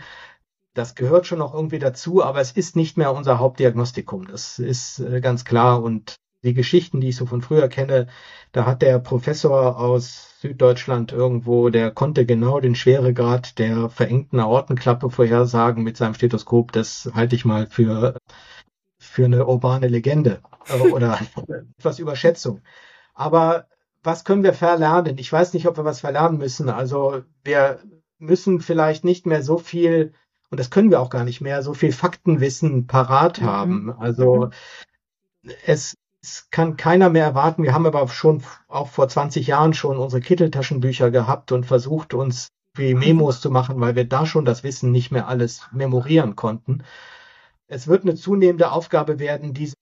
Das 0.76 0.94
gehört 0.94 1.26
schon 1.26 1.40
noch 1.40 1.56
irgendwie 1.56 1.80
dazu, 1.80 2.24
aber 2.24 2.40
es 2.40 2.52
ist 2.52 2.76
nicht 2.76 2.98
mehr 2.98 3.14
unser 3.14 3.40
Hauptdiagnostikum. 3.40 4.28
Das 4.28 4.60
ist 4.60 5.00
äh, 5.00 5.22
ganz 5.22 5.44
klar 5.44 5.82
und 5.82 6.18
die 6.44 6.54
Geschichten, 6.54 7.02
die 7.02 7.10
ich 7.10 7.16
so 7.16 7.26
von 7.26 7.42
früher 7.42 7.68
kenne, 7.68 8.08
da 8.52 8.66
hat 8.66 8.82
der 8.82 9.00
Professor 9.00 9.80
aus 9.80 10.40
Süddeutschland 10.42 11.12
irgendwo, 11.12 11.70
der 11.70 11.92
konnte 11.92 12.26
genau 12.26 12.60
den 12.60 12.76
Schweregrad 12.76 13.58
der 13.60 13.90
verengten 13.90 14.40
Aortenklappe 14.40 15.10
vorhersagen 15.10 15.84
mit 15.84 15.98
seinem 15.98 16.14
Stethoskop. 16.14 16.72
Das 16.74 17.10
halte 17.14 17.36
ich 17.36 17.46
mal 17.46 17.68
für, 17.68 18.18
für 19.00 19.26
eine 19.26 19.46
urbane 19.46 19.88
Legende 19.88 20.42
oder 20.92 21.20
etwas 21.78 22.00
Überschätzung. 22.00 22.62
Aber 23.14 23.68
was 24.04 24.26
können 24.26 24.44
wir 24.44 24.54
verlernen? 24.54 25.18
Ich 25.18 25.32
weiß 25.32 25.54
nicht, 25.54 25.66
ob 25.68 25.78
wir 25.78 25.86
was 25.86 26.02
verlernen 26.02 26.38
müssen. 26.38 26.70
Also 26.70 27.24
wir 27.44 27.80
müssen 28.20 28.60
vielleicht 28.60 29.06
nicht 29.06 29.26
mehr 29.26 29.44
so 29.44 29.58
viel, 29.58 30.14
und 30.50 30.60
das 30.60 30.70
können 30.70 30.92
wir 30.92 31.00
auch 31.00 31.10
gar 31.10 31.24
nicht 31.24 31.42
mehr, 31.42 31.64
so 31.64 31.74
viel 31.74 31.94
Faktenwissen 31.94 32.86
parat 32.88 33.42
mhm. 33.42 33.46
haben. 33.46 33.94
Also 33.98 34.48
mhm. 35.42 35.52
es, 35.66 35.96
es 36.24 36.50
kann 36.52 36.78
keiner 36.78 37.10
mehr 37.10 37.26
erwarten. 37.26 37.64
Wir 37.64 37.74
haben 37.74 37.86
aber 37.86 38.08
schon 38.08 38.44
auch 38.70 38.88
vor 38.88 39.10
20 39.10 39.46
Jahren 39.46 39.74
schon 39.74 39.98
unsere 39.98 40.22
Kitteltaschenbücher 40.22 41.12
gehabt 41.12 41.52
und 41.52 41.66
versucht 41.66 42.14
uns 42.14 42.48
wie 42.76 42.96
Memos 42.96 43.42
zu 43.42 43.52
machen, 43.52 43.80
weil 43.82 43.96
wir 43.96 44.06
da 44.06 44.26
schon 44.26 44.46
das 44.46 44.64
Wissen 44.64 44.92
nicht 44.92 45.12
mehr 45.12 45.28
alles 45.28 45.68
memorieren 45.74 46.36
konnten. 46.36 46.84
Es 47.68 47.88
wird 47.88 48.04
eine 48.04 48.16
zunehmende 48.16 48.72
Aufgabe 48.72 49.20
werden, 49.20 49.54
diese 49.54 49.76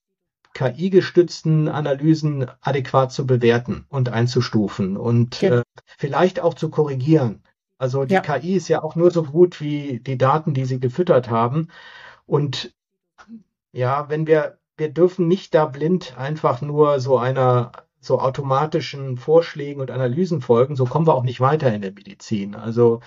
KI-gestützten 0.53 1.69
Analysen 1.69 2.47
adäquat 2.59 3.13
zu 3.13 3.25
bewerten 3.25 3.85
und 3.87 4.09
einzustufen 4.09 4.97
und 4.97 5.41
ja. 5.41 5.59
äh, 5.59 5.63
vielleicht 5.97 6.41
auch 6.41 6.55
zu 6.55 6.69
korrigieren. 6.69 7.43
Also 7.77 8.05
die 8.05 8.15
ja. 8.15 8.21
KI 8.21 8.55
ist 8.55 8.67
ja 8.67 8.83
auch 8.83 8.95
nur 8.95 9.11
so 9.11 9.23
gut 9.23 9.61
wie 9.61 9.99
die 9.99 10.17
Daten, 10.17 10.53
die 10.53 10.65
sie 10.65 10.79
gefüttert 10.79 11.29
haben. 11.29 11.69
Und 12.25 12.73
ja, 13.71 14.09
wenn 14.09 14.27
wir, 14.27 14.57
wir 14.81 14.89
dürfen 14.89 15.27
nicht 15.27 15.53
da 15.53 15.65
blind 15.65 16.17
einfach 16.17 16.61
nur 16.61 16.99
so 16.99 17.19
einer 17.19 17.71
so 17.99 18.19
automatischen 18.19 19.15
Vorschlägen 19.15 19.79
und 19.79 19.91
Analysen 19.91 20.41
folgen, 20.41 20.75
so 20.75 20.85
kommen 20.85 21.05
wir 21.05 21.13
auch 21.13 21.21
nicht 21.21 21.39
weiter 21.39 21.71
in 21.71 21.83
der 21.83 21.91
Medizin. 21.91 22.55
Also 22.55 22.99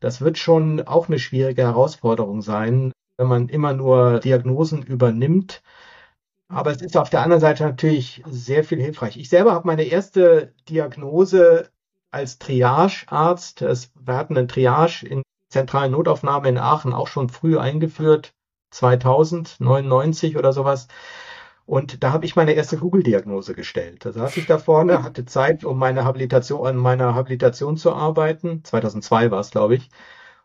das 0.00 0.20
wird 0.20 0.38
schon 0.38 0.80
auch 0.88 1.06
eine 1.06 1.20
schwierige 1.20 1.62
Herausforderung 1.62 2.42
sein, 2.42 2.90
wenn 3.16 3.28
man 3.28 3.48
immer 3.48 3.74
nur 3.74 4.18
Diagnosen 4.18 4.82
übernimmt. 4.82 5.62
Aber 6.48 6.72
es 6.72 6.82
ist 6.82 6.96
auf 6.96 7.10
der 7.10 7.22
anderen 7.22 7.40
Seite 7.40 7.62
natürlich 7.62 8.24
sehr 8.28 8.64
viel 8.64 8.80
hilfreich. 8.82 9.16
Ich 9.16 9.28
selber 9.28 9.52
habe 9.52 9.68
meine 9.68 9.84
erste 9.84 10.52
Diagnose 10.68 11.70
als 12.10 12.40
Triagearzt. 12.40 13.60
Wir 13.60 14.16
hatten 14.16 14.36
eine 14.36 14.48
Triage 14.48 15.06
in 15.06 15.22
zentralen 15.48 15.92
Notaufnahme 15.92 16.48
in 16.48 16.58
Aachen 16.58 16.92
auch 16.92 17.06
schon 17.06 17.28
früh 17.28 17.56
eingeführt, 17.56 18.32
2099 18.70 20.36
oder 20.36 20.52
sowas. 20.52 20.88
Und 21.66 22.02
da 22.02 22.12
habe 22.12 22.24
ich 22.24 22.34
meine 22.34 22.52
erste 22.54 22.78
Google-Diagnose 22.78 23.54
gestellt. 23.54 24.04
Da 24.04 24.12
saß 24.12 24.36
ich 24.38 24.46
da 24.46 24.58
vorne, 24.58 25.04
hatte 25.04 25.24
Zeit, 25.24 25.64
um 25.64 25.78
meine 25.78 26.04
Habilitation, 26.04 26.66
an 26.66 26.76
meiner 26.76 27.14
Habilitation 27.14 27.76
zu 27.76 27.92
arbeiten. 27.92 28.64
2002 28.64 29.30
war 29.30 29.40
es, 29.40 29.52
glaube 29.52 29.76
ich. 29.76 29.88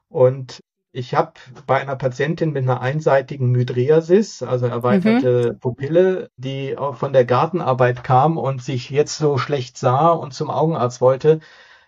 Und 0.07 0.61
ich 0.91 1.13
habe 1.13 1.33
bei 1.67 1.81
einer 1.81 1.95
Patientin 1.95 2.53
mit 2.53 2.63
einer 2.63 2.79
einseitigen 2.81 3.51
Mydriasis, 3.51 4.43
also 4.43 4.67
erweiterte 4.67 5.53
mhm. 5.53 5.59
Pupille, 5.59 6.29
die 6.37 6.77
auch 6.77 6.95
von 6.95 7.11
der 7.11 7.25
Gartenarbeit 7.25 8.03
kam 8.03 8.37
und 8.37 8.63
sich 8.63 8.89
jetzt 8.91 9.17
so 9.17 9.37
schlecht 9.37 9.77
sah 9.77 10.11
und 10.11 10.33
zum 10.33 10.49
Augenarzt 10.49 11.01
wollte, 11.01 11.39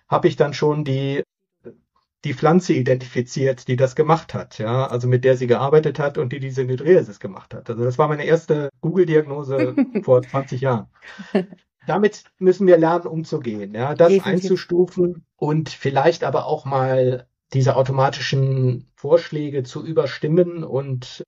habe 0.10 0.28
ich 0.28 0.36
dann 0.36 0.54
schon 0.54 0.84
die 0.84 1.24
die 2.26 2.34
Pflanze 2.34 2.74
identifiziert, 2.74 3.68
die 3.68 3.76
das 3.76 3.96
gemacht 3.96 4.34
hat, 4.34 4.58
ja, 4.58 4.88
also 4.88 5.08
mit 5.08 5.24
der 5.24 5.38
sie 5.38 5.48
gearbeitet 5.48 6.00
hat 6.00 6.18
und 6.18 6.34
die 6.34 6.40
diese 6.40 6.64
Nydriasis 6.64 7.20
gemacht 7.20 7.54
hat. 7.54 7.70
Also 7.70 7.84
das 7.84 7.98
war 7.98 8.08
meine 8.08 8.26
erste 8.26 8.70
Google-Diagnose 8.82 9.76
vor 10.04 10.22
20 10.22 10.62
Jahren. 10.62 10.88
Damit 11.86 12.26
müssen 12.40 12.68
wir 12.68 12.78
lernen, 12.78 13.08
umzugehen, 13.08 13.74
ja, 13.74 13.96
das 13.96 14.10
Definitiv. 14.10 14.44
einzustufen 14.44 15.26
und 15.38 15.70
vielleicht 15.70 16.24
aber 16.24 16.46
auch 16.48 16.66
mal 16.66 17.28
diese 17.54 17.76
automatischen 17.76 18.92
Vorschläge 18.96 19.64
zu 19.64 19.86
überstimmen 19.86 20.64
und 20.64 21.24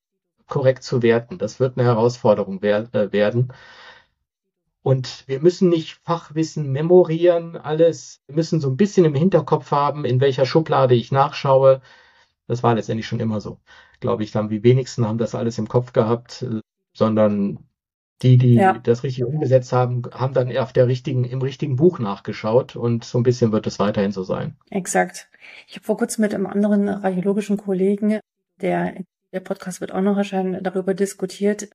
korrekt 0.48 0.84
zu 0.84 1.02
werten. 1.02 1.38
Das 1.38 1.60
wird 1.60 1.78
eine 1.78 1.88
Herausforderung 1.88 2.62
wer 2.62 2.94
äh, 2.94 3.14
werden. 3.14 3.54
Und 4.82 5.26
wir 5.28 5.42
müssen 5.42 5.70
nicht 5.70 6.00
Fachwissen 6.04 6.72
memorieren, 6.72 7.58
alles. 7.58 8.22
Wir 8.28 8.36
müssen 8.36 8.62
so 8.62 8.70
ein 8.70 8.78
bisschen 8.78 9.06
im 9.06 9.16
Hinterkopf 9.16 9.72
haben, 9.72 10.06
in 10.06 10.22
welcher 10.22 10.46
Schublade 10.46 10.96
ich 10.96 11.12
nachschaue. 11.12 11.82
Das 12.48 12.64
war 12.64 12.76
letztendlich 12.76 13.08
schon 13.08 13.20
immer 13.20 13.42
so. 13.42 13.60
Glaube 14.00 14.24
ich, 14.24 14.32
dann 14.32 14.50
die 14.50 14.64
wenigsten 14.64 15.06
haben 15.06 15.18
das 15.18 15.36
alles 15.36 15.58
im 15.58 15.68
Kopf 15.68 15.92
gehabt, 15.92 16.46
sondern 16.94 17.60
die, 18.22 18.38
die 18.38 18.56
ja. 18.56 18.78
das 18.78 19.04
richtig 19.04 19.24
umgesetzt 19.24 19.72
haben, 19.72 20.04
haben 20.12 20.34
dann 20.34 20.56
auf 20.58 20.74
der 20.74 20.88
richtigen, 20.88 21.24
im 21.24 21.42
richtigen 21.42 21.76
Buch 21.78 22.00
nachgeschaut 22.00 22.76
und 22.76 23.06
so 23.06 23.18
ein 23.18 23.24
bisschen 23.24 23.52
wird 23.52 23.68
es 23.68 23.80
weiterhin 23.80 24.12
so 24.12 24.24
sein. 24.24 24.58
Exakt. 24.70 25.30
Ich 25.68 25.76
habe 25.76 25.86
vor 25.86 25.98
kurzem 25.98 26.24
mit 26.24 26.34
einem 26.34 26.48
anderen 26.48 26.90
radiologischen 26.90 27.58
Kollegen, 27.58 28.20
der, 28.62 28.96
der 29.32 29.40
Podcast 29.40 29.80
wird 29.80 29.94
auch 29.94 30.02
noch 30.02 30.18
erscheinen, 30.18 30.62
darüber 30.64 30.94
diskutiert, 30.94 31.70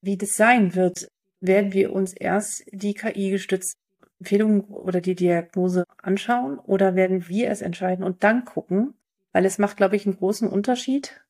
wie 0.00 0.16
das 0.16 0.36
sein 0.36 0.74
wird, 0.74 1.08
werden 1.46 1.72
wir 1.72 1.92
uns 1.92 2.12
erst 2.12 2.64
die 2.72 2.94
KI-gestützte 2.94 3.78
Empfehlung 4.18 4.64
oder 4.64 5.00
die 5.00 5.14
Diagnose 5.14 5.84
anschauen 5.98 6.58
oder 6.58 6.94
werden 6.94 7.28
wir 7.28 7.50
es 7.50 7.62
entscheiden 7.62 8.04
und 8.04 8.24
dann 8.24 8.44
gucken, 8.44 8.94
weil 9.32 9.44
es 9.44 9.58
macht, 9.58 9.76
glaube 9.76 9.96
ich, 9.96 10.06
einen 10.06 10.16
großen 10.16 10.48
Unterschied, 10.48 11.20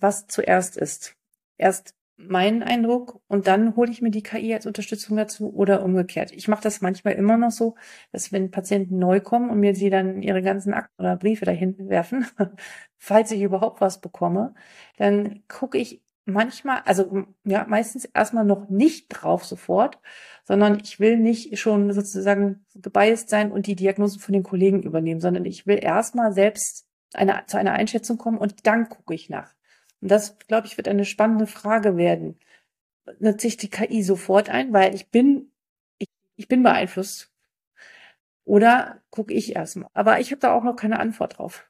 was 0.00 0.26
zuerst 0.26 0.76
ist. 0.76 1.14
Erst 1.58 1.94
mein 2.16 2.62
Eindruck 2.62 3.20
und 3.28 3.46
dann 3.46 3.76
hole 3.76 3.90
ich 3.90 4.00
mir 4.00 4.10
die 4.10 4.22
KI 4.22 4.54
als 4.54 4.66
Unterstützung 4.66 5.16
dazu 5.16 5.52
oder 5.54 5.82
umgekehrt. 5.84 6.32
Ich 6.32 6.48
mache 6.48 6.62
das 6.62 6.80
manchmal 6.80 7.14
immer 7.14 7.36
noch 7.36 7.50
so, 7.50 7.76
dass 8.10 8.32
wenn 8.32 8.50
Patienten 8.50 8.98
neu 8.98 9.20
kommen 9.20 9.50
und 9.50 9.60
mir 9.60 9.74
sie 9.74 9.90
dann 9.90 10.22
ihre 10.22 10.42
ganzen 10.42 10.72
Akten 10.74 11.02
oder 11.02 11.16
Briefe 11.16 11.44
dahin 11.44 11.76
werfen, 11.88 12.26
falls 12.98 13.30
ich 13.32 13.42
überhaupt 13.42 13.80
was 13.80 14.00
bekomme, 14.00 14.54
dann 14.96 15.42
gucke 15.48 15.78
ich 15.78 16.02
manchmal, 16.26 16.82
also 16.84 17.24
ja, 17.44 17.64
meistens 17.66 18.04
erstmal 18.04 18.44
noch 18.44 18.68
nicht 18.68 19.08
drauf 19.08 19.44
sofort, 19.44 19.98
sondern 20.44 20.80
ich 20.80 21.00
will 21.00 21.16
nicht 21.16 21.58
schon 21.58 21.92
sozusagen 21.92 22.66
gebiased 22.74 23.30
sein 23.30 23.52
und 23.52 23.66
die 23.66 23.76
Diagnosen 23.76 24.20
von 24.20 24.32
den 24.32 24.42
Kollegen 24.42 24.82
übernehmen, 24.82 25.20
sondern 25.20 25.44
ich 25.44 25.66
will 25.66 25.78
erstmal 25.82 26.32
selbst 26.32 26.86
eine, 27.14 27.44
zu 27.46 27.56
einer 27.56 27.72
Einschätzung 27.72 28.18
kommen 28.18 28.38
und 28.38 28.66
dann 28.66 28.88
gucke 28.88 29.14
ich 29.14 29.30
nach. 29.30 29.54
Und 30.02 30.10
das, 30.10 30.36
glaube 30.40 30.66
ich, 30.66 30.76
wird 30.76 30.88
eine 30.88 31.04
spannende 31.04 31.46
Frage 31.46 31.96
werden. 31.96 32.38
Nutze 33.20 33.46
ich 33.46 33.56
die 33.56 33.70
KI 33.70 34.02
sofort 34.02 34.50
ein, 34.50 34.72
weil 34.72 34.94
ich 34.94 35.10
bin, 35.10 35.52
ich, 35.98 36.08
ich 36.34 36.48
bin 36.48 36.62
beeinflusst. 36.62 37.32
Oder 38.44 39.00
gucke 39.10 39.32
ich 39.32 39.56
erstmal. 39.56 39.88
Aber 39.94 40.20
ich 40.20 40.32
habe 40.32 40.40
da 40.40 40.52
auch 40.52 40.64
noch 40.64 40.76
keine 40.76 40.98
Antwort 40.98 41.38
drauf. 41.38 41.68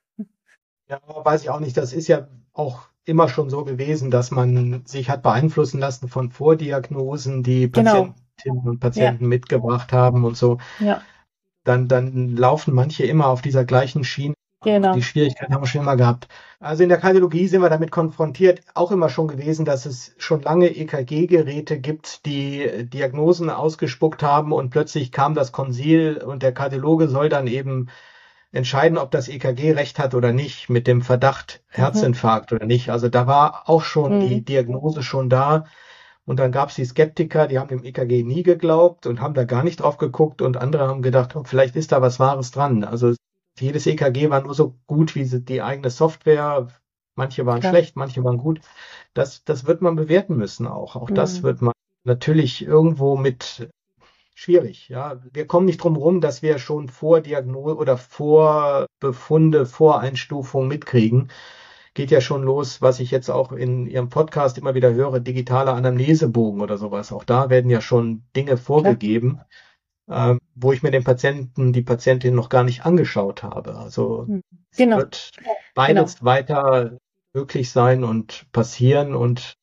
Ja, 0.89 1.01
weiß 1.05 1.43
ich 1.43 1.51
auch 1.51 1.61
nicht. 1.61 1.77
Das 1.77 1.93
ist 1.93 2.09
ja 2.09 2.29
auch 2.53 2.89
immer 3.07 3.29
schon 3.29 3.49
so 3.49 3.65
gewesen, 3.65 4.11
dass 4.11 4.31
man 4.31 4.83
sich 4.85 5.09
hat 5.09 5.23
beeinflussen 5.23 5.79
lassen 5.79 6.09
von 6.09 6.31
Vordiagnosen, 6.31 7.43
die 7.43 7.71
genau. 7.71 8.13
Patientinnen 8.37 8.69
und 8.69 8.81
Patienten 8.81 9.25
ja. 9.25 9.29
mitgebracht 9.29 9.93
haben 9.93 10.25
und 10.25 10.37
so. 10.37 10.59
Ja. 10.81 11.01
Dann, 11.65 11.89
dann 11.89 12.37
laufen 12.37 12.75
manche 12.75 13.07
immer 13.07 13.29
auf 13.29 13.43
dieser 13.43 13.65
gleichen 13.65 14.05
Schiene. 14.05 14.35
Genau. 14.63 14.95
Die 14.95 15.03
Schwierigkeiten 15.03 15.55
haben 15.55 15.63
wir 15.63 15.69
schon 15.69 15.83
immer 15.83 15.97
gehabt. 15.97 16.29
Also 16.59 16.83
in 16.83 16.89
der 16.89 16.99
Kardiologie 16.99 17.47
sind 17.47 17.61
wir 17.61 17.71
damit 17.71 17.93
konfrontiert, 17.93 18.63
auch 18.75 18.91
immer 18.91 19.09
schon 19.09 19.29
gewesen, 19.29 19.65
dass 19.65 19.87
es 19.87 20.15
schon 20.19 20.43
lange 20.43 20.69
EKG-Geräte 20.69 21.79
gibt, 21.79 22.27
die 22.27 22.89
Diagnosen 22.89 23.51
ausgespuckt 23.51 24.23
haben 24.23 24.53
und 24.53 24.71
plötzlich 24.71 25.13
kam 25.13 25.35
das 25.35 25.53
Konsil 25.53 26.17
und 26.19 26.43
der 26.43 26.53
Kardiologe 26.53 27.09
soll 27.09 27.29
dann 27.29 27.47
eben 27.47 27.89
entscheiden, 28.57 28.99
ob 28.99 29.11
das 29.11 29.29
EKG 29.29 29.73
recht 29.73 29.99
hat 29.99 30.15
oder 30.15 30.33
nicht, 30.33 30.69
mit 30.69 30.87
dem 30.87 31.03
Verdacht 31.03 31.63
mhm. 31.69 31.75
Herzinfarkt 31.75 32.51
mhm. 32.51 32.57
oder 32.57 32.67
nicht. 32.67 32.91
Also 32.91 33.09
da 33.09 33.27
war 33.27 33.69
auch 33.69 33.83
schon 33.83 34.19
mhm. 34.19 34.29
die 34.29 34.45
Diagnose 34.45 35.03
schon 35.03 35.29
da. 35.29 35.67
Und 36.25 36.41
dann 36.41 36.51
gab 36.51 36.71
es 36.71 36.75
die 36.75 36.85
Skeptiker, 36.85 37.47
die 37.47 37.59
haben 37.59 37.69
dem 37.69 37.85
EKG 37.85 38.25
nie 38.25 38.43
geglaubt 38.43 39.07
und 39.07 39.21
haben 39.21 39.35
da 39.35 39.45
gar 39.45 39.63
nicht 39.63 39.77
drauf 39.77 39.97
geguckt 39.97 40.43
und 40.43 40.57
andere 40.57 40.89
haben 40.89 41.03
gedacht, 41.03 41.37
oh, 41.37 41.45
vielleicht 41.45 41.77
ist 41.77 41.93
da 41.93 42.03
was 42.03 42.19
Wahres 42.19 42.51
dran. 42.51 42.83
Also 42.83 43.15
jedes 43.61 43.87
EKG 43.87 44.29
war 44.31 44.43
nur 44.43 44.55
so 44.55 44.75
gut 44.87 45.15
wie 45.15 45.25
die 45.25 45.63
eigene 45.63 45.91
Software. 45.91 46.67
Manche 47.15 47.47
waren 47.47 47.63
ja. 47.63 47.71
schlecht, 47.71 47.97
manche 47.97 48.25
waren 48.25 48.39
gut. 48.39 48.61
Das, 49.15 49.45
das 49.45 49.67
wird 49.67 49.83
man 49.83 49.95
bewerten 49.95 50.37
müssen 50.37 50.67
auch. 50.67 50.97
Auch 50.97 51.11
mhm. 51.11 51.15
das 51.15 51.45
wird 51.45 51.63
man 51.63 51.73
natürlich 52.05 52.67
irgendwo 52.67 53.17
mit 53.17 53.69
schwierig. 54.37 54.89
Ja, 54.89 55.20
wir 55.32 55.47
kommen 55.47 55.66
nicht 55.66 55.78
drum 55.78 55.97
rum, 55.97 56.20
dass 56.20 56.43
wir 56.43 56.59
schon 56.59 56.89
vor 56.89 57.20
Diagnose 57.20 57.76
oder 57.76 57.97
vor 57.97 58.87
Befunde, 59.01 59.66
vor 59.66 60.01
Einstufung 60.01 60.68
mitkriegen. 60.68 61.30
Geht 61.95 62.11
ja 62.11 62.20
schon 62.20 62.43
los, 62.43 62.82
was 62.82 63.01
ich 63.01 63.11
jetzt 63.11 63.30
auch 63.30 63.53
in 63.53 63.87
Ihrem 63.87 64.11
Podcast 64.11 64.59
immer 64.59 64.74
wieder 64.74 64.93
höre, 64.93 65.20
digitaler 65.20 65.74
Anamnesebogen 65.74 66.61
oder 66.61 66.76
sowas. 66.76 67.11
Auch 67.12 67.24
da 67.24 67.49
werden 67.49 67.70
ja 67.70 67.80
schon 67.80 68.24
Dinge 68.37 68.59
vorgegeben, 68.59 69.41
ja. 70.07 70.32
äh, 70.32 70.39
wo 70.55 70.72
ich 70.72 70.82
mir 70.82 70.91
den 70.91 71.05
Patienten, 71.05 71.72
die 71.72 71.82
Patientin 71.82 72.34
noch 72.34 72.51
gar 72.51 72.62
nicht 72.62 72.84
angeschaut 72.84 73.43
habe. 73.43 73.76
Also 73.76 74.26
hm. 74.26 74.43
genau. 74.76 74.99
wird 74.99 75.30
beides 75.74 76.18
genau. 76.18 76.30
weiter 76.30 76.99
möglich 77.32 77.70
sein 77.70 78.05
und 78.05 78.45
passieren 78.53 79.14
und 79.14 79.57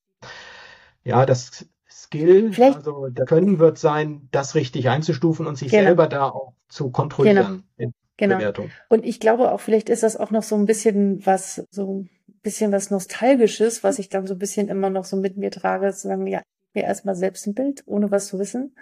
ja, 1.04 1.26
das 1.28 1.68
Skill, 2.04 2.52
Vielleicht, 2.52 2.78
also 2.78 3.08
der 3.08 3.26
Können 3.26 3.60
wird 3.60 3.78
sein, 3.78 4.28
das 4.32 4.56
richtig 4.56 4.90
einzustufen 4.90 5.48
und 5.48 5.58
sich 5.58 5.72
genau. 5.72 5.84
selber 5.84 6.08
da 6.08 6.30
auch 6.30 6.54
zu 6.68 6.92
kontrollieren. 6.92 7.64
Genau. 7.78 7.92
genau. 8.18 8.38
Bewertung. 8.38 8.72
Und 8.90 9.06
ich 9.06 9.22
glaube 9.22 9.52
auch, 9.52 9.62
vielleicht 9.62 9.90
ist 9.90 10.04
das 10.04 10.18
auch 10.18 10.30
noch 10.30 10.44
so 10.44 10.56
ein 10.56 10.66
bisschen 10.66 11.26
was, 11.26 11.66
so 11.72 12.02
ein 12.02 12.10
bisschen 12.42 12.74
was 12.74 12.92
Nostalgisches, 12.92 13.84
was 13.86 14.00
ich 14.00 14.10
dann 14.10 14.28
so 14.28 14.36
ein 14.36 14.40
bisschen 14.40 14.68
immer 14.68 14.90
noch 14.90 15.06
so 15.06 15.16
mit 15.16 15.38
mir 15.38 15.50
trage, 15.50 15.94
zu 15.94 16.10
sagen, 16.10 16.28
ja, 16.28 16.42
mir 16.74 16.84
erstmal 16.84 17.16
selbst 17.16 17.48
ein 17.48 17.54
Bild, 17.54 17.84
ohne 17.86 18.12
was 18.12 18.28
zu 18.28 18.38
wissen. 18.38 18.76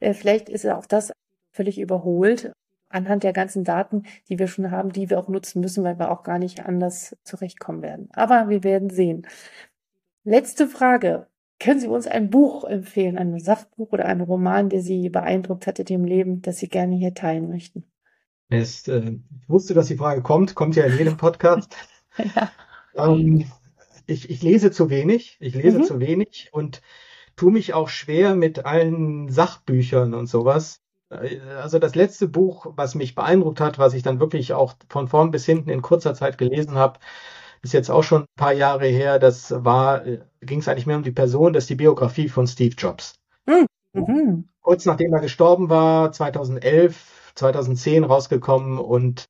Äh, 0.00 0.14
vielleicht 0.14 0.48
ist 0.48 0.66
auch 0.66 0.86
das 0.86 1.12
völlig 1.52 1.78
überholt. 1.78 2.52
anhand 2.88 3.22
der 3.22 3.32
ganzen 3.32 3.64
Daten, 3.64 4.04
die 4.28 4.38
wir 4.38 4.46
schon 4.46 4.70
haben, 4.70 4.92
die 4.92 5.10
wir 5.10 5.18
auch 5.18 5.28
nutzen 5.28 5.60
müssen, 5.60 5.84
weil 5.84 5.98
wir 5.98 6.10
auch 6.10 6.22
gar 6.22 6.38
nicht 6.38 6.64
anders 6.64 7.16
zurechtkommen 7.24 7.82
werden. 7.82 8.08
Aber 8.12 8.48
wir 8.48 8.64
werden 8.64 8.90
sehen. 8.90 9.26
Letzte 10.24 10.68
Frage. 10.68 11.26
Können 11.60 11.80
Sie 11.80 11.88
uns 11.88 12.06
ein 12.06 12.30
Buch 12.30 12.64
empfehlen, 12.64 13.16
ein 13.16 13.38
Sachbuch 13.38 13.92
oder 13.92 14.06
einen 14.06 14.20
Roman, 14.20 14.68
der 14.68 14.80
Sie 14.80 15.08
beeindruckt 15.08 15.66
hat 15.66 15.78
in 15.78 15.86
dem 15.86 16.04
Leben, 16.04 16.42
das 16.42 16.58
Sie 16.58 16.68
gerne 16.68 16.96
hier 16.96 17.14
teilen 17.14 17.48
möchten? 17.48 17.84
Es, 18.48 18.86
äh, 18.88 19.16
ich 19.40 19.48
wusste, 19.48 19.74
dass 19.74 19.86
die 19.86 19.96
Frage 19.96 20.22
kommt, 20.22 20.54
kommt 20.54 20.76
ja 20.76 20.84
in 20.84 20.98
jedem 20.98 21.16
Podcast. 21.16 21.74
ja. 22.18 22.50
ähm, 22.96 23.46
ich, 24.06 24.30
ich 24.30 24.42
lese 24.42 24.70
zu 24.70 24.90
wenig, 24.90 25.36
ich 25.40 25.54
lese 25.54 25.78
mhm. 25.78 25.84
zu 25.84 26.00
wenig 26.00 26.50
und 26.52 26.82
tue 27.36 27.52
mich 27.52 27.74
auch 27.74 27.88
schwer 27.88 28.34
mit 28.34 28.64
allen 28.64 29.28
Sachbüchern 29.28 30.14
und 30.14 30.26
sowas. 30.26 30.82
Äh, 31.10 31.40
also 31.40 31.78
das 31.78 31.94
letzte 31.94 32.28
Buch, 32.28 32.66
was 32.76 32.94
mich 32.94 33.14
beeindruckt 33.14 33.60
hat, 33.60 33.78
was 33.78 33.94
ich 33.94 34.02
dann 34.02 34.20
wirklich 34.20 34.52
auch 34.52 34.74
von 34.88 35.08
vorn 35.08 35.30
bis 35.30 35.46
hinten 35.46 35.70
in 35.70 35.82
kurzer 35.82 36.14
Zeit 36.14 36.38
gelesen 36.38 36.74
habe, 36.74 36.98
ist 37.64 37.72
jetzt 37.72 37.90
auch 37.90 38.04
schon 38.04 38.22
ein 38.22 38.36
paar 38.36 38.52
Jahre 38.52 38.86
her. 38.86 39.18
Das 39.18 39.52
war, 39.64 40.06
äh, 40.06 40.20
ging 40.42 40.60
es 40.60 40.68
eigentlich 40.68 40.86
mehr 40.86 40.96
um 40.96 41.02
die 41.02 41.10
Person, 41.10 41.52
das 41.52 41.64
ist 41.64 41.70
die 41.70 41.74
Biografie 41.74 42.28
von 42.28 42.46
Steve 42.46 42.74
Jobs. 42.76 43.14
Hm, 43.48 43.66
mhm. 43.94 44.48
Kurz 44.60 44.84
nachdem 44.84 45.12
er 45.12 45.20
gestorben 45.20 45.68
war, 45.70 46.12
2011, 46.12 47.32
2010 47.34 48.04
rausgekommen 48.04 48.78
und 48.78 49.24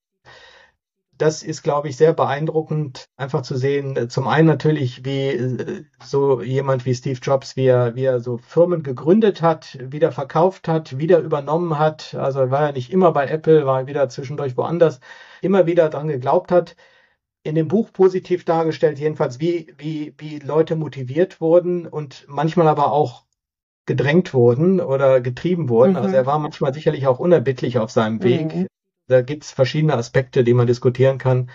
das 1.16 1.44
ist, 1.44 1.62
glaube 1.62 1.88
ich, 1.88 1.96
sehr 1.96 2.12
beeindruckend, 2.12 3.04
einfach 3.16 3.42
zu 3.42 3.56
sehen. 3.56 3.96
Äh, 3.96 4.08
zum 4.08 4.26
einen 4.26 4.48
natürlich, 4.48 5.04
wie 5.04 5.28
äh, 5.28 5.84
so 6.04 6.42
jemand 6.42 6.86
wie 6.86 6.94
Steve 6.94 7.20
Jobs, 7.22 7.54
wie 7.54 7.66
er, 7.66 7.94
wie 7.94 8.04
er 8.04 8.18
so 8.18 8.38
Firmen 8.38 8.82
gegründet 8.82 9.40
hat, 9.40 9.78
wieder 9.80 10.10
verkauft 10.10 10.66
hat, 10.66 10.98
wieder 10.98 11.20
übernommen 11.20 11.78
hat. 11.78 12.14
Also 12.14 12.40
er 12.40 12.50
war 12.50 12.62
ja 12.62 12.72
nicht 12.72 12.92
immer 12.92 13.12
bei 13.12 13.28
Apple, 13.28 13.64
war 13.64 13.86
wieder 13.86 14.08
zwischendurch 14.08 14.56
woanders, 14.56 14.98
immer 15.40 15.66
wieder 15.66 15.88
dran 15.88 16.08
geglaubt 16.08 16.50
hat 16.50 16.74
in 17.44 17.54
dem 17.54 17.68
Buch 17.68 17.92
positiv 17.92 18.44
dargestellt, 18.44 18.98
jedenfalls 18.98 19.38
wie, 19.38 19.72
wie, 19.76 20.14
wie 20.16 20.38
Leute 20.38 20.76
motiviert 20.76 21.40
wurden 21.40 21.86
und 21.86 22.24
manchmal 22.26 22.66
aber 22.66 22.90
auch 22.90 23.24
gedrängt 23.86 24.32
wurden 24.32 24.80
oder 24.80 25.20
getrieben 25.20 25.68
wurden. 25.68 25.92
Mhm. 25.92 25.98
Also 25.98 26.16
er 26.16 26.26
war 26.26 26.38
manchmal 26.38 26.72
sicherlich 26.72 27.06
auch 27.06 27.18
unerbittlich 27.18 27.78
auf 27.78 27.90
seinem 27.90 28.22
Weg. 28.22 28.54
Mhm. 28.54 28.66
Da 29.08 29.20
gibt 29.20 29.44
es 29.44 29.50
verschiedene 29.50 29.94
Aspekte, 29.94 30.42
die 30.42 30.54
man 30.54 30.66
diskutieren 30.66 31.18
kann. 31.18 31.50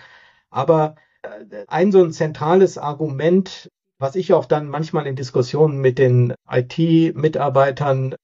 Aber 0.48 0.94
äh, 1.22 1.64
ein 1.66 1.90
so 1.90 2.02
ein 2.02 2.12
zentrales 2.12 2.78
Argument, 2.78 3.68
was 3.98 4.14
ich 4.14 4.32
auch 4.32 4.44
dann 4.44 4.68
manchmal 4.68 5.08
in 5.08 5.16
Diskussionen 5.16 5.80
mit 5.80 5.98
den 5.98 6.34
IT-Mitarbeitern 6.48 8.14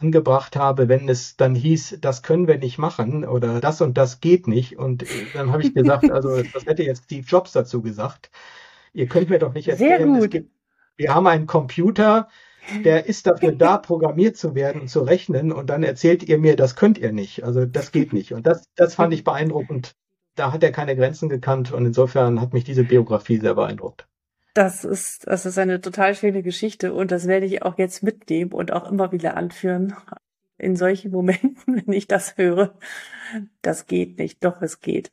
angebracht 0.00 0.56
habe, 0.56 0.88
wenn 0.88 1.08
es 1.08 1.36
dann 1.36 1.54
hieß, 1.54 1.98
das 2.00 2.22
können 2.22 2.46
wir 2.46 2.58
nicht 2.58 2.78
machen 2.78 3.24
oder 3.24 3.60
das 3.60 3.80
und 3.80 3.98
das 3.98 4.20
geht 4.20 4.46
nicht. 4.46 4.78
Und 4.78 5.04
dann 5.34 5.52
habe 5.52 5.62
ich 5.62 5.74
gesagt, 5.74 6.10
also 6.10 6.42
das 6.42 6.66
hätte 6.66 6.82
jetzt 6.82 7.04
Steve 7.04 7.26
Jobs 7.26 7.52
dazu 7.52 7.82
gesagt. 7.82 8.30
Ihr 8.92 9.06
könnt 9.06 9.30
mir 9.30 9.38
doch 9.38 9.54
nicht 9.54 9.68
erzählen. 9.68 10.30
Gibt, 10.30 10.50
wir 10.96 11.14
haben 11.14 11.26
einen 11.26 11.46
Computer, 11.46 12.28
der 12.84 13.06
ist 13.06 13.26
dafür 13.26 13.52
da, 13.52 13.78
programmiert 13.78 14.36
zu 14.36 14.54
werden 14.54 14.82
und 14.82 14.88
zu 14.88 15.00
rechnen 15.00 15.52
und 15.52 15.70
dann 15.70 15.82
erzählt 15.82 16.22
ihr 16.22 16.38
mir, 16.38 16.56
das 16.56 16.76
könnt 16.76 16.98
ihr 16.98 17.12
nicht. 17.12 17.44
Also 17.44 17.64
das 17.64 17.92
geht 17.92 18.12
nicht. 18.12 18.32
Und 18.32 18.46
das, 18.46 18.64
das 18.74 18.94
fand 18.94 19.14
ich 19.14 19.24
beeindruckend. 19.24 19.94
Da 20.34 20.52
hat 20.52 20.62
er 20.62 20.72
keine 20.72 20.94
Grenzen 20.96 21.28
gekannt 21.28 21.72
und 21.72 21.86
insofern 21.86 22.40
hat 22.40 22.52
mich 22.52 22.64
diese 22.64 22.84
Biografie 22.84 23.38
sehr 23.38 23.54
beeindruckt. 23.54 24.06
Das 24.58 24.84
ist, 24.84 25.24
das 25.28 25.46
ist 25.46 25.56
eine 25.56 25.80
total 25.80 26.16
schöne 26.16 26.42
Geschichte 26.42 26.92
und 26.92 27.12
das 27.12 27.28
werde 27.28 27.46
ich 27.46 27.62
auch 27.62 27.78
jetzt 27.78 28.02
mitnehmen 28.02 28.50
und 28.50 28.72
auch 28.72 28.90
immer 28.90 29.12
wieder 29.12 29.36
anführen. 29.36 29.94
In 30.58 30.74
solchen 30.74 31.12
Momenten, 31.12 31.76
wenn 31.86 31.92
ich 31.92 32.08
das 32.08 32.36
höre. 32.36 32.76
Das 33.62 33.86
geht 33.86 34.18
nicht, 34.18 34.44
doch 34.44 34.60
es 34.60 34.80
geht. 34.80 35.12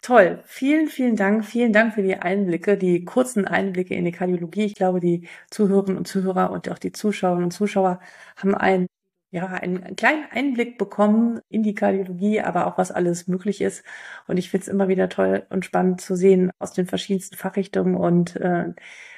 Toll. 0.00 0.42
Vielen, 0.46 0.88
vielen 0.88 1.14
Dank. 1.14 1.44
Vielen 1.44 1.74
Dank 1.74 1.92
für 1.92 2.02
die 2.02 2.16
Einblicke, 2.16 2.78
die 2.78 3.04
kurzen 3.04 3.46
Einblicke 3.46 3.94
in 3.94 4.06
die 4.06 4.12
Kardiologie. 4.12 4.64
Ich 4.64 4.74
glaube, 4.74 4.98
die 5.00 5.28
Zuhörerinnen 5.50 5.98
und 5.98 6.08
Zuhörer 6.08 6.50
und 6.50 6.70
auch 6.70 6.78
die 6.78 6.92
Zuschauerinnen 6.92 7.44
und 7.44 7.50
Zuschauer 7.50 8.00
haben 8.36 8.54
ein 8.54 8.86
ja, 9.34 9.46
einen 9.48 9.96
kleinen 9.96 10.26
Einblick 10.30 10.78
bekommen 10.78 11.40
in 11.48 11.64
die 11.64 11.74
Kardiologie, 11.74 12.40
aber 12.40 12.68
auch 12.68 12.78
was 12.78 12.92
alles 12.92 13.26
möglich 13.26 13.60
ist. 13.60 13.82
Und 14.28 14.36
ich 14.36 14.48
finde 14.48 14.62
es 14.62 14.68
immer 14.68 14.86
wieder 14.86 15.08
toll 15.08 15.44
und 15.50 15.64
spannend 15.64 16.00
zu 16.00 16.14
sehen 16.14 16.52
aus 16.60 16.72
den 16.72 16.86
verschiedensten 16.86 17.36
Fachrichtungen 17.36 17.96
und 17.96 18.36
äh, 18.36 18.72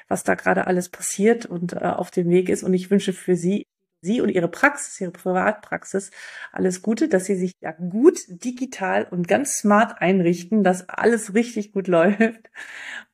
was 0.09 0.25
da 0.25 0.35
gerade 0.35 0.67
alles 0.67 0.89
passiert 0.89 1.45
und 1.45 1.75
äh, 1.75 1.81
auf 1.81 2.11
dem 2.11 2.31
Weg 2.31 2.49
ist. 2.49 2.63
Und 2.63 2.73
ich 2.73 2.91
wünsche 2.91 3.13
für 3.13 3.37
Sie, 3.37 3.67
Sie 4.01 4.23
und 4.23 4.31
Ihre 4.31 4.49
Praxis, 4.49 4.99
Ihre 5.03 5.11
Privatpraxis 5.11 6.11
alles 6.51 6.81
Gute, 6.81 7.09
dass 7.09 7.27
Sie 7.27 7.37
sich 7.37 7.53
ja 7.61 7.73
gut 7.73 8.19
digital 8.29 9.07
und 9.11 9.29
ganz 9.29 9.59
smart 9.59 10.01
einrichten, 10.01 10.65
dass 10.65 10.89
alles 10.89 11.35
richtig 11.35 11.73
gut 11.73 11.89
läuft 11.89 12.51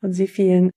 und 0.03 0.13
Sie 0.13 0.29
vielen 0.29 0.71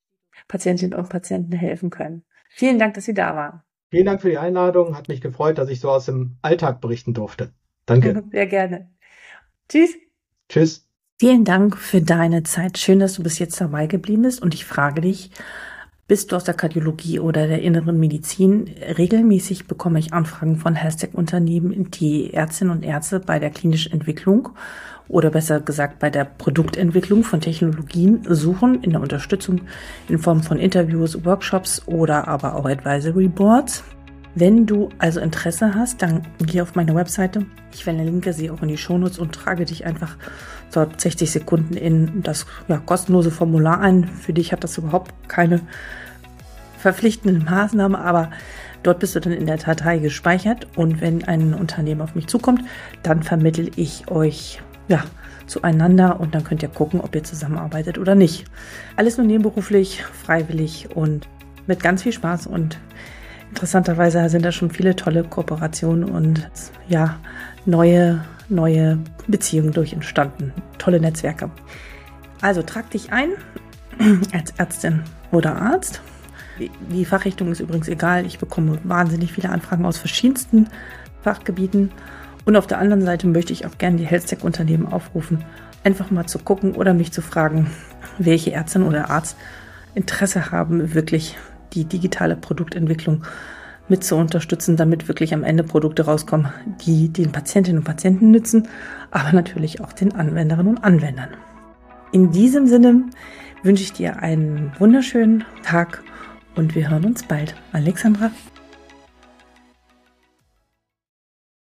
Patientinnen 0.47 0.97
und 0.97 1.07
Patienten 1.07 1.51
helfen 1.51 1.91
können. 1.91 2.25
Vielen 2.49 2.79
Dank, 2.79 2.95
dass 2.95 3.05
Sie 3.05 3.13
da 3.13 3.35
waren. 3.35 3.64
Vielen 3.95 4.07
Dank 4.07 4.21
für 4.21 4.29
die 4.29 4.37
Einladung. 4.37 4.97
Hat 4.97 5.07
mich 5.07 5.21
gefreut, 5.21 5.57
dass 5.57 5.69
ich 5.69 5.79
so 5.79 5.89
aus 5.89 6.07
dem 6.07 6.35
Alltag 6.41 6.81
berichten 6.81 7.13
durfte. 7.13 7.53
Danke. 7.85 8.25
Sehr 8.29 8.45
gerne. 8.45 8.91
Tschüss. 9.69 9.91
Tschüss. 10.49 10.85
Vielen 11.17 11.45
Dank 11.45 11.77
für 11.77 12.01
deine 12.01 12.43
Zeit. 12.43 12.77
Schön, 12.77 12.99
dass 12.99 13.13
du 13.13 13.23
bis 13.23 13.39
jetzt 13.39 13.61
dabei 13.61 13.87
geblieben 13.87 14.23
bist. 14.23 14.41
Und 14.41 14.53
ich 14.53 14.65
frage 14.65 14.99
dich, 14.99 15.31
bist 16.07 16.31
du 16.31 16.35
aus 16.35 16.43
der 16.43 16.53
Kardiologie 16.53 17.19
oder 17.19 17.47
der 17.47 17.61
inneren 17.61 17.99
Medizin? 17.99 18.69
Regelmäßig 18.97 19.67
bekomme 19.67 19.97
ich 19.97 20.13
Anfragen 20.13 20.57
von 20.57 20.75
Hashtag-Unternehmen, 20.75 21.89
die 21.91 22.31
Ärztinnen 22.33 22.75
und 22.75 22.83
Ärzte 22.83 23.19
bei 23.19 23.39
der 23.39 23.49
klinischen 23.49 23.91
Entwicklung 23.91 24.49
oder 25.07 25.31
besser 25.31 25.59
gesagt 25.61 25.99
bei 25.99 26.09
der 26.09 26.25
Produktentwicklung 26.25 27.23
von 27.23 27.41
Technologien 27.41 28.21
suchen 28.27 28.83
in 28.83 28.91
der 28.91 29.01
Unterstützung 29.01 29.61
in 30.07 30.19
Form 30.19 30.43
von 30.43 30.59
Interviews, 30.59 31.25
Workshops 31.25 31.87
oder 31.87 32.27
aber 32.27 32.55
auch 32.55 32.65
Advisory 32.65 33.27
Boards. 33.27 33.83
Wenn 34.37 34.65
du 34.65 34.89
also 34.97 35.21
Interesse 35.21 35.73
hast, 35.75 36.01
dann 36.01 36.27
geh 36.39 36.59
auf 36.59 36.75
meine 36.75 36.93
Webseite. 36.93 37.45
Ich 37.73 37.85
verlinke 37.85 38.33
sie 38.33 38.51
auch 38.51 38.61
in 38.61 38.67
die 38.67 38.77
Shownotes 38.77 39.17
und 39.17 39.33
trage 39.33 39.63
dich 39.63 39.85
einfach 39.85 40.17
dort 40.73 40.99
60 40.99 41.31
Sekunden 41.31 41.75
in 41.75 42.21
das 42.21 42.45
ja, 42.67 42.77
kostenlose 42.77 43.31
Formular 43.31 43.79
ein. 43.79 44.03
Für 44.03 44.33
dich 44.33 44.51
hat 44.51 44.65
das 44.65 44.77
überhaupt 44.77 45.13
keine 45.29 45.61
verpflichtenden 46.79 47.45
Maßnahmen, 47.45 47.95
aber 47.95 48.29
dort 48.83 48.99
bist 48.99 49.15
du 49.15 49.21
dann 49.21 49.31
in 49.31 49.45
der 49.45 49.57
Datei 49.57 49.99
gespeichert 49.99 50.67
und 50.75 50.99
wenn 50.99 51.23
ein 51.23 51.53
Unternehmen 51.53 52.01
auf 52.01 52.13
mich 52.13 52.27
zukommt, 52.27 52.61
dann 53.03 53.23
vermittel 53.23 53.71
ich 53.77 54.09
euch 54.11 54.61
ja, 54.89 55.05
zueinander 55.47 56.19
und 56.19 56.35
dann 56.35 56.43
könnt 56.43 56.61
ihr 56.61 56.69
gucken, 56.69 56.99
ob 56.99 57.15
ihr 57.15 57.23
zusammenarbeitet 57.23 57.97
oder 57.97 58.15
nicht. 58.15 58.45
Alles 58.97 59.17
nur 59.17 59.25
nebenberuflich, 59.25 60.03
freiwillig 60.03 60.89
und 60.93 61.27
mit 61.67 61.81
ganz 61.81 62.03
viel 62.03 62.11
Spaß 62.11 62.47
und 62.47 62.77
interessanterweise 63.55 64.27
sind 64.27 64.43
da 64.43 64.51
schon 64.51 64.69
viele 64.69 64.97
tolle 64.97 65.23
Kooperationen 65.23 66.03
und 66.03 66.49
ja, 66.89 67.15
neue, 67.65 68.21
neue 68.49 68.99
Beziehungen 69.27 69.71
durch 69.71 69.93
entstanden. 69.93 70.51
Tolle 70.77 70.99
Netzwerke. 70.99 71.49
Also 72.41 72.61
trag 72.63 72.89
dich 72.89 73.13
ein 73.13 73.29
als 74.33 74.51
Ärztin 74.57 75.03
oder 75.31 75.55
Arzt. 75.55 76.01
Die 76.91 77.05
Fachrichtung 77.05 77.49
ist 77.49 77.61
übrigens 77.61 77.87
egal. 77.87 78.25
Ich 78.25 78.39
bekomme 78.39 78.77
wahnsinnig 78.83 79.31
viele 79.31 79.49
Anfragen 79.49 79.85
aus 79.85 79.97
verschiedensten 79.97 80.67
Fachgebieten 81.23 81.91
und 82.43 82.57
auf 82.57 82.67
der 82.67 82.79
anderen 82.79 83.05
Seite 83.05 83.25
möchte 83.25 83.53
ich 83.53 83.65
auch 83.65 83.77
gerne 83.77 83.95
die 83.95 84.05
Health-Tech-Unternehmen 84.05 84.85
aufrufen, 84.85 85.45
einfach 85.85 86.11
mal 86.11 86.25
zu 86.25 86.39
gucken 86.39 86.73
oder 86.73 86.93
mich 86.93 87.13
zu 87.13 87.21
fragen, 87.21 87.71
welche 88.17 88.51
Ärztin 88.51 88.83
oder 88.83 89.09
Arzt 89.09 89.37
Interesse 89.95 90.51
haben, 90.51 90.93
wirklich 90.93 91.37
die 91.75 91.85
digitale 91.85 92.35
Produktentwicklung 92.35 93.23
mit 93.87 94.03
zu 94.03 94.15
unterstützen, 94.15 94.77
damit 94.77 95.07
wirklich 95.07 95.33
am 95.33 95.43
Ende 95.43 95.63
Produkte 95.63 96.05
rauskommen, 96.05 96.51
die 96.85 97.09
den 97.09 97.31
Patientinnen 97.31 97.79
und 97.79 97.85
Patienten 97.85 98.31
nützen, 98.31 98.67
aber 99.11 99.31
natürlich 99.31 99.81
auch 99.81 99.93
den 99.93 100.15
Anwenderinnen 100.15 100.77
und 100.77 100.83
Anwendern. 100.83 101.29
In 102.11 102.31
diesem 102.31 102.67
Sinne 102.67 103.03
wünsche 103.61 103.83
ich 103.83 103.93
dir 103.93 104.17
einen 104.19 104.71
wunderschönen 104.79 105.43
Tag 105.63 106.03
und 106.55 106.75
wir 106.75 106.89
hören 106.89 107.05
uns 107.05 107.23
bald. 107.23 107.55
Alexandra. 107.73 108.31